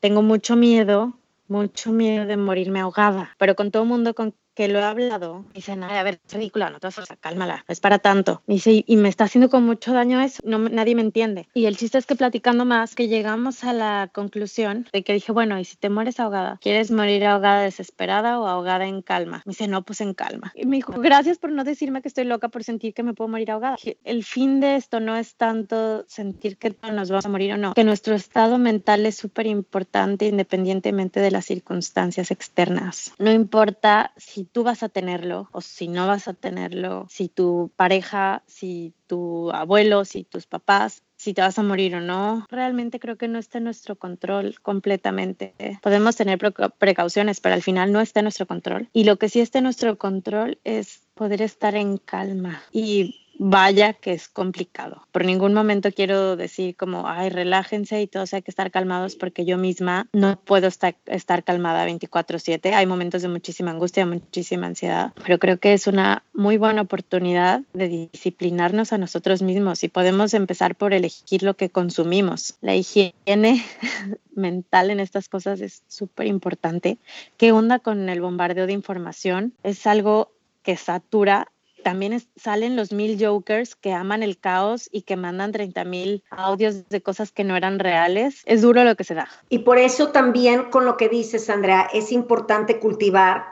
tengo 0.00 0.22
mucho 0.22 0.56
miedo, 0.56 1.18
mucho 1.48 1.92
miedo 1.92 2.26
de 2.26 2.36
morirme 2.36 2.80
ahogada, 2.80 3.34
pero 3.38 3.54
con 3.54 3.70
todo 3.70 3.84
mundo 3.84 4.14
con 4.14 4.34
que 4.54 4.68
lo 4.68 4.78
he 4.78 4.82
hablado, 4.82 5.40
me 5.40 5.54
dicen, 5.54 5.82
a 5.82 6.02
ver, 6.02 6.20
es 6.26 6.34
ridícula, 6.34 6.70
no 6.70 6.78
te 6.80 6.86
vas 6.86 6.98
a 6.98 7.16
cálmala, 7.16 7.64
es 7.68 7.80
para 7.80 7.98
tanto. 7.98 8.42
Me 8.46 8.54
dice, 8.54 8.84
y 8.86 8.96
me 8.96 9.08
está 9.08 9.24
haciendo 9.24 9.48
con 9.50 9.64
mucho 9.64 9.92
daño 9.92 10.20
eso, 10.20 10.42
no, 10.44 10.58
nadie 10.58 10.94
me 10.94 11.02
entiende. 11.02 11.48
Y 11.54 11.66
el 11.66 11.76
chiste 11.76 11.98
es 11.98 12.06
que 12.06 12.16
platicando 12.16 12.64
más, 12.64 12.94
que 12.94 13.08
llegamos 13.08 13.64
a 13.64 13.72
la 13.72 14.10
conclusión 14.12 14.86
de 14.92 15.02
que 15.02 15.12
dije, 15.12 15.32
bueno, 15.32 15.58
¿y 15.58 15.64
si 15.64 15.76
te 15.76 15.88
mueres 15.88 16.20
ahogada? 16.20 16.58
¿Quieres 16.60 16.90
morir 16.90 17.24
ahogada 17.24 17.62
desesperada 17.62 18.40
o 18.40 18.46
ahogada 18.46 18.86
en 18.86 19.02
calma? 19.02 19.42
Me 19.46 19.50
dice, 19.50 19.68
no, 19.68 19.82
pues 19.82 20.00
en 20.00 20.14
calma. 20.14 20.52
Y 20.54 20.66
me 20.66 20.76
dijo, 20.76 20.92
gracias 20.92 21.38
por 21.38 21.50
no 21.50 21.64
decirme 21.64 22.02
que 22.02 22.08
estoy 22.08 22.24
loca 22.24 22.48
por 22.48 22.64
sentir 22.64 22.94
que 22.94 23.02
me 23.02 23.14
puedo 23.14 23.28
morir 23.28 23.50
ahogada. 23.50 23.76
El 24.04 24.24
fin 24.24 24.60
de 24.60 24.76
esto 24.76 25.00
no 25.00 25.16
es 25.16 25.36
tanto 25.36 26.04
sentir 26.08 26.56
que 26.56 26.74
nos 26.92 27.10
vamos 27.10 27.26
a 27.26 27.28
morir 27.28 27.54
o 27.54 27.56
no, 27.56 27.74
que 27.74 27.84
nuestro 27.84 28.14
estado 28.14 28.58
mental 28.58 29.06
es 29.06 29.16
súper 29.16 29.46
importante 29.46 30.26
independientemente 30.26 31.20
de 31.20 31.30
las 31.30 31.46
circunstancias 31.46 32.30
externas. 32.30 33.12
No 33.18 33.30
importa 33.30 34.12
si 34.16 34.41
tú 34.44 34.64
vas 34.64 34.82
a 34.82 34.88
tenerlo 34.88 35.48
o 35.52 35.60
si 35.60 35.88
no 35.88 36.06
vas 36.06 36.28
a 36.28 36.34
tenerlo, 36.34 37.06
si 37.08 37.28
tu 37.28 37.70
pareja, 37.76 38.42
si 38.46 38.94
tu 39.06 39.50
abuelo, 39.50 40.04
si 40.04 40.24
tus 40.24 40.46
papás, 40.46 41.02
si 41.16 41.34
te 41.34 41.40
vas 41.40 41.58
a 41.58 41.62
morir 41.62 41.94
o 41.94 42.00
no. 42.00 42.46
Realmente 42.50 42.98
creo 42.98 43.16
que 43.16 43.28
no 43.28 43.38
está 43.38 43.58
en 43.58 43.64
nuestro 43.64 43.96
control 43.96 44.56
completamente. 44.60 45.54
Podemos 45.80 46.16
tener 46.16 46.38
precauciones, 46.78 47.40
pero 47.40 47.54
al 47.54 47.62
final 47.62 47.92
no 47.92 48.00
está 48.00 48.20
en 48.20 48.24
nuestro 48.24 48.46
control. 48.46 48.88
Y 48.92 49.04
lo 49.04 49.18
que 49.18 49.28
sí 49.28 49.40
está 49.40 49.58
en 49.58 49.64
nuestro 49.64 49.98
control 49.98 50.58
es 50.64 51.06
poder 51.14 51.42
estar 51.42 51.74
en 51.76 51.98
calma 51.98 52.62
y 52.72 53.21
vaya 53.42 53.92
que 53.92 54.12
es 54.12 54.28
complicado. 54.28 55.02
Por 55.10 55.24
ningún 55.24 55.52
momento 55.52 55.90
quiero 55.90 56.36
decir 56.36 56.76
como, 56.76 57.08
ay, 57.08 57.28
relájense 57.28 58.00
y 58.00 58.06
todos 58.06 58.32
hay 58.34 58.42
que 58.42 58.50
estar 58.52 58.70
calmados 58.70 59.16
porque 59.16 59.44
yo 59.44 59.58
misma 59.58 60.06
no 60.12 60.38
puedo 60.38 60.68
estar, 60.68 60.94
estar 61.06 61.42
calmada 61.42 61.84
24/7. 61.84 62.72
Hay 62.72 62.86
momentos 62.86 63.22
de 63.22 63.28
muchísima 63.28 63.72
angustia, 63.72 64.06
muchísima 64.06 64.68
ansiedad, 64.68 65.12
pero 65.24 65.38
creo 65.38 65.58
que 65.58 65.72
es 65.72 65.88
una 65.88 66.22
muy 66.32 66.56
buena 66.56 66.82
oportunidad 66.82 67.62
de 67.72 67.88
disciplinarnos 67.88 68.92
a 68.92 68.98
nosotros 68.98 69.42
mismos 69.42 69.82
y 69.82 69.88
podemos 69.88 70.34
empezar 70.34 70.76
por 70.76 70.94
elegir 70.94 71.42
lo 71.42 71.54
que 71.54 71.68
consumimos. 71.68 72.54
La 72.60 72.76
higiene 72.76 73.64
mental 74.36 74.90
en 74.90 75.00
estas 75.00 75.28
cosas 75.28 75.60
es 75.60 75.82
súper 75.88 76.28
importante. 76.28 76.98
¿Qué 77.36 77.50
onda 77.50 77.80
con 77.80 78.08
el 78.08 78.20
bombardeo 78.20 78.66
de 78.66 78.72
información? 78.72 79.52
Es 79.64 79.86
algo 79.88 80.30
que 80.62 80.76
satura 80.76 81.48
también 81.82 82.22
salen 82.36 82.76
los 82.76 82.92
mil 82.92 83.22
jokers 83.22 83.74
que 83.76 83.92
aman 83.92 84.22
el 84.22 84.38
caos 84.38 84.88
y 84.90 85.02
que 85.02 85.16
mandan 85.16 85.52
30 85.52 85.84
mil 85.84 86.24
audios 86.30 86.88
de 86.88 87.02
cosas 87.02 87.32
que 87.32 87.44
no 87.44 87.56
eran 87.56 87.78
reales. 87.78 88.42
Es 88.46 88.62
duro 88.62 88.84
lo 88.84 88.96
que 88.96 89.04
se 89.04 89.14
da. 89.14 89.28
Y 89.48 89.60
por 89.60 89.78
eso 89.78 90.08
también 90.08 90.70
con 90.70 90.84
lo 90.84 90.96
que 90.96 91.08
dices, 91.08 91.50
Andrea, 91.50 91.88
es 91.92 92.12
importante 92.12 92.78
cultivar 92.78 93.44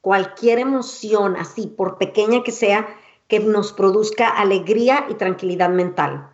cualquier 0.00 0.58
emoción, 0.58 1.36
así 1.36 1.66
por 1.66 1.96
pequeña 1.96 2.42
que 2.42 2.52
sea, 2.52 2.86
que 3.28 3.40
nos 3.40 3.72
produzca 3.72 4.28
alegría 4.28 5.06
y 5.08 5.14
tranquilidad 5.14 5.70
mental. 5.70 6.28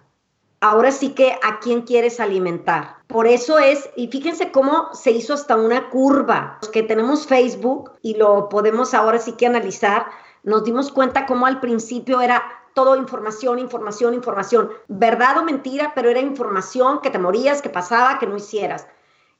Ahora 0.60 0.92
sí 0.92 1.10
que 1.10 1.38
a 1.42 1.58
quién 1.60 1.82
quieres 1.82 2.20
alimentar. 2.20 2.96
Por 3.06 3.26
eso 3.26 3.58
es, 3.58 3.88
y 3.96 4.08
fíjense 4.08 4.52
cómo 4.52 4.88
se 4.92 5.10
hizo 5.12 5.34
hasta 5.34 5.56
una 5.56 5.88
curva, 5.88 6.58
que 6.72 6.82
tenemos 6.82 7.26
Facebook 7.26 7.92
y 8.02 8.14
lo 8.16 8.48
podemos 8.48 8.92
ahora 8.92 9.18
sí 9.18 9.32
que 9.32 9.46
analizar 9.46 10.06
nos 10.42 10.64
dimos 10.64 10.90
cuenta 10.90 11.26
cómo 11.26 11.46
al 11.46 11.60
principio 11.60 12.20
era 12.20 12.42
todo 12.74 12.96
información, 12.96 13.58
información, 13.58 14.14
información, 14.14 14.70
verdad 14.88 15.38
o 15.38 15.44
mentira, 15.44 15.92
pero 15.94 16.08
era 16.08 16.20
información 16.20 17.00
que 17.00 17.10
te 17.10 17.18
morías, 17.18 17.62
que 17.62 17.68
pasaba, 17.68 18.18
que 18.18 18.26
no 18.26 18.36
hicieras. 18.36 18.86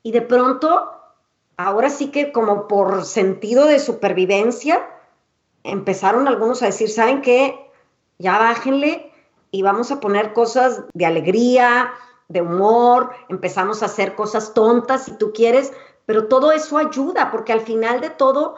Y 0.02 0.12
de 0.12 0.22
pronto, 0.22 0.90
ahora 1.56 1.90
sí 1.90 2.10
que 2.10 2.32
como 2.32 2.66
por 2.66 3.04
sentido 3.04 3.66
de 3.66 3.78
supervivencia, 3.78 4.86
empezaron 5.62 6.26
algunos 6.26 6.62
a 6.62 6.66
decir, 6.66 6.88
¿saben 6.90 7.22
qué? 7.22 7.70
Ya 8.18 8.38
bájenle 8.38 9.12
y 9.50 9.62
vamos 9.62 9.90
a 9.90 10.00
poner 10.00 10.32
cosas 10.32 10.84
de 10.94 11.06
alegría, 11.06 11.92
de 12.28 12.42
humor, 12.42 13.10
empezamos 13.28 13.82
a 13.82 13.86
hacer 13.86 14.14
cosas 14.14 14.54
tontas 14.54 15.04
si 15.04 15.12
tú 15.18 15.32
quieres, 15.32 15.72
pero 16.06 16.28
todo 16.28 16.52
eso 16.52 16.78
ayuda 16.78 17.30
porque 17.30 17.52
al 17.52 17.60
final 17.60 18.00
de 18.00 18.10
todo 18.10 18.54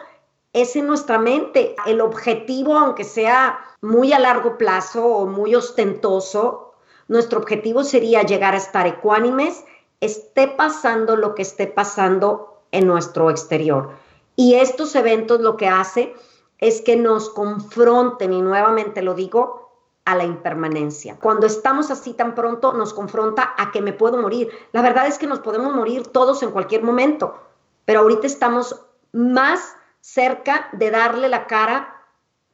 es 0.53 0.77
en 0.77 0.87
nuestra 0.87 1.19
mente. 1.19 1.75
El 1.87 2.01
objetivo, 2.01 2.77
aunque 2.77 3.05
sea 3.05 3.59
muy 3.81 4.13
a 4.13 4.19
largo 4.19 4.59
plazo 4.59 5.05
o 5.05 5.27
muy 5.27 5.55
ostentoso, 5.55 6.75
nuestro 7.09 7.41
objetivo 7.41 7.85
sería 7.85 8.23
llegar 8.23 8.55
a 8.55 8.59
estar 8.59 8.87
ecuánimes, 8.87 9.65
esté 10.01 10.49
pasando 10.49 11.17
lo 11.17 11.35
que 11.35 11.43
esté 11.43 11.67
pasando 11.67 12.63
en 12.71 12.87
nuestro 12.87 13.31
exterior. 13.31 13.91
Y 14.37 14.55
estos 14.55 14.95
eventos 14.95 15.41
lo 15.41 15.57
que 15.57 15.69
hace 15.69 16.15
es 16.59 16.81
que 16.81 16.97
nos 16.97 17.29
confronten, 17.29 18.33
y 18.33 18.41
nuevamente 18.41 19.03
lo 19.03 19.15
digo, 19.15 19.63
a 20.05 20.17
la 20.17 20.25
impermanencia. 20.25 21.17
Cuando 21.21 21.47
estamos 21.47 21.91
así 21.91 22.13
tan 22.15 22.35
pronto, 22.35 22.73
nos 22.73 22.93
confronta 22.93 23.55
a 23.57 23.71
que 23.71 23.81
me 23.81 23.93
puedo 23.93 24.17
morir. 24.17 24.51
La 24.73 24.83
verdad 24.83 25.07
es 25.07 25.19
que 25.19 25.27
nos 25.27 25.41
podemos 25.41 25.75
morir 25.75 26.09
todos 26.09 26.43
en 26.43 26.51
cualquier 26.51 26.83
momento, 26.83 27.37
pero 27.85 28.01
ahorita 28.01 28.27
estamos 28.27 28.81
más 29.13 29.77
cerca 30.03 30.69
de 30.73 30.91
darle 30.91 31.29
la 31.29 31.47
cara 31.47 32.03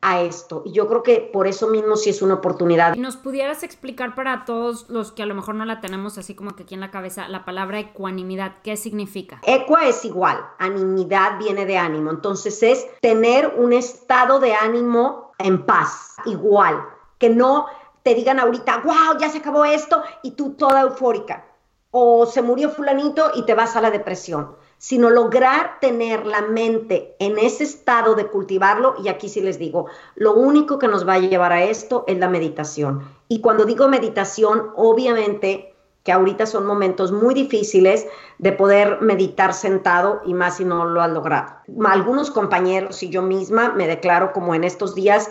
a 0.01 0.21
esto. 0.21 0.63
Y 0.65 0.73
yo 0.73 0.87
creo 0.87 1.03
que 1.03 1.29
por 1.33 1.49
eso 1.49 1.67
mismo 1.67 1.97
sí 1.97 2.11
es 2.11 2.23
una 2.23 2.35
oportunidad. 2.35 2.95
¿Nos 2.95 3.17
pudieras 3.17 3.65
explicar 3.65 4.15
para 4.15 4.45
todos 4.45 4.89
los 4.89 5.11
que 5.11 5.25
a 5.25 5.27
lo 5.27 5.35
mejor 5.35 5.57
no 5.57 5.65
la 5.65 5.81
tenemos 5.81 6.19
así 6.19 6.35
como 6.37 6.55
que 6.55 6.63
aquí 6.63 6.75
en 6.75 6.81
la 6.81 6.93
cabeza 6.93 7.27
la 7.27 7.45
palabra 7.45 7.81
ecuanimidad? 7.81 8.57
¿Qué 8.63 8.77
significa? 8.77 9.41
Equa 9.45 9.89
es 9.89 10.05
igual, 10.05 10.39
animidad 10.59 11.39
viene 11.39 11.67
de 11.67 11.79
ánimo. 11.79 12.11
Entonces 12.11 12.63
es 12.63 12.87
tener 13.01 13.55
un 13.57 13.73
estado 13.73 14.39
de 14.39 14.55
ánimo 14.55 15.33
en 15.39 15.67
paz, 15.67 16.17
igual. 16.27 16.85
Que 17.19 17.31
no 17.31 17.67
te 18.05 18.15
digan 18.15 18.39
ahorita, 18.39 18.83
wow, 18.85 19.19
ya 19.19 19.31
se 19.31 19.39
acabó 19.39 19.65
esto 19.65 20.03
y 20.23 20.33
tú 20.33 20.53
toda 20.53 20.83
eufórica. 20.83 21.47
O 21.91 22.27
se 22.27 22.43
murió 22.43 22.71
fulanito 22.71 23.33
y 23.35 23.45
te 23.47 23.55
vas 23.55 23.75
a 23.75 23.81
la 23.81 23.91
depresión 23.91 24.55
sino 24.79 25.11
lograr 25.11 25.81
tener 25.81 26.25
la 26.25 26.43
mente 26.43 27.15
en 27.19 27.39
ese 27.39 27.65
estado 27.65 28.15
de 28.15 28.27
cultivarlo. 28.29 28.95
Y 29.03 29.09
aquí 29.09 29.29
sí 29.29 29.41
les 29.41 29.59
digo, 29.59 29.87
lo 30.15 30.35
único 30.35 30.79
que 30.79 30.89
nos 30.89 31.07
va 31.07 31.15
a 31.15 31.19
llevar 31.19 31.53
a 31.53 31.65
esto 31.65 32.05
es 32.07 32.19
la 32.19 32.29
meditación. 32.29 33.03
Y 33.29 33.41
cuando 33.41 33.65
digo 33.65 33.89
meditación, 33.89 34.71
obviamente 34.77 35.75
que 36.05 36.13
ahorita 36.13 36.47
son 36.47 36.65
momentos 36.65 37.13
muy 37.13 37.35
difíciles 37.35 38.07
de 38.39 38.53
poder 38.53 39.03
meditar 39.03 39.53
sentado 39.53 40.23
y 40.25 40.33
más 40.33 40.57
si 40.57 40.65
no 40.65 40.87
lo 40.87 41.03
has 41.03 41.11
logrado. 41.11 41.57
Algunos 41.87 42.31
compañeros 42.31 43.03
y 43.03 43.11
yo 43.11 43.21
misma 43.21 43.75
me 43.75 43.87
declaro 43.87 44.33
como 44.33 44.55
en 44.55 44.65
estos 44.65 44.95
días 44.95 45.31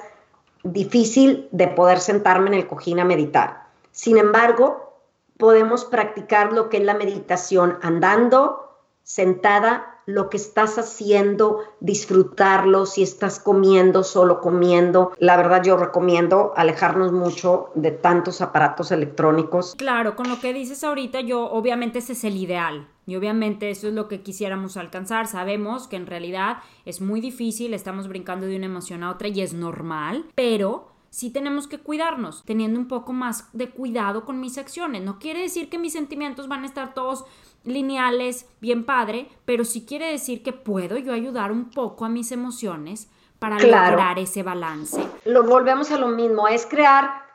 difícil 0.64 1.48
de 1.52 1.68
poder 1.68 2.00
sentarme 2.00 2.50
en 2.50 2.54
el 2.54 2.68
cojín 2.68 3.00
a 3.00 3.06
meditar. 3.06 3.66
Sin 3.92 4.18
embargo, 4.18 5.02
podemos 5.38 5.86
practicar 5.86 6.54
lo 6.54 6.70
que 6.70 6.78
es 6.78 6.84
la 6.84 6.94
meditación 6.94 7.80
andando, 7.82 8.67
sentada, 9.08 10.02
lo 10.06 10.30
que 10.30 10.36
estás 10.36 10.78
haciendo, 10.78 11.60
disfrutarlo, 11.80 12.86
si 12.86 13.04
estás 13.04 13.40
comiendo, 13.40 14.04
solo 14.04 14.42
comiendo. 14.42 15.14
La 15.18 15.38
verdad 15.38 15.64
yo 15.64 15.78
recomiendo 15.78 16.52
alejarnos 16.58 17.14
mucho 17.14 17.70
de 17.74 17.92
tantos 17.92 18.42
aparatos 18.42 18.92
electrónicos. 18.92 19.76
Claro, 19.76 20.18
con 20.18 20.28
lo 20.28 20.42
que 20.42 20.52
dices 20.52 20.84
ahorita, 20.84 21.22
yo 21.22 21.50
obviamente 21.50 22.00
ese 22.00 22.14
es 22.14 22.26
el 22.26 22.36
ideal. 22.36 22.90
Y 23.06 23.16
obviamente 23.16 23.70
eso 23.70 23.88
es 23.88 23.94
lo 23.94 24.10
que 24.10 24.24
quisiéramos 24.24 24.76
alcanzar. 24.76 25.26
Sabemos 25.28 25.88
que 25.88 25.96
en 25.96 26.06
realidad 26.06 26.58
es 26.84 27.00
muy 27.00 27.22
difícil, 27.22 27.74
estamos 27.74 28.10
brincando 28.10 28.46
de 28.46 28.58
una 28.58 28.66
emoción 28.66 29.04
a 29.04 29.12
otra 29.12 29.30
y 29.30 29.40
es 29.40 29.54
normal, 29.54 30.26
pero 30.36 30.92
sí 31.10 31.30
tenemos 31.30 31.68
que 31.68 31.80
cuidarnos, 31.80 32.44
teniendo 32.46 32.78
un 32.78 32.88
poco 32.88 33.14
más 33.14 33.50
de 33.54 33.70
cuidado 33.70 34.26
con 34.26 34.42
mis 34.42 34.58
acciones. 34.58 35.02
No 35.02 35.18
quiere 35.20 35.42
decir 35.42 35.70
que 35.70 35.80
mis 35.80 35.94
sentimientos 35.94 36.50
van 36.50 36.64
a 36.64 36.68
estar 36.68 36.94
todos 36.94 37.24
lineales, 37.68 38.48
bien 38.60 38.86
padre, 38.86 39.28
pero 39.46 39.66
sí 39.66 39.86
quiere 39.86 40.10
decir 40.10 40.42
que 40.42 40.54
puedo 40.54 40.98
yo 40.98 41.14
ayudar 41.14 41.52
un 41.52 41.70
poco 41.70 42.06
a 42.06 42.10
mis 42.10 42.32
emociones 42.32 43.10
para 43.40 43.60
lograr 43.60 44.18
ese 44.18 44.42
balance. 44.42 45.00
Lo 45.26 45.44
volvemos 45.44 45.92
a 45.92 45.98
lo 45.98 46.08
mismo, 46.08 46.48
es 46.48 46.66
crear 46.66 47.28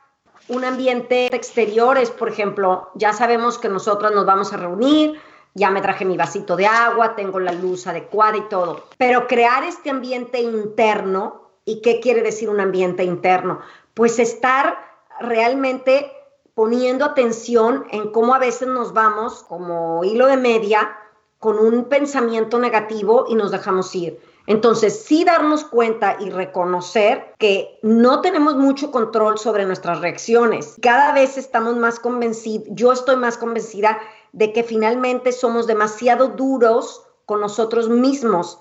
un 0.49 0.65
ambiente 0.65 1.33
exterior, 1.33 1.97
es 1.97 2.11
por 2.11 2.29
ejemplo, 2.29 2.89
ya 2.95 3.13
sabemos 3.13 3.57
que 3.57 3.69
nosotros 3.69 4.11
nos 4.13 4.25
vamos 4.25 4.51
a 4.51 4.57
reunir, 4.57 5.19
ya 5.53 5.69
me 5.69 5.81
traje 5.81 6.03
mi 6.03 6.17
vasito 6.17 6.55
de 6.55 6.65
agua, 6.65 7.15
tengo 7.15 7.39
la 7.39 7.53
luz 7.53 7.87
adecuada 7.87 8.37
y 8.37 8.49
todo, 8.49 8.87
pero 8.97 9.27
crear 9.27 9.63
este 9.63 9.89
ambiente 9.89 10.41
interno, 10.41 11.51
¿y 11.63 11.81
qué 11.81 11.99
quiere 12.01 12.21
decir 12.21 12.49
un 12.49 12.59
ambiente 12.59 13.03
interno? 13.03 13.59
Pues 13.93 14.19
estar 14.19 14.77
realmente 15.19 16.11
poniendo 16.53 17.05
atención 17.05 17.85
en 17.91 18.11
cómo 18.11 18.35
a 18.35 18.39
veces 18.39 18.67
nos 18.67 18.93
vamos 18.93 19.43
como 19.43 20.03
hilo 20.03 20.27
de 20.27 20.37
media 20.37 20.95
con 21.39 21.59
un 21.59 21.85
pensamiento 21.85 22.59
negativo 22.59 23.25
y 23.27 23.35
nos 23.35 23.51
dejamos 23.51 23.93
ir. 23.95 24.19
Entonces, 24.45 25.03
sí 25.05 25.23
darnos 25.23 25.63
cuenta 25.63 26.17
y 26.19 26.29
reconocer 26.29 27.33
que 27.37 27.79
no 27.81 28.21
tenemos 28.21 28.55
mucho 28.55 28.91
control 28.91 29.37
sobre 29.37 29.65
nuestras 29.65 30.01
reacciones. 30.01 30.75
Cada 30.81 31.13
vez 31.13 31.37
estamos 31.37 31.77
más 31.77 31.99
convencidos, 31.99 32.67
yo 32.71 32.91
estoy 32.91 33.15
más 33.15 33.37
convencida 33.37 33.99
de 34.33 34.51
que 34.51 34.63
finalmente 34.63 35.31
somos 35.31 35.65
demasiado 35.65 36.29
duros 36.29 37.03
con 37.25 37.39
nosotros 37.39 37.87
mismos 37.89 38.59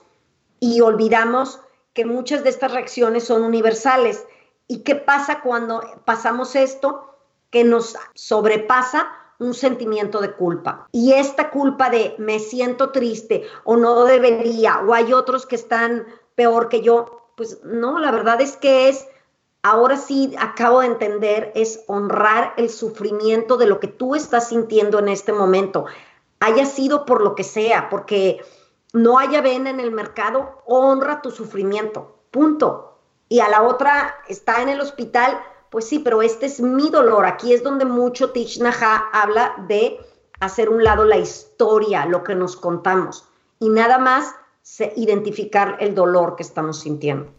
y 0.61 0.81
olvidamos 0.81 1.61
que 1.95 2.05
muchas 2.05 2.45
de 2.45 2.51
estas 2.51 2.73
reacciones 2.73 3.25
son 3.25 3.43
universales. 3.43 4.25
¿Y 4.69 4.85
qué 4.85 4.95
pasa 4.95 5.41
cuando 5.41 5.83
pasamos 6.05 6.55
esto? 6.55 7.12
Que 7.53 7.63
nos 7.63 7.97
sobrepasa 8.15 9.09
un 9.39 9.55
sentimiento 9.55 10.21
de 10.21 10.33
culpa. 10.33 10.89
Y 10.91 11.13
esta 11.13 11.51
culpa 11.51 11.91
de 11.91 12.17
me 12.19 12.41
siento 12.41 12.91
triste 12.91 13.45
o 13.63 13.77
no 13.77 14.05
debería 14.05 14.81
o 14.81 14.95
hay 14.95 15.13
otros 15.13 15.47
que 15.47 15.57
están 15.57 16.07
peor 16.35 16.69
que 16.69 16.81
yo, 16.81 17.31
pues 17.37 17.61
no, 17.63 17.99
la 17.99 18.11
verdad 18.11 18.41
es 18.41 18.57
que 18.57 18.89
es, 18.89 19.07
ahora 19.63 19.97
sí 19.97 20.35
acabo 20.39 20.81
de 20.81 20.87
entender, 20.87 21.53
es 21.55 21.85
honrar 21.87 22.55
el 22.57 22.71
sufrimiento 22.71 23.57
de 23.57 23.67
lo 23.67 23.81
que 23.81 23.89
tú 23.89 24.15
estás 24.15 24.49
sintiendo 24.49 24.99
en 24.99 25.09
este 25.09 25.33
momento, 25.33 25.87
haya 26.41 26.67
sido 26.67 27.05
por 27.05 27.23
lo 27.23 27.35
que 27.35 27.45
sea, 27.45 27.89
porque 27.89 28.45
no 28.93 29.19
haya 29.19 29.41
vena 29.41 29.71
en 29.71 29.81
el 29.81 29.91
mercado, 29.91 30.63
honra 30.67 31.23
tu 31.23 31.31
sufrimiento, 31.31 32.17
punto. 32.31 32.99
Y 33.29 33.41
a 33.41 33.49
la 33.49 33.63
otra 33.63 34.17
está 34.29 34.61
en 34.61 34.69
el 34.69 34.81
hospital, 34.81 35.41
pues 35.73 35.89
sí, 35.89 35.99
pero 35.99 36.21
este 36.21 36.47
es 36.47 36.61
mi 36.61 36.91
dolor. 36.91 37.25
Aquí 37.25 37.55
es 37.55 37.65
donde 37.65 37.87
mucho 37.87 38.31
Tich 38.31 38.61
habla 39.13 39.55
de 39.67 39.99
hacer 40.39 40.69
un 40.69 40.85
lado 40.85 41.07
la 41.07 41.17
historia, 41.17 42.05
lo 42.05 42.23
que 42.23 42.35
nos 42.35 42.57
contamos, 42.57 43.27
y 43.59 43.71
nada 43.71 43.99
más 43.99 44.35
identificar 44.97 45.79
el 45.81 45.95
dolor 45.95 46.37
que 46.37 46.43
estamos 46.43 46.81
sintiendo. 46.81 47.33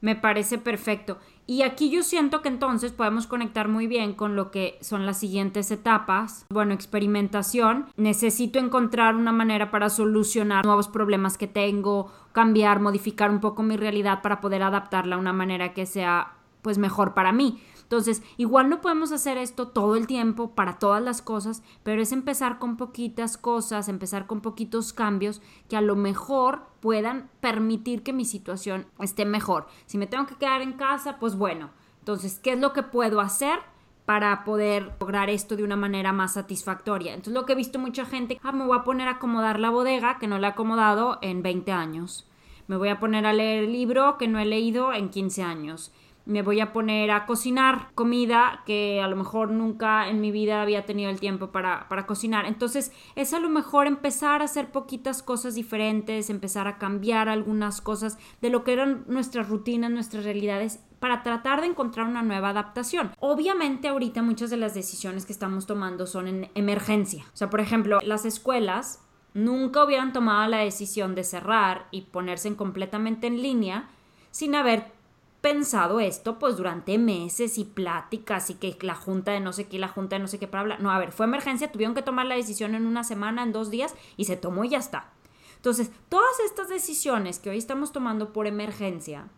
Me 0.00 0.16
parece 0.16 0.58
perfecto. 0.58 1.18
Y 1.46 1.62
aquí 1.62 1.90
yo 1.90 2.02
siento 2.02 2.40
que 2.40 2.48
entonces 2.48 2.92
podemos 2.92 3.26
conectar 3.26 3.68
muy 3.68 3.86
bien 3.86 4.14
con 4.14 4.34
lo 4.34 4.50
que 4.50 4.78
son 4.80 5.04
las 5.04 5.18
siguientes 5.18 5.70
etapas. 5.70 6.46
Bueno, 6.48 6.72
experimentación. 6.72 7.86
Necesito 7.96 8.58
encontrar 8.58 9.14
una 9.14 9.32
manera 9.32 9.70
para 9.70 9.90
solucionar 9.90 10.64
nuevos 10.64 10.88
problemas 10.88 11.36
que 11.36 11.46
tengo, 11.46 12.10
cambiar, 12.32 12.80
modificar 12.80 13.30
un 13.30 13.40
poco 13.40 13.62
mi 13.62 13.76
realidad 13.76 14.22
para 14.22 14.40
poder 14.40 14.62
adaptarla 14.62 15.16
a 15.16 15.18
una 15.18 15.34
manera 15.34 15.74
que 15.74 15.84
sea 15.84 16.32
pues 16.62 16.78
mejor 16.78 17.12
para 17.12 17.32
mí. 17.32 17.62
Entonces, 17.84 18.22
igual 18.38 18.68
no 18.68 18.80
podemos 18.80 19.12
hacer 19.12 19.38
esto 19.38 19.68
todo 19.68 19.94
el 19.94 20.06
tiempo 20.06 20.50
para 20.50 20.78
todas 20.78 21.02
las 21.02 21.22
cosas, 21.22 21.62
pero 21.82 22.02
es 22.02 22.12
empezar 22.12 22.58
con 22.58 22.76
poquitas 22.76 23.36
cosas, 23.36 23.88
empezar 23.88 24.26
con 24.26 24.40
poquitos 24.40 24.92
cambios 24.92 25.40
que 25.68 25.76
a 25.76 25.80
lo 25.80 25.94
mejor 25.94 26.62
puedan 26.80 27.30
permitir 27.40 28.02
que 28.02 28.12
mi 28.12 28.24
situación 28.24 28.86
esté 28.98 29.24
mejor. 29.24 29.66
Si 29.86 29.98
me 29.98 30.06
tengo 30.06 30.26
que 30.26 30.36
quedar 30.36 30.62
en 30.62 30.72
casa, 30.72 31.18
pues 31.18 31.36
bueno, 31.36 31.70
entonces, 32.00 32.38
¿qué 32.38 32.54
es 32.54 32.58
lo 32.58 32.72
que 32.72 32.82
puedo 32.82 33.20
hacer? 33.20 33.60
para 34.04 34.44
poder 34.44 34.92
lograr 35.00 35.30
esto 35.30 35.56
de 35.56 35.64
una 35.64 35.76
manera 35.76 36.12
más 36.12 36.34
satisfactoria. 36.34 37.14
Entonces 37.14 37.32
lo 37.32 37.46
que 37.46 37.54
he 37.54 37.56
visto 37.56 37.78
mucha 37.78 38.04
gente, 38.04 38.38
ah, 38.42 38.52
me 38.52 38.66
voy 38.66 38.76
a 38.76 38.84
poner 38.84 39.08
a 39.08 39.12
acomodar 39.12 39.58
la 39.58 39.70
bodega 39.70 40.18
que 40.18 40.26
no 40.26 40.38
la 40.38 40.48
he 40.48 40.50
acomodado 40.50 41.18
en 41.22 41.42
20 41.42 41.72
años. 41.72 42.28
Me 42.66 42.76
voy 42.76 42.88
a 42.88 43.00
poner 43.00 43.24
a 43.26 43.32
leer 43.32 43.64
el 43.64 43.72
libro 43.72 44.18
que 44.18 44.28
no 44.28 44.38
he 44.38 44.44
leído 44.44 44.92
en 44.92 45.08
15 45.08 45.42
años 45.42 45.90
me 46.26 46.42
voy 46.42 46.60
a 46.60 46.72
poner 46.72 47.10
a 47.10 47.26
cocinar 47.26 47.88
comida 47.94 48.62
que 48.64 49.00
a 49.02 49.08
lo 49.08 49.16
mejor 49.16 49.50
nunca 49.50 50.08
en 50.08 50.20
mi 50.20 50.30
vida 50.30 50.62
había 50.62 50.86
tenido 50.86 51.10
el 51.10 51.20
tiempo 51.20 51.48
para, 51.48 51.88
para, 51.88 52.06
cocinar. 52.06 52.46
Entonces 52.46 52.92
es 53.14 53.34
a 53.34 53.40
lo 53.40 53.50
mejor 53.50 53.86
empezar 53.86 54.40
a 54.40 54.46
hacer 54.46 54.70
poquitas 54.70 55.22
cosas 55.22 55.54
diferentes, 55.54 56.30
empezar 56.30 56.66
a 56.66 56.78
cambiar 56.78 57.28
algunas 57.28 57.80
cosas 57.80 58.18
de 58.40 58.50
lo 58.50 58.64
que 58.64 58.72
eran 58.72 59.04
nuestras 59.06 59.48
rutinas, 59.48 59.90
nuestras 59.90 60.24
realidades 60.24 60.80
para 60.98 61.22
tratar 61.22 61.60
de 61.60 61.66
encontrar 61.66 62.06
una 62.06 62.22
nueva 62.22 62.50
adaptación. 62.50 63.12
Obviamente 63.20 63.88
ahorita 63.88 64.22
muchas 64.22 64.48
de 64.48 64.56
las 64.56 64.74
decisiones 64.74 65.26
que 65.26 65.32
estamos 65.34 65.66
tomando 65.66 66.06
son 66.06 66.28
en 66.28 66.50
emergencia. 66.54 67.24
O 67.34 67.36
sea, 67.36 67.50
por 67.50 67.60
ejemplo, 67.60 67.98
las 68.02 68.24
escuelas 68.24 69.02
nunca 69.34 69.84
hubieran 69.84 70.14
tomado 70.14 70.48
la 70.48 70.58
decisión 70.58 71.14
de 71.14 71.24
cerrar 71.24 71.88
y 71.90 72.02
ponerse 72.02 72.48
en 72.48 72.54
completamente 72.54 73.26
en 73.26 73.42
línea 73.42 73.90
sin 74.30 74.54
haber 74.54 74.93
pensado 75.44 76.00
esto 76.00 76.38
pues 76.38 76.56
durante 76.56 76.96
meses 76.96 77.58
y 77.58 77.64
pláticas 77.66 78.48
y 78.48 78.54
que 78.54 78.78
la 78.80 78.94
junta 78.94 79.32
de 79.32 79.40
no 79.40 79.52
sé 79.52 79.68
qué, 79.68 79.78
la 79.78 79.88
junta 79.88 80.16
de 80.16 80.20
no 80.20 80.26
sé 80.26 80.38
qué 80.38 80.48
para 80.48 80.62
hablar. 80.62 80.80
No, 80.80 80.90
a 80.90 80.98
ver, 80.98 81.12
fue 81.12 81.26
emergencia, 81.26 81.70
tuvieron 81.70 81.94
que 81.94 82.00
tomar 82.00 82.24
la 82.24 82.34
decisión 82.34 82.74
en 82.74 82.86
una 82.86 83.04
semana, 83.04 83.42
en 83.42 83.52
dos 83.52 83.70
días 83.70 83.94
y 84.16 84.24
se 84.24 84.38
tomó 84.38 84.64
y 84.64 84.70
ya 84.70 84.78
está. 84.78 85.12
Entonces, 85.56 85.90
todas 86.08 86.40
estas 86.46 86.70
decisiones 86.70 87.40
que 87.40 87.50
hoy 87.50 87.58
estamos 87.58 87.92
tomando 87.92 88.32
por 88.32 88.46
emergencia 88.46 89.28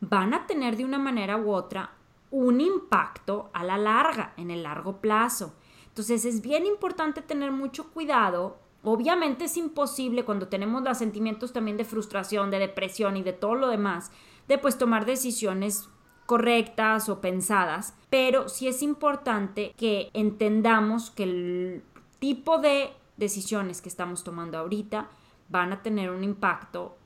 van 0.00 0.32
a 0.32 0.46
tener 0.46 0.78
de 0.78 0.86
una 0.86 0.98
manera 0.98 1.36
u 1.36 1.52
otra 1.52 1.90
un 2.30 2.62
impacto 2.62 3.50
a 3.52 3.62
la 3.62 3.76
larga, 3.76 4.32
en 4.38 4.50
el 4.50 4.62
largo 4.62 5.02
plazo. 5.02 5.52
Entonces, 5.88 6.24
es 6.24 6.40
bien 6.40 6.64
importante 6.64 7.20
tener 7.20 7.52
mucho 7.52 7.90
cuidado 7.90 8.56
Obviamente 8.82 9.44
es 9.44 9.58
imposible 9.58 10.24
cuando 10.24 10.48
tenemos 10.48 10.82
los 10.82 10.96
sentimientos 10.96 11.52
también 11.52 11.76
de 11.76 11.84
frustración, 11.84 12.50
de 12.50 12.58
depresión 12.58 13.16
y 13.18 13.22
de 13.22 13.34
todo 13.34 13.54
lo 13.54 13.68
demás, 13.68 14.10
de 14.50 14.58
pues 14.58 14.76
tomar 14.76 15.06
decisiones 15.06 15.88
correctas 16.26 17.08
o 17.08 17.20
pensadas, 17.20 17.94
pero 18.10 18.48
sí 18.48 18.66
es 18.66 18.82
importante 18.82 19.72
que 19.76 20.10
entendamos 20.12 21.12
que 21.12 21.22
el 21.22 21.84
tipo 22.18 22.58
de 22.58 22.90
decisiones 23.16 23.80
que 23.80 23.88
estamos 23.88 24.24
tomando 24.24 24.58
ahorita 24.58 25.08
van 25.50 25.72
a 25.72 25.84
tener 25.84 26.10
un 26.10 26.24
impacto 26.24 26.96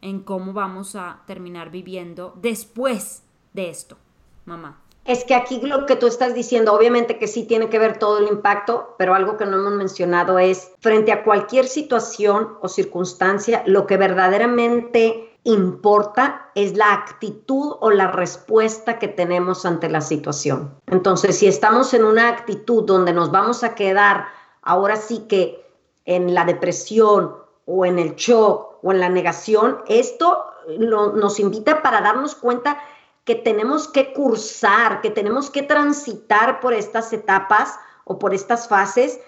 en 0.00 0.20
cómo 0.20 0.54
vamos 0.54 0.96
a 0.96 1.20
terminar 1.26 1.70
viviendo 1.70 2.32
después 2.40 3.22
de 3.52 3.68
esto, 3.68 3.98
mamá. 4.46 4.80
Es 5.04 5.24
que 5.24 5.34
aquí 5.34 5.60
lo 5.60 5.84
que 5.84 5.96
tú 5.96 6.06
estás 6.06 6.34
diciendo, 6.34 6.72
obviamente 6.72 7.18
que 7.18 7.28
sí 7.28 7.44
tiene 7.44 7.68
que 7.68 7.78
ver 7.78 7.98
todo 7.98 8.16
el 8.16 8.28
impacto, 8.28 8.94
pero 8.96 9.14
algo 9.14 9.36
que 9.36 9.44
no 9.44 9.58
hemos 9.58 9.74
mencionado 9.74 10.38
es, 10.38 10.72
frente 10.80 11.12
a 11.12 11.22
cualquier 11.22 11.66
situación 11.66 12.54
o 12.62 12.68
circunstancia, 12.68 13.62
lo 13.66 13.86
que 13.86 13.98
verdaderamente 13.98 15.33
importa 15.44 16.50
es 16.54 16.76
la 16.76 16.92
actitud 16.92 17.76
o 17.80 17.90
la 17.90 18.10
respuesta 18.10 18.98
que 18.98 19.08
tenemos 19.08 19.64
ante 19.66 19.88
la 19.88 20.00
situación. 20.00 20.74
Entonces, 20.86 21.38
si 21.38 21.46
estamos 21.46 21.92
en 21.94 22.04
una 22.04 22.28
actitud 22.28 22.84
donde 22.84 23.12
nos 23.12 23.30
vamos 23.30 23.62
a 23.62 23.74
quedar 23.74 24.26
ahora 24.62 24.96
sí 24.96 25.26
que 25.28 25.64
en 26.06 26.34
la 26.34 26.44
depresión 26.44 27.34
o 27.66 27.84
en 27.84 27.98
el 27.98 28.16
shock 28.16 28.78
o 28.82 28.92
en 28.92 29.00
la 29.00 29.08
negación, 29.08 29.78
esto 29.86 30.44
nos 30.78 31.38
invita 31.38 31.82
para 31.82 32.00
darnos 32.00 32.34
cuenta 32.34 32.78
que 33.24 33.34
tenemos 33.34 33.88
que 33.88 34.12
cursar, 34.12 35.00
que 35.00 35.10
tenemos 35.10 35.50
que 35.50 35.62
transitar 35.62 36.60
por 36.60 36.72
estas 36.72 37.12
etapas 37.12 37.78
o 38.04 38.18
por 38.18 38.34
estas 38.34 38.68
fases 38.68 39.20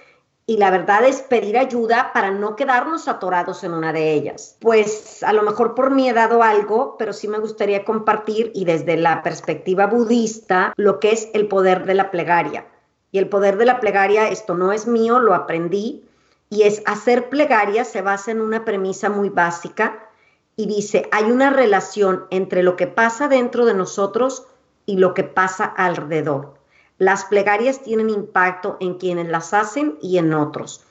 y 0.46 0.58
la 0.58 0.70
verdad 0.70 1.04
es 1.04 1.22
pedir 1.22 1.58
ayuda 1.58 2.12
para 2.12 2.30
no 2.30 2.54
quedarnos 2.54 3.08
atorados 3.08 3.64
en 3.64 3.74
una 3.74 3.92
de 3.92 4.12
ellas. 4.12 4.56
Pues 4.60 5.24
a 5.24 5.32
lo 5.32 5.42
mejor 5.42 5.74
por 5.74 5.90
mí 5.90 6.08
he 6.08 6.12
dado 6.12 6.42
algo, 6.42 6.96
pero 6.98 7.12
sí 7.12 7.26
me 7.26 7.40
gustaría 7.40 7.84
compartir 7.84 8.52
y 8.54 8.64
desde 8.64 8.96
la 8.96 9.22
perspectiva 9.22 9.86
budista 9.86 10.72
lo 10.76 11.00
que 11.00 11.10
es 11.10 11.28
el 11.34 11.48
poder 11.48 11.84
de 11.84 11.94
la 11.94 12.12
plegaria. 12.12 12.66
Y 13.10 13.18
el 13.18 13.28
poder 13.28 13.56
de 13.56 13.66
la 13.66 13.80
plegaria, 13.80 14.28
esto 14.28 14.54
no 14.54 14.72
es 14.72 14.86
mío, 14.86 15.18
lo 15.18 15.34
aprendí, 15.34 16.04
y 16.48 16.62
es 16.62 16.82
hacer 16.86 17.28
plegaria 17.28 17.84
se 17.84 18.02
basa 18.02 18.30
en 18.30 18.40
una 18.40 18.64
premisa 18.64 19.08
muy 19.08 19.30
básica 19.30 20.08
y 20.54 20.66
dice, 20.66 21.08
hay 21.10 21.24
una 21.24 21.50
relación 21.50 22.26
entre 22.30 22.62
lo 22.62 22.76
que 22.76 22.86
pasa 22.86 23.28
dentro 23.28 23.66
de 23.66 23.74
nosotros 23.74 24.46
y 24.86 24.96
lo 24.96 25.12
que 25.12 25.24
pasa 25.24 25.64
alrededor. 25.64 26.55
Las 26.98 27.24
plegarias 27.26 27.82
tienen 27.82 28.10
impacto 28.10 28.76
en 28.80 28.94
quienes 28.94 29.28
las 29.28 29.52
hacen 29.52 29.98
y 30.00 30.18
en 30.18 30.32
otros. 30.32 30.82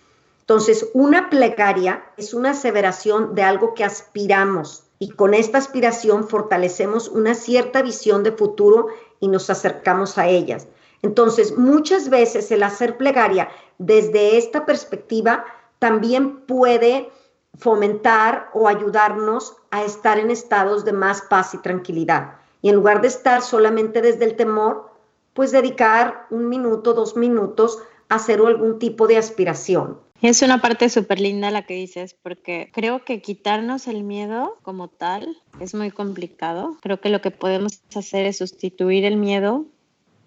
Entonces, 0.41 0.89
una 0.94 1.30
plegaria 1.30 2.04
es 2.18 2.36
una 2.36 2.52
aseveración 2.52 3.34
de 3.34 3.41
algo 3.41 3.74
que 3.74 3.84
aspiramos 3.84 4.84
y 5.00 5.10
con 5.10 5.34
esta 5.34 5.58
aspiración 5.58 6.28
fortalecemos 6.28 7.10
una 7.10 7.34
cierta 7.34 7.82
visión 7.82 8.24
de 8.24 8.32
futuro 8.32 8.88
y 9.20 9.28
nos 9.28 9.50
acercamos 9.50 10.18
a 10.18 10.28
ellas. 10.28 10.68
Entonces, 11.02 11.58
muchas 11.58 12.10
veces 12.10 12.52
el 12.52 12.63
hacer 12.63 12.98
plegaria 12.98 13.50
desde 13.80 14.38
esta 14.38 14.65
perspectiva 14.65 15.46
también 15.80 16.41
puede 16.41 17.10
fomentar 17.58 18.50
o 18.54 18.68
ayudarnos 18.68 19.56
a 19.72 19.84
estar 19.84 20.20
en 20.20 20.32
estados 20.32 20.86
de 20.86 20.94
más 20.94 21.22
paz 21.24 21.54
y 21.54 21.58
tranquilidad. 21.58 22.36
Y 22.62 22.70
en 22.70 22.76
lugar 22.76 23.02
de 23.02 23.08
estar 23.08 23.41
solamente 23.41 24.02
desde 24.02 24.26
el 24.26 24.36
temor, 24.36 24.91
pues 25.36 25.52
dedicar 25.52 26.26
un 26.32 26.50
minuto, 26.50 26.93
dos 26.93 27.15
minutos 27.15 27.80
a 28.10 28.15
hacer 28.15 28.39
algún 28.39 28.80
tipo 28.80 29.06
de 29.06 29.17
aspiración. 29.17 30.00
Es 30.21 30.41
una 30.41 30.62
parte 30.62 30.89
súper 30.89 31.19
linda 31.19 31.52
la 31.52 31.63
que 31.63 31.76
dices, 31.76 32.15
porque 32.24 32.71
creo 32.74 33.04
que 33.04 33.21
quitarnos 33.21 33.88
el 33.88 34.04
miedo 34.04 34.58
como 34.63 34.88
tal 34.88 35.38
es 35.60 35.76
muy 35.76 35.91
complicado. 35.91 36.78
Creo 36.82 37.02
que 37.02 37.10
lo 37.10 37.21
que 37.21 37.32
podemos 37.32 37.82
hacer 37.93 38.26
es 38.26 38.38
sustituir 38.38 39.04
el 39.04 39.17
miedo 39.17 39.65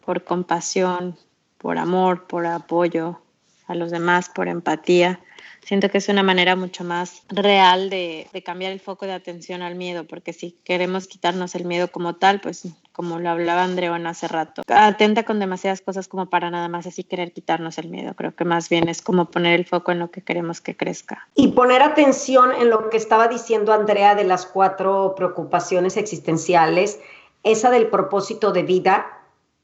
por 0.05 0.25
compasión, 0.25 1.17
por 1.57 1.79
amor, 1.79 2.27
por 2.27 2.47
apoyo 2.47 3.19
a 3.67 3.75
los 3.75 3.91
demás, 3.91 4.29
por 4.29 4.47
empatía. 4.47 5.21
siento 5.65 5.89
que 5.89 5.99
es 5.99 6.09
una 6.11 6.23
manera 6.23 6.55
mucho 6.55 6.85
más 6.85 7.23
real 7.29 7.89
de, 7.89 8.29
de 8.33 8.43
cambiar 8.43 8.73
el 8.73 8.81
foco 8.81 9.07
de 9.07 9.13
atención 9.13 9.63
al 9.63 9.75
miedo, 9.75 10.07
porque 10.07 10.35
si 10.35 10.53
queremos 10.65 11.09
quitarnos 11.09 11.55
el 11.55 11.65
miedo 11.65 11.89
como 11.89 12.17
tal, 12.17 12.41
pues 12.41 12.69
como 12.99 13.21
lo 13.21 13.31
hablaba 13.31 13.63
Andreón 13.63 14.09
hace 14.09 14.27
rato, 14.27 14.63
atenta 14.67 15.23
con 15.23 15.39
demasiadas 15.39 15.81
cosas 15.83 16.09
como 16.09 16.27
para 16.27 16.51
nada 16.51 16.67
más 16.67 16.85
así 16.85 17.05
querer 17.05 17.33
quitarnos 17.33 17.79
el 17.79 17.91
miedo. 17.91 18.15
Creo 18.17 18.35
que 18.35 18.45
más 18.45 18.69
bien 18.69 18.89
es 18.89 19.03
como 19.03 19.27
poner 19.27 19.55
el 19.55 19.67
foco 19.67 19.93
en 19.93 20.01
lo 20.01 20.11
que 20.11 20.23
queremos 20.23 20.61
que 20.61 20.77
crezca. 20.77 21.29
Y 21.37 21.53
poner 21.53 21.81
atención 21.81 22.51
en 22.51 22.71
lo 22.71 22.91
que 22.91 22.97
estaba 22.97 23.29
diciendo 23.29 23.73
Andrea 23.73 24.17
de 24.17 24.25
las 24.25 24.47
cuatro 24.47 25.15
preocupaciones 25.17 25.97
existenciales, 25.97 26.99
esa 27.45 27.71
del 27.71 27.87
propósito 27.87 28.51
de 28.51 28.65
vida. 28.65 29.07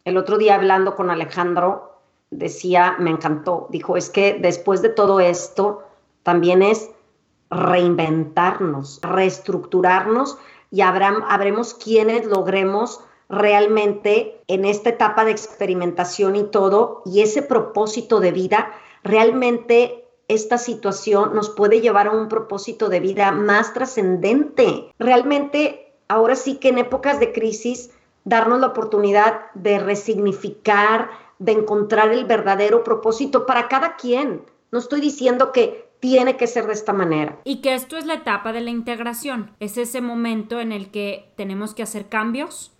El 0.04 0.16
otro 0.16 0.38
día 0.38 0.54
hablando 0.54 0.94
con 0.94 1.10
Alejandro 1.10 1.98
decía, 2.30 2.94
me 3.00 3.10
encantó, 3.10 3.66
dijo, 3.68 3.96
es 3.96 4.10
que 4.10 4.34
después 4.34 4.80
de 4.80 4.90
todo 4.90 5.18
esto 5.18 5.82
también 6.22 6.62
es 6.62 6.88
reinventarnos, 7.50 9.00
reestructurarnos 9.02 10.38
y 10.70 10.82
habremos 10.82 11.74
quienes 11.74 12.26
logremos 12.26 13.00
realmente 13.28 14.40
en 14.48 14.64
esta 14.64 14.90
etapa 14.90 15.24
de 15.24 15.32
experimentación 15.32 16.36
y 16.36 16.44
todo, 16.44 17.02
y 17.06 17.22
ese 17.22 17.42
propósito 17.42 18.20
de 18.20 18.32
vida, 18.32 18.72
realmente 19.02 20.04
esta 20.28 20.58
situación 20.58 21.34
nos 21.34 21.50
puede 21.50 21.80
llevar 21.80 22.06
a 22.06 22.12
un 22.12 22.28
propósito 22.28 22.88
de 22.88 23.00
vida 23.00 23.30
más 23.32 23.74
trascendente. 23.74 24.90
Realmente, 24.98 25.92
ahora 26.08 26.36
sí 26.36 26.56
que 26.56 26.68
en 26.68 26.78
épocas 26.78 27.20
de 27.20 27.32
crisis, 27.32 27.90
darnos 28.24 28.60
la 28.60 28.68
oportunidad 28.68 29.52
de 29.54 29.78
resignificar, 29.78 31.10
de 31.38 31.52
encontrar 31.52 32.10
el 32.10 32.24
verdadero 32.24 32.84
propósito 32.84 33.46
para 33.46 33.68
cada 33.68 33.96
quien. 33.96 34.42
No 34.70 34.78
estoy 34.78 35.00
diciendo 35.00 35.52
que 35.52 35.84
tiene 36.00 36.36
que 36.36 36.46
ser 36.46 36.66
de 36.66 36.72
esta 36.74 36.92
manera. 36.92 37.38
Y 37.44 37.62
que 37.62 37.74
esto 37.74 37.96
es 37.96 38.06
la 38.06 38.14
etapa 38.14 38.52
de 38.52 38.60
la 38.60 38.70
integración. 38.70 39.52
Es 39.60 39.78
ese 39.78 40.00
momento 40.00 40.60
en 40.60 40.72
el 40.72 40.90
que 40.90 41.32
tenemos 41.36 41.74
que 41.74 41.82
hacer 41.82 42.08
cambios, 42.08 42.73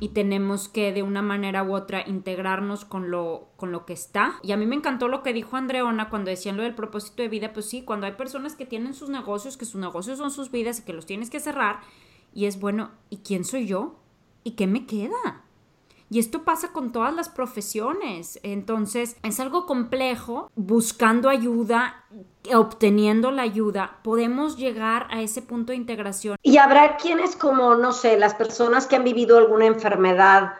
y 0.00 0.10
tenemos 0.10 0.68
que 0.68 0.92
de 0.92 1.02
una 1.02 1.22
manera 1.22 1.62
u 1.62 1.74
otra 1.74 2.06
integrarnos 2.06 2.84
con 2.84 3.10
lo, 3.10 3.48
con 3.56 3.72
lo 3.72 3.84
que 3.84 3.92
está. 3.92 4.38
Y 4.42 4.52
a 4.52 4.56
mí 4.56 4.66
me 4.66 4.76
encantó 4.76 5.08
lo 5.08 5.22
que 5.22 5.32
dijo 5.32 5.56
Andreona 5.56 6.08
cuando 6.08 6.30
decían 6.30 6.56
lo 6.56 6.62
del 6.62 6.74
propósito 6.74 7.22
de 7.22 7.28
vida, 7.28 7.52
pues 7.52 7.66
sí, 7.66 7.82
cuando 7.82 8.06
hay 8.06 8.12
personas 8.12 8.54
que 8.54 8.66
tienen 8.66 8.94
sus 8.94 9.08
negocios, 9.08 9.56
que 9.56 9.64
sus 9.64 9.80
negocios 9.80 10.18
son 10.18 10.30
sus 10.30 10.50
vidas 10.50 10.78
y 10.78 10.82
que 10.82 10.92
los 10.92 11.06
tienes 11.06 11.30
que 11.30 11.40
cerrar, 11.40 11.80
y 12.32 12.46
es 12.46 12.60
bueno, 12.60 12.90
¿y 13.10 13.18
quién 13.18 13.44
soy 13.44 13.66
yo? 13.66 13.96
¿Y 14.44 14.52
qué 14.52 14.66
me 14.66 14.86
queda? 14.86 15.44
Y 16.10 16.18
esto 16.18 16.42
pasa 16.42 16.72
con 16.72 16.92
todas 16.92 17.14
las 17.14 17.28
profesiones. 17.28 18.40
Entonces, 18.42 19.16
es 19.22 19.40
algo 19.40 19.66
complejo. 19.66 20.50
Buscando 20.54 21.28
ayuda, 21.28 22.06
obteniendo 22.54 23.30
la 23.30 23.42
ayuda, 23.42 23.98
podemos 24.02 24.56
llegar 24.56 25.06
a 25.10 25.20
ese 25.20 25.42
punto 25.42 25.72
de 25.72 25.76
integración. 25.76 26.36
Y 26.42 26.58
habrá 26.58 26.96
quienes 26.96 27.36
como, 27.36 27.74
no 27.74 27.92
sé, 27.92 28.18
las 28.18 28.34
personas 28.34 28.86
que 28.86 28.96
han 28.96 29.04
vivido 29.04 29.38
alguna 29.38 29.66
enfermedad 29.66 30.54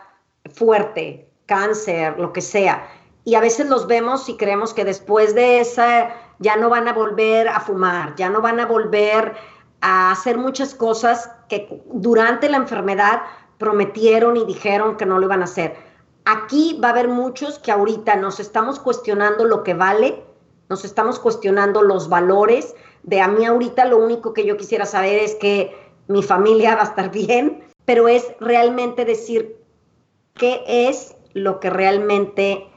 fuerte, 0.55 1.31
cáncer, 1.47 2.19
lo 2.19 2.33
que 2.33 2.41
sea, 2.41 2.89
y 3.25 3.35
a 3.35 3.41
veces 3.41 3.69
los 3.69 3.87
vemos 3.87 4.29
y 4.31 4.39
creemos 4.39 4.73
que 4.73 4.87
después 4.87 5.35
de 5.35 5.61
esa 5.61 6.15
ya 6.39 6.57
no 6.57 6.71
van 6.71 6.89
a 6.89 6.95
volver 6.95 7.49
a 7.49 7.61
fumar, 7.61 8.15
ya 8.17 8.31
no 8.31 8.41
van 8.41 8.59
a 8.59 8.65
volver 8.65 9.35
a 9.83 10.11
hacer 10.11 10.39
muchas 10.39 10.75
cosas 10.75 11.31
que 11.49 11.83
durante 11.93 12.49
la 12.49 12.57
enfermedad 12.57 13.23
prometieron 13.59 14.37
y 14.37 14.47
dijeron 14.47 14.97
que 14.97 15.05
no 15.05 15.19
lo 15.19 15.27
iban 15.27 15.43
a 15.43 15.45
hacer. 15.45 15.77
Aquí 16.25 16.79
va 16.83 16.89
a 16.89 16.93
haber 16.93 17.09
muchos 17.09 17.59
que 17.59 17.73
ahorita 17.73 18.17
nos 18.17 18.41
estamos 18.41 18.81
cuestionando 18.81 19.45
lo 19.45 19.63
que 19.63 19.75
vale, 19.75 20.25
nos 20.69 20.85
estamos 20.85 21.19
cuestionando 21.19 21.83
los 21.83 22.09
valores. 22.09 22.75
De 23.03 23.21
a 23.21 23.29
mí 23.29 23.45
ahorita 23.45 23.85
lo 23.87 23.99
único 23.99 24.33
que 24.33 24.45
yo 24.45 24.57
quisiera 24.57 24.87
saber 24.87 25.19
es 25.19 25.35
que 25.37 25.77
mi 26.09 26.23
familia 26.23 26.75
va 26.75 26.83
a 26.83 26.85
estar 26.85 27.11
bien, 27.11 27.65
pero 27.85 28.09
es 28.09 28.27
realmente 28.41 29.05
decir 29.05 29.57
qué 30.35 30.63
es 30.67 31.17
lo 31.33 31.61
que 31.61 31.71
realmente 31.71 32.69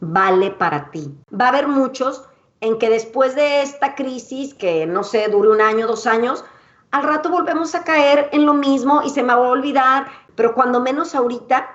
vale 0.00 0.50
para 0.50 0.90
ti. 0.90 1.10
Va 1.32 1.46
a 1.46 1.48
haber 1.48 1.68
muchos 1.68 2.24
en 2.60 2.78
que 2.78 2.90
después 2.90 3.34
de 3.34 3.62
esta 3.62 3.94
crisis, 3.94 4.54
que 4.54 4.86
no 4.86 5.02
sé, 5.02 5.28
dure 5.28 5.48
un 5.50 5.60
año, 5.60 5.86
dos 5.86 6.06
años, 6.06 6.44
al 6.90 7.04
rato 7.04 7.30
volvemos 7.30 7.74
a 7.74 7.84
caer 7.84 8.28
en 8.32 8.46
lo 8.46 8.54
mismo 8.54 9.02
y 9.02 9.10
se 9.10 9.22
me 9.22 9.34
va 9.34 9.46
a 9.46 9.50
olvidar 9.50 10.06
pero 10.40 10.54
cuando 10.54 10.80
menos 10.80 11.14
ahorita 11.14 11.68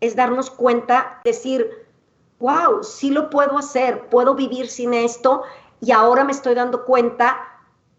es 0.00 0.16
darnos 0.16 0.50
cuenta, 0.50 1.20
decir, 1.24 1.86
wow, 2.40 2.82
sí 2.82 3.10
lo 3.10 3.30
puedo 3.30 3.58
hacer, 3.58 4.08
puedo 4.08 4.34
vivir 4.34 4.68
sin 4.68 4.94
esto 4.94 5.42
y 5.80 5.92
ahora 5.92 6.24
me 6.24 6.32
estoy 6.32 6.54
dando 6.54 6.84
cuenta 6.84 7.38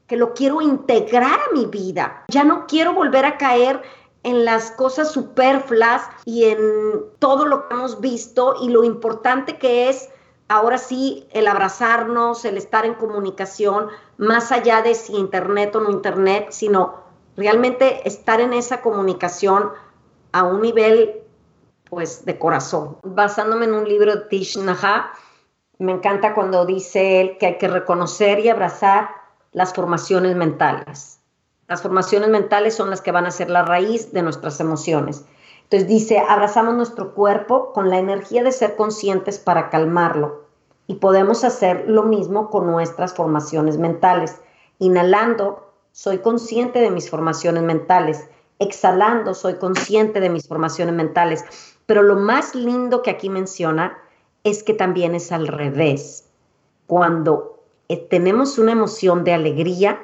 que 0.08 0.17
lo 0.17 0.34
quiero 0.34 0.60
integrar 0.62 1.39
a 1.39 1.54
mi 1.54 1.65
vida. 1.65 2.25
Ya 2.27 2.43
no 2.43 2.67
quiero 2.67 2.93
volver 2.93 3.23
a 3.23 3.38
caer 3.38 3.82
en 4.23 4.43
las 4.43 4.71
cosas 4.71 5.12
superfluas 5.12 6.04
y 6.25 6.45
en 6.45 6.60
todo 7.19 7.45
lo 7.45 7.67
que 7.67 7.73
hemos 7.73 8.01
visto 8.01 8.56
y 8.62 8.69
lo 8.69 8.84
importante 8.84 9.58
que 9.58 9.89
es 9.89 10.10
ahora 10.47 10.77
sí 10.77 11.27
el 11.32 11.47
abrazarnos, 11.47 12.43
el 12.43 12.58
estar 12.58 12.86
en 12.86 12.95
comunicación, 12.95 13.88
más 14.17 14.51
allá 14.51 14.82
de 14.82 14.95
si 14.95 15.15
internet 15.15 15.75
o 15.75 15.80
no 15.80 15.89
internet, 15.89 16.47
sino 16.49 16.95
realmente 17.38 18.06
estar 18.08 18.41
en 18.41 18.51
esa 18.54 18.82
comunicación 18.82 19.71
a 20.34 20.43
un 20.43 20.62
nivel 20.62 21.21
pues 21.91 22.23
de 22.23 22.39
corazón. 22.39 22.97
Basándome 23.04 23.65
en 23.65 23.73
un 23.73 23.84
libro 23.84 24.15
de 24.15 24.21
Tish 24.21 24.58
Naha, 24.58 25.12
me 25.77 25.91
encanta 25.91 26.34
cuando 26.34 26.65
dice 26.65 27.19
él 27.19 27.38
que 27.38 27.47
hay 27.47 27.58
que 27.58 27.67
reconocer 27.67 28.39
y 28.39 28.47
abrazar 28.47 29.10
las 29.51 29.73
formaciones 29.73 30.38
mentales. 30.38 31.19
Las 31.67 31.82
formaciones 31.82 32.30
mentales 32.30 32.75
son 32.75 32.89
las 32.89 33.01
que 33.01 33.12
van 33.12 33.25
a 33.25 33.32
ser 33.32 33.49
la 33.49 33.63
raíz 33.63 34.13
de 34.13 34.21
nuestras 34.21 34.62
emociones. 34.62 35.25
Entonces 35.63 35.89
dice, 35.89 36.19
abrazamos 36.19 36.75
nuestro 36.75 37.13
cuerpo 37.13 37.73
con 37.73 37.89
la 37.89 37.99
energía 37.99 38.41
de 38.41 38.54
ser 38.54 38.77
conscientes 38.77 39.38
para 39.38 39.69
calmarlo. 39.69 40.45
Y 40.88 40.95
podemos 40.95 41.43
hacer 41.43 41.84
lo 41.89 42.04
mismo 42.04 42.49
con 42.49 42.67
nuestras 42.67 43.13
formaciones 43.13 43.77
mentales. 43.77 44.39
Inhalando, 44.80 45.73
soy 45.91 46.19
consciente 46.19 46.80
de 46.80 46.89
mis 46.89 47.10
formaciones 47.10 47.63
mentales 47.63 48.30
exhalando, 48.62 49.34
soy 49.34 49.56
consciente 49.56 50.19
de 50.19 50.30
mis 50.30 50.47
formaciones 50.47 50.93
mentales. 50.93 51.43
Pero 51.91 52.04
lo 52.04 52.15
más 52.15 52.56
lindo 52.56 53.01
que 53.01 53.10
aquí 53.10 53.30
menciona 53.30 53.97
es 54.45 54.63
que 54.63 54.73
también 54.73 55.13
es 55.13 55.34
al 55.34 55.45
revés. 55.45 56.23
Cuando 56.88 57.65
eh, 57.89 57.97
tenemos 57.97 58.58
una 58.58 58.71
emoción 58.71 59.25
de 59.25 59.34
alegría, 59.34 60.01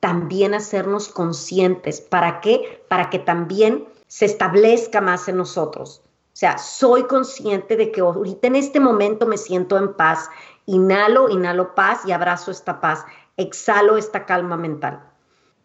también 0.00 0.54
hacernos 0.54 1.10
conscientes. 1.10 2.00
¿Para 2.00 2.40
qué? 2.40 2.82
Para 2.88 3.10
que 3.10 3.18
también 3.18 3.86
se 4.06 4.24
establezca 4.24 5.02
más 5.02 5.28
en 5.28 5.36
nosotros. 5.36 6.00
O 6.02 6.30
sea, 6.32 6.56
soy 6.56 7.02
consciente 7.02 7.76
de 7.76 7.92
que 7.92 8.00
ahorita 8.00 8.46
en 8.46 8.56
este 8.56 8.80
momento 8.80 9.26
me 9.26 9.36
siento 9.36 9.76
en 9.76 9.92
paz. 9.92 10.30
Inhalo, 10.64 11.28
inhalo 11.28 11.74
paz 11.74 12.06
y 12.06 12.12
abrazo 12.12 12.50
esta 12.50 12.80
paz. 12.80 13.04
Exhalo 13.36 13.98
esta 13.98 14.24
calma 14.24 14.56
mental. 14.56 15.02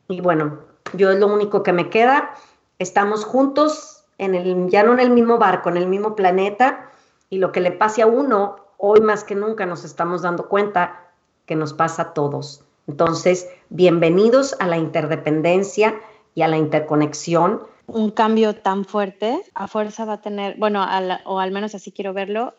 Y 0.10 0.20
bueno, 0.20 0.60
yo 0.92 1.10
es 1.10 1.20
lo 1.22 1.28
único 1.28 1.64
que 1.64 1.72
me 1.72 1.90
queda. 1.90 2.34
Estamos 2.80 3.24
juntos, 3.24 3.93
en 4.18 4.36
el, 4.36 4.70
ya 4.70 4.84
no 4.84 4.94
en 4.94 5.00
el 5.00 5.10
mismo 5.10 5.38
barco, 5.38 5.70
en 5.70 5.78
el 5.78 5.88
mismo 5.88 6.16
planeta, 6.16 6.90
y 7.30 7.38
lo 7.38 7.52
que 7.52 7.62
le 7.62 7.72
pase 7.72 8.02
a 8.02 8.08
uno, 8.08 8.58
hoy 8.78 9.02
más 9.02 9.24
que 9.24 9.36
nunca 9.36 9.66
nos 9.66 9.84
estamos 9.84 10.22
dando 10.22 10.48
cuenta 10.48 11.12
que 11.46 11.56
nos 11.56 11.74
pasa 11.74 12.02
a 12.02 12.14
todos. 12.14 12.64
Entonces, 12.88 13.50
bienvenidos 13.70 14.56
a 14.60 14.68
la 14.68 14.78
interdependencia 14.78 15.96
y 16.36 16.42
a 16.42 16.48
la 16.48 16.58
interconexión. 16.58 17.62
Un 17.88 18.12
cambio 18.12 18.56
tan 18.56 18.86
fuerte, 18.86 19.42
a 19.56 19.68
fuerza 19.68 20.06
va 20.06 20.14
a 20.14 20.22
tener, 20.22 20.58
bueno, 20.58 20.86
o 21.26 21.40
al 21.40 21.52
menos 21.52 21.76
así 21.76 21.92
quiero 21.92 22.14
verlo, 22.14 22.54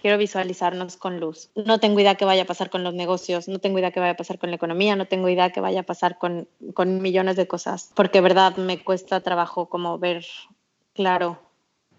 quiero 0.00 0.18
visualizarnos 0.18 0.96
con 0.96 1.20
luz. 1.20 1.50
No 1.54 1.80
tengo 1.80 2.00
idea 2.00 2.14
qué 2.14 2.24
vaya 2.24 2.42
a 2.42 2.46
pasar 2.46 2.70
con 2.70 2.84
los 2.84 2.94
negocios, 2.94 3.48
no 3.48 3.58
tengo 3.58 3.78
idea 3.78 3.90
qué 3.90 4.00
vaya 4.00 4.12
a 4.12 4.16
pasar 4.16 4.38
con 4.38 4.50
la 4.50 4.56
economía, 4.56 4.94
no 4.94 5.06
tengo 5.06 5.28
idea 5.28 5.50
qué 5.50 5.60
vaya 5.60 5.80
a 5.80 5.84
pasar 5.84 6.18
con, 6.18 6.48
con 6.74 7.02
millones 7.02 7.36
de 7.36 7.48
cosas, 7.48 7.90
porque 7.94 8.20
verdad 8.20 8.56
me 8.56 8.82
cuesta 8.82 9.20
trabajo 9.20 9.66
como 9.66 9.98
ver 9.98 10.24
claro, 10.96 11.38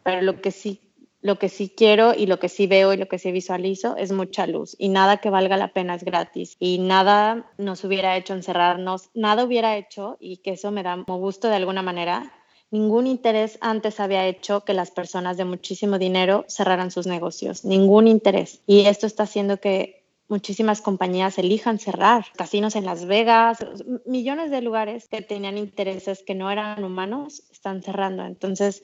pero 0.03 0.21
lo 0.21 0.41
que 0.41 0.51
sí 0.51 0.81
lo 1.19 1.39
que 1.39 1.49
sí 1.49 1.73
quiero 1.75 2.13
y 2.13 2.27
lo 2.27 2.39
que 2.39 2.47
sí 2.47 2.67
veo 2.67 2.93
y 2.93 2.97
lo 2.97 3.07
que 3.07 3.17
sí 3.17 3.31
visualizo 3.31 3.97
es 3.97 4.11
mucha 4.11 4.45
luz 4.45 4.75
y 4.77 4.89
nada 4.89 5.17
que 5.17 5.31
valga 5.31 5.57
la 5.57 5.73
pena 5.73 5.95
es 5.95 6.03
gratis 6.03 6.55
y 6.59 6.77
nada 6.77 7.51
nos 7.57 7.83
hubiera 7.83 8.15
hecho 8.15 8.33
encerrarnos, 8.33 9.09
nada 9.13 9.43
hubiera 9.43 9.77
hecho 9.77 10.17
y 10.19 10.37
que 10.37 10.51
eso 10.51 10.71
me 10.71 10.83
da 10.83 10.95
gusto 10.95 11.49
de 11.49 11.55
alguna 11.55 11.81
manera 11.81 12.31
Ningún 12.69 13.07
interés 13.07 13.57
antes 13.61 14.01
había 14.01 14.27
hecho 14.27 14.65
que 14.65 14.73
las 14.73 14.91
personas 14.91 15.37
de 15.37 15.45
muchísimo 15.45 15.97
dinero 15.97 16.43
cerraran 16.49 16.91
sus 16.91 17.07
negocios, 17.07 17.63
ningún 17.63 18.09
interés. 18.09 18.61
Y 18.67 18.87
esto 18.87 19.07
está 19.07 19.23
haciendo 19.23 19.57
que 19.61 20.05
muchísimas 20.27 20.81
compañías 20.81 21.37
elijan 21.37 21.79
cerrar. 21.79 22.25
Casinos 22.35 22.75
en 22.75 22.85
Las 22.85 23.05
Vegas, 23.05 23.59
millones 24.05 24.51
de 24.51 24.61
lugares 24.61 25.07
que 25.07 25.21
tenían 25.21 25.57
intereses 25.57 26.23
que 26.23 26.35
no 26.35 26.51
eran 26.51 26.83
humanos 26.83 27.43
están 27.51 27.81
cerrando. 27.81 28.25
Entonces, 28.25 28.83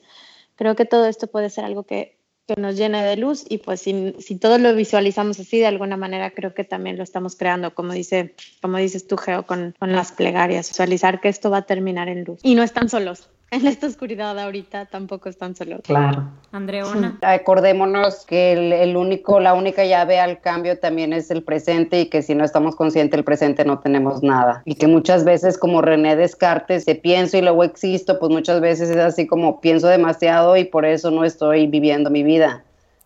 creo 0.56 0.74
que 0.74 0.84
todo 0.84 1.06
esto 1.06 1.26
puede 1.26 1.50
ser 1.50 1.64
algo 1.64 1.84
que 1.84 2.18
que 2.46 2.60
nos 2.60 2.76
llene 2.76 3.02
de 3.02 3.16
luz 3.16 3.44
y 3.48 3.58
pues 3.58 3.80
si, 3.80 4.14
si 4.18 4.36
todos 4.36 4.60
lo 4.60 4.74
visualizamos 4.74 5.40
así 5.40 5.58
de 5.58 5.66
alguna 5.66 5.96
manera 5.96 6.32
creo 6.32 6.52
que 6.52 6.64
también 6.64 6.96
lo 6.96 7.02
estamos 7.02 7.36
creando 7.36 7.74
como 7.74 7.92
dice 7.92 8.34
como 8.60 8.76
dices 8.76 9.06
tú 9.06 9.16
Geo 9.16 9.46
con, 9.46 9.74
con 9.78 9.92
las 9.92 10.12
plegarias 10.12 10.68
visualizar 10.68 11.20
que 11.20 11.28
esto 11.28 11.50
va 11.50 11.58
a 11.58 11.62
terminar 11.62 12.08
en 12.08 12.24
luz 12.24 12.40
y 12.42 12.54
no 12.54 12.62
están 12.62 12.88
solos 12.90 13.30
en 13.54 13.66
esta 13.66 13.86
oscuridad 13.86 14.38
ahorita 14.38 14.86
tampoco 14.86 15.28
están 15.28 15.54
solos. 15.54 15.80
Claro. 15.84 16.24
Andreona. 16.50 17.18
Acordémonos 17.22 18.26
que 18.26 18.82
el, 18.82 18.96
único, 18.96 19.38
la 19.38 19.54
única 19.54 19.84
llave 19.84 20.18
al 20.18 20.40
cambio 20.40 20.78
también 20.78 21.12
es 21.12 21.30
el 21.30 21.42
presente 21.42 22.00
y 22.00 22.06
que 22.06 22.22
si 22.22 22.34
no 22.34 22.44
estamos 22.44 22.74
conscientes 22.74 23.16
del 23.16 23.24
presente 23.24 23.64
no 23.64 23.78
tenemos 23.78 24.22
nada. 24.22 24.62
Y 24.64 24.74
que 24.74 24.86
muchas 24.86 25.24
veces 25.24 25.56
como 25.56 25.82
René 25.82 26.16
Descartes, 26.16 26.84
se 26.84 26.96
pienso 26.96 27.36
y 27.36 27.42
luego 27.42 27.64
existo, 27.64 28.18
pues 28.18 28.30
muchas 28.32 28.60
veces 28.60 28.90
es 28.90 28.96
así 28.96 29.26
como 29.26 29.60
pienso 29.60 29.86
demasiado 29.86 30.56
y 30.56 30.64
por 30.64 30.84
eso 30.84 31.10
no 31.10 31.24
estoy 31.24 31.66
viviendo 31.66 32.10
mi 32.10 32.22
vida 32.22 32.64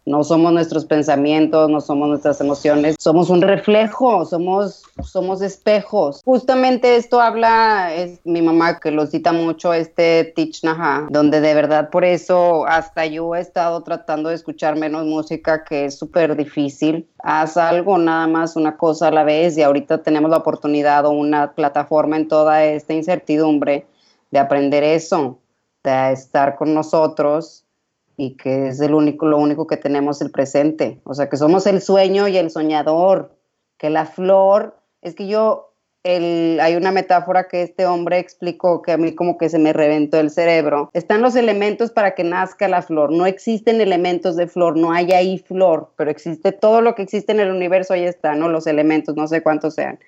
no 0.08 0.24
somos 0.24 0.52
nuestros 0.52 0.86
pensamientos, 0.86 1.68
no 1.68 1.80
somos 1.82 2.08
nuestras 2.08 2.40
emociones, 2.40 2.96
somos 2.98 3.28
un 3.28 3.42
reflejo, 3.42 4.24
somos, 4.24 4.82
somos 5.02 5.42
espejos. 5.42 6.22
Justamente 6.24 6.96
esto 6.96 7.20
habla 7.20 7.94
es 7.94 8.18
mi 8.24 8.40
mamá 8.40 8.80
que 8.80 8.90
lo 8.90 9.06
cita 9.06 9.32
mucho 9.32 9.74
este 9.74 10.32
Tich 10.34 10.62
donde 11.10 11.40
de 11.40 11.54
verdad 11.54 11.90
por 11.90 12.04
eso 12.04 12.66
hasta 12.66 13.04
yo 13.06 13.34
he 13.34 13.40
estado 13.40 13.82
tratando 13.82 14.30
de 14.30 14.34
escuchar 14.34 14.76
menos 14.76 15.04
música 15.04 15.62
que 15.62 15.84
es 15.84 15.98
súper 15.98 16.36
difícil. 16.36 17.06
Haz 17.22 17.58
algo 17.58 17.98
nada 17.98 18.26
más 18.26 18.56
una 18.56 18.76
cosa 18.76 19.08
a 19.08 19.10
la 19.10 19.24
vez 19.24 19.58
y 19.58 19.62
ahorita 19.62 20.02
tenemos 20.02 20.30
la 20.30 20.38
oportunidad 20.38 21.04
o 21.04 21.10
una 21.10 21.52
plataforma 21.52 22.16
en 22.16 22.28
toda 22.28 22.64
esta 22.64 22.94
incertidumbre 22.94 23.86
de 24.30 24.38
aprender 24.38 24.82
eso, 24.82 25.38
de 25.84 26.12
estar 26.12 26.56
con 26.56 26.72
nosotros 26.72 27.66
y 28.18 28.36
que 28.36 28.66
es 28.66 28.80
el 28.80 28.94
único, 28.94 29.26
lo 29.26 29.38
único 29.38 29.68
que 29.68 29.76
tenemos 29.76 30.20
el 30.20 30.32
presente. 30.32 31.00
O 31.04 31.14
sea, 31.14 31.30
que 31.30 31.36
somos 31.36 31.66
el 31.68 31.80
sueño 31.80 32.26
y 32.26 32.36
el 32.36 32.50
soñador, 32.50 33.38
que 33.78 33.90
la 33.90 34.06
flor, 34.06 34.76
es 35.02 35.14
que 35.14 35.28
yo, 35.28 35.72
el, 36.02 36.58
hay 36.60 36.74
una 36.74 36.90
metáfora 36.90 37.46
que 37.46 37.62
este 37.62 37.86
hombre 37.86 38.18
explicó 38.18 38.82
que 38.82 38.90
a 38.90 38.96
mí 38.96 39.14
como 39.14 39.38
que 39.38 39.48
se 39.48 39.60
me 39.60 39.72
reventó 39.72 40.18
el 40.18 40.30
cerebro. 40.30 40.90
Están 40.94 41.22
los 41.22 41.36
elementos 41.36 41.92
para 41.92 42.16
que 42.16 42.24
nazca 42.24 42.66
la 42.66 42.82
flor. 42.82 43.12
No 43.12 43.24
existen 43.24 43.80
elementos 43.80 44.34
de 44.34 44.48
flor, 44.48 44.76
no 44.76 44.90
hay 44.90 45.12
ahí 45.12 45.38
flor, 45.38 45.92
pero 45.96 46.10
existe 46.10 46.50
todo 46.50 46.80
lo 46.80 46.96
que 46.96 47.02
existe 47.02 47.30
en 47.30 47.38
el 47.38 47.52
universo, 47.52 47.94
ahí 47.94 48.04
está, 48.04 48.34
¿no? 48.34 48.48
Los 48.48 48.66
elementos, 48.66 49.14
no 49.14 49.28
sé 49.28 49.44
cuántos 49.44 49.74
sean 49.76 50.00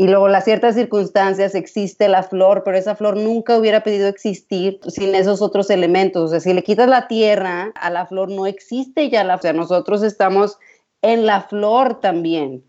y 0.00 0.06
luego 0.06 0.28
las 0.28 0.44
ciertas 0.44 0.76
circunstancias 0.76 1.56
existe 1.56 2.06
la 2.06 2.22
flor, 2.22 2.62
pero 2.64 2.78
esa 2.78 2.94
flor 2.94 3.16
nunca 3.16 3.58
hubiera 3.58 3.82
podido 3.82 4.06
existir 4.06 4.78
sin 4.86 5.12
esos 5.16 5.42
otros 5.42 5.70
elementos. 5.70 6.22
O 6.22 6.28
sea, 6.28 6.38
si 6.38 6.52
le 6.52 6.62
quitas 6.62 6.88
la 6.88 7.08
tierra 7.08 7.72
a 7.74 7.90
la 7.90 8.06
flor, 8.06 8.30
no 8.30 8.46
existe 8.46 9.10
ya 9.10 9.24
la 9.24 9.34
O 9.34 9.40
sea, 9.40 9.52
nosotros 9.52 10.04
estamos 10.04 10.56
en 11.02 11.26
la 11.26 11.40
flor 11.40 11.98
también. 11.98 12.62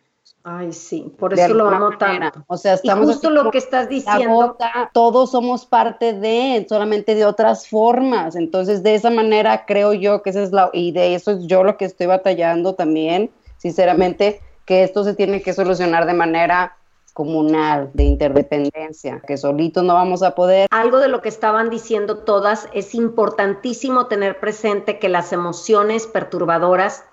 Ay, 0.44 0.74
sí, 0.74 1.14
por 1.20 1.36
eso 1.36 1.54
lo 1.54 1.70
amo 1.70 2.00
tanto. 2.00 2.44
O 2.48 2.58
sea, 2.58 2.74
estamos 2.74 3.08
y 3.08 3.14
justo 3.14 3.30
lo 3.30 3.52
que 3.52 3.60
estás 3.60 3.90
diciendo. 3.90 4.58
todos 4.92 5.30
somos 5.30 5.68
parte 5.68 6.14
de, 6.14 6.66
solamente 6.68 7.14
de 7.14 7.26
otras 7.26 7.68
formas. 7.68 8.36
Entonces, 8.36 8.82
de 8.82 8.96
esa 8.96 9.12
manera 9.12 9.68
creo 9.68 9.94
yo 9.94 10.24
que 10.24 10.32
esa 10.32 10.42
es 10.42 10.52
la, 10.52 10.72
y 10.74 10.94
de 10.94 11.14
eso 11.14 11.30
es 11.30 11.46
yo 11.46 11.64
lo 11.64 11.78
que 11.78 11.86
estoy 11.86 12.08
batallando 12.08 12.74
también, 12.74 13.30
sinceramente, 13.58 14.42
que 14.66 14.82
esto 14.82 15.04
se 15.04 15.14
tiene 15.14 15.44
que 15.44 15.54
solucionar 15.54 16.08
de 16.08 16.14
manera 16.16 16.79
comunal 17.20 17.92
de 17.94 18.06
interdependencia, 18.06 19.22
que 19.28 19.36
solito 19.36 19.84
no 19.84 19.94
vamos 19.94 20.24
a 20.24 20.36
poder. 20.36 20.70
Algo 20.72 21.00
de 21.00 21.10
lo 21.10 21.22
que 21.22 21.28
estaban 21.28 21.70
diciendo 21.70 22.20
todas, 22.20 22.70
es 22.72 22.96
importantísimo 22.96 24.06
tener 24.06 24.40
presente 24.40 25.00
que 25.00 25.10
las 25.10 25.34
emociones 25.34 26.08
perturbadoras 26.08 27.04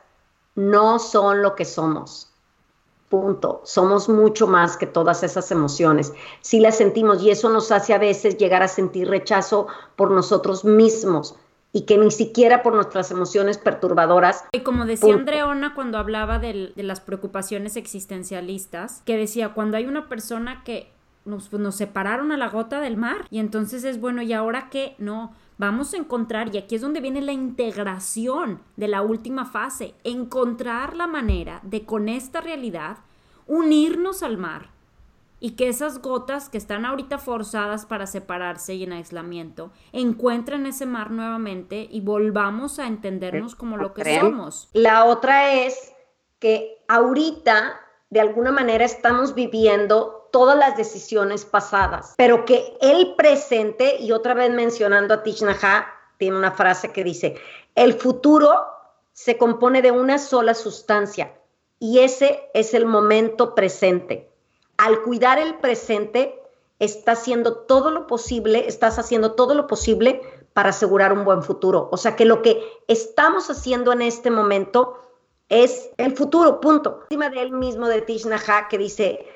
no 0.55 1.01
son 1.01 1.43
lo 1.43 1.57
que 1.57 1.65
somos. 1.65 2.31
Punto. 3.09 3.63
Somos 3.65 4.09
mucho 4.09 4.47
más 4.47 4.77
que 4.77 4.87
todas 4.87 5.25
esas 5.25 5.51
emociones. 5.51 6.13
Si 6.41 6.61
las 6.61 6.77
sentimos 6.77 7.21
y 7.21 7.31
eso 7.31 7.49
nos 7.49 7.73
hace 7.73 7.93
a 7.93 7.99
veces 7.99 8.37
llegar 8.37 8.63
a 8.63 8.69
sentir 8.69 9.09
rechazo 9.09 9.67
por 9.97 10.13
nosotros 10.13 10.65
mismos 10.65 11.35
y 11.77 11.83
que 11.83 11.99
ni 11.99 12.11
siquiera 12.11 12.63
por 12.63 12.75
nuestras 12.75 13.11
emociones 13.11 13.59
perturbadoras. 13.59 14.47
Y 14.53 14.61
como 14.61 14.87
decía 14.87 15.13
Andreona 15.13 15.75
cuando 15.75 15.99
hablaba 15.99 16.39
de, 16.39 16.73
las 16.75 17.01
preocupaciones 17.01 17.77
existencialistas, 17.77 19.03
que 19.05 19.19
decía, 19.19 19.51
cuando 19.51 19.77
hay 19.77 19.85
una 19.85 20.09
persona 20.09 20.63
que 20.65 20.91
nos, 21.27 21.53
nos 21.53 21.77
separaron 21.77 22.33
a 22.33 22.39
la 22.39 22.49
gota 22.49 22.81
del 22.81 22.97
mar 22.97 23.27
y 23.29 23.41
entonces 23.41 23.85
es 23.85 24.01
bueno, 24.01 24.23
¿y 24.23 24.33
ahora 24.33 24.71
qué? 24.71 24.95
No, 24.97 25.35
vamos 25.59 25.93
a 25.93 25.99
encontrar, 25.99 26.49
y 26.55 26.57
aquí 26.57 26.77
es 26.77 26.81
donde 26.81 27.03
viene 27.03 27.21
la 27.21 27.33
integración 27.33 28.63
de 28.77 28.89
la 28.89 29.03
última 29.03 29.45
fase, 29.45 29.93
encontrar 30.03 30.97
la 30.97 31.07
manera 31.07 31.61
de 31.63 31.85
con 31.85 32.09
esta 32.09 32.41
realidad 32.41 33.01
unirnos 33.47 34.23
al 34.23 34.39
mar 34.39 34.71
y 35.41 35.53
que 35.53 35.69
esas 35.69 36.01
gotas 36.01 36.49
que 36.49 36.59
están 36.59 36.85
ahorita 36.85 37.19
forzadas 37.19 37.87
para 37.87 38.07
separarse 38.07 38.75
y 38.75 38.85
en 38.85 38.93
aislamiento 38.93 39.71
encuentren 39.93 40.67
ese 40.67 40.87
mar 40.87 41.11
nuevamente 41.11 41.87
y 41.91 42.01
volvamos 42.01 42.79
a 42.79 42.87
entendernos 42.87 43.55
como 43.55 43.77
lo 43.77 43.93
que 43.93 44.19
somos. 44.21 44.69
La 44.73 45.05
otra 45.05 45.53
es 45.53 45.93
que 46.39 46.83
ahorita 46.89 47.81
de 48.11 48.21
alguna 48.21 48.53
manera 48.53 48.85
estamos 48.85 49.35
viviendo 49.35 50.29
todas 50.33 50.57
las 50.57 50.77
decisiones 50.77 51.45
pasadas, 51.45 52.15
pero 52.17 52.45
que 52.45 52.77
el 52.81 53.15
presente, 53.17 53.97
y 54.01 54.13
otra 54.13 54.35
vez 54.35 54.51
mencionando 54.51 55.15
a 55.15 55.23
Tich 55.23 55.43
tiene 56.19 56.37
una 56.37 56.53
frase 56.53 56.93
que 56.93 57.05
dice, 57.05 57.37
el 57.75 57.95
futuro 57.95 58.67
se 59.13 59.39
compone 59.39 59.83
de 59.83 59.91
una 59.91 60.19
sola 60.19 60.55
sustancia 60.55 61.33
y 61.79 62.01
ese 62.01 62.51
es 62.55 62.75
el 62.75 62.87
momento 62.87 63.55
presente 63.55 64.31
al 64.77 65.03
cuidar 65.03 65.39
el 65.39 65.57
presente, 65.57 66.41
estás 66.79 67.21
haciendo 67.21 67.59
todo 67.59 67.91
lo 67.91 68.07
posible, 68.07 68.69
estás 68.69 68.99
haciendo 68.99 69.33
todo 69.33 69.55
lo 69.55 69.67
posible 69.67 70.21
para 70.53 70.71
asegurar 70.71 71.13
un 71.13 71.25
buen 71.25 71.43
futuro. 71.43 71.89
O 71.93 71.97
sea 71.97 72.17
que 72.17 72.25
lo 72.25 72.43
que 72.43 72.63
estamos 72.89 73.51
haciendo 73.51 73.93
en 73.93 74.03
este 74.03 74.31
momento 74.31 74.99
es 75.49 75.91
el 75.97 76.17
futuro, 76.17 76.61
punto. 76.61 77.01
Encima 77.03 77.31
de 77.31 77.43
él 77.43 77.53
mismo, 77.53 77.89
de 77.89 78.03
Tish 78.03 78.27
que 78.69 78.79
dice, 78.79 79.27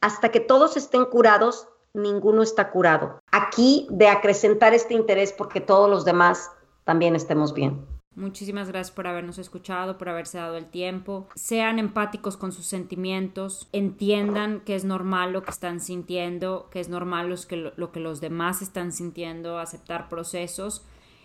hasta 0.00 0.30
que 0.30 0.40
todos 0.40 0.76
estén 0.76 1.04
curados, 1.04 1.68
ninguno 1.92 2.42
está 2.42 2.70
curado. 2.70 3.20
Aquí 3.30 3.86
de 3.90 4.08
acrecentar 4.08 4.74
este 4.74 4.94
interés 4.94 5.32
porque 5.32 5.60
todos 5.60 5.88
los 5.88 6.04
demás 6.04 6.50
también 6.84 7.14
estemos 7.14 7.52
bien. 7.52 7.86
Muchísimas 8.20 8.68
gracias 8.68 8.94
por 8.94 9.06
habernos 9.06 9.38
escuchado, 9.38 9.96
por 9.96 10.10
haberse 10.10 10.36
dado 10.36 10.58
el 10.58 10.66
tiempo. 10.66 11.26
Sean 11.34 11.78
empáticos 11.78 12.36
con 12.36 12.52
sus 12.52 12.66
sentimientos, 12.66 13.66
entiendan 13.72 14.60
que 14.60 14.74
es 14.74 14.84
normal 14.84 15.32
lo 15.32 15.42
que 15.42 15.50
están 15.50 15.80
sintiendo, 15.80 16.68
que 16.70 16.80
es 16.80 16.90
normal 16.90 17.30
lo 17.30 17.36
que, 17.48 17.72
lo 17.74 17.92
que 17.92 18.00
los 18.00 18.20
demás 18.20 18.60
están 18.60 18.92
sintiendo, 18.92 19.58
aceptar 19.58 20.10
procesos. 20.10 20.84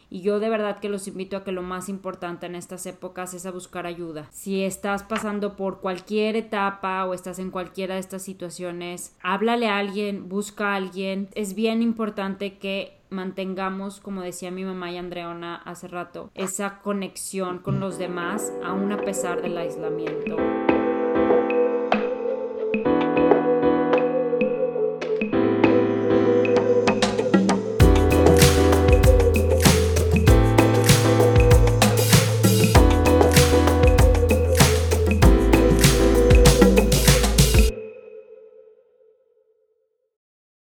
Y 0.10 0.22
yo 0.22 0.40
de 0.40 0.50
verdad 0.50 0.80
que 0.80 0.90
los 0.90 1.08
invito 1.08 1.38
a 1.38 1.44
que 1.44 1.52
lo 1.52 1.62
más 1.62 1.90
importante 1.90 2.46
en 2.46 2.56
estas 2.56 2.86
épocas 2.86 3.34
es 3.34 3.46
a 3.46 3.52
buscar 3.52 3.86
ayuda. 3.86 4.28
Si 4.32 4.64
estás 4.64 5.04
pasando 5.04 5.56
por 5.56 5.80
cualquier 5.80 6.36
etapa 6.36 7.06
o 7.06 7.14
estás 7.14 7.40
en 7.40 7.52
cualquiera 7.52 7.96
de 7.96 8.02
estas 8.02 8.24
situaciones, 8.24 9.16
háblale 9.22 9.68
a 9.68 9.78
alguien, 9.78 10.30
busca 10.30 10.74
a 10.74 10.76
alguien. 10.76 11.30
Es 11.36 11.56
bien 11.56 11.82
importante 11.82 12.58
que 12.58 12.98
mantengamos, 13.10 14.00
como 14.00 14.22
decía 14.22 14.52
mi 14.52 14.64
mamá 14.64 14.92
y 14.92 14.98
Andreona 14.98 15.56
hace 15.56 15.88
rato, 15.88 16.32
esa 16.36 16.82
conexión 16.82 17.60
con 17.60 17.80
los 17.80 17.98
demás, 17.98 18.52
aún 18.64 18.92
a 18.92 18.98
pesar 18.98 19.42
del 19.42 19.58
aislamiento. 19.58 20.36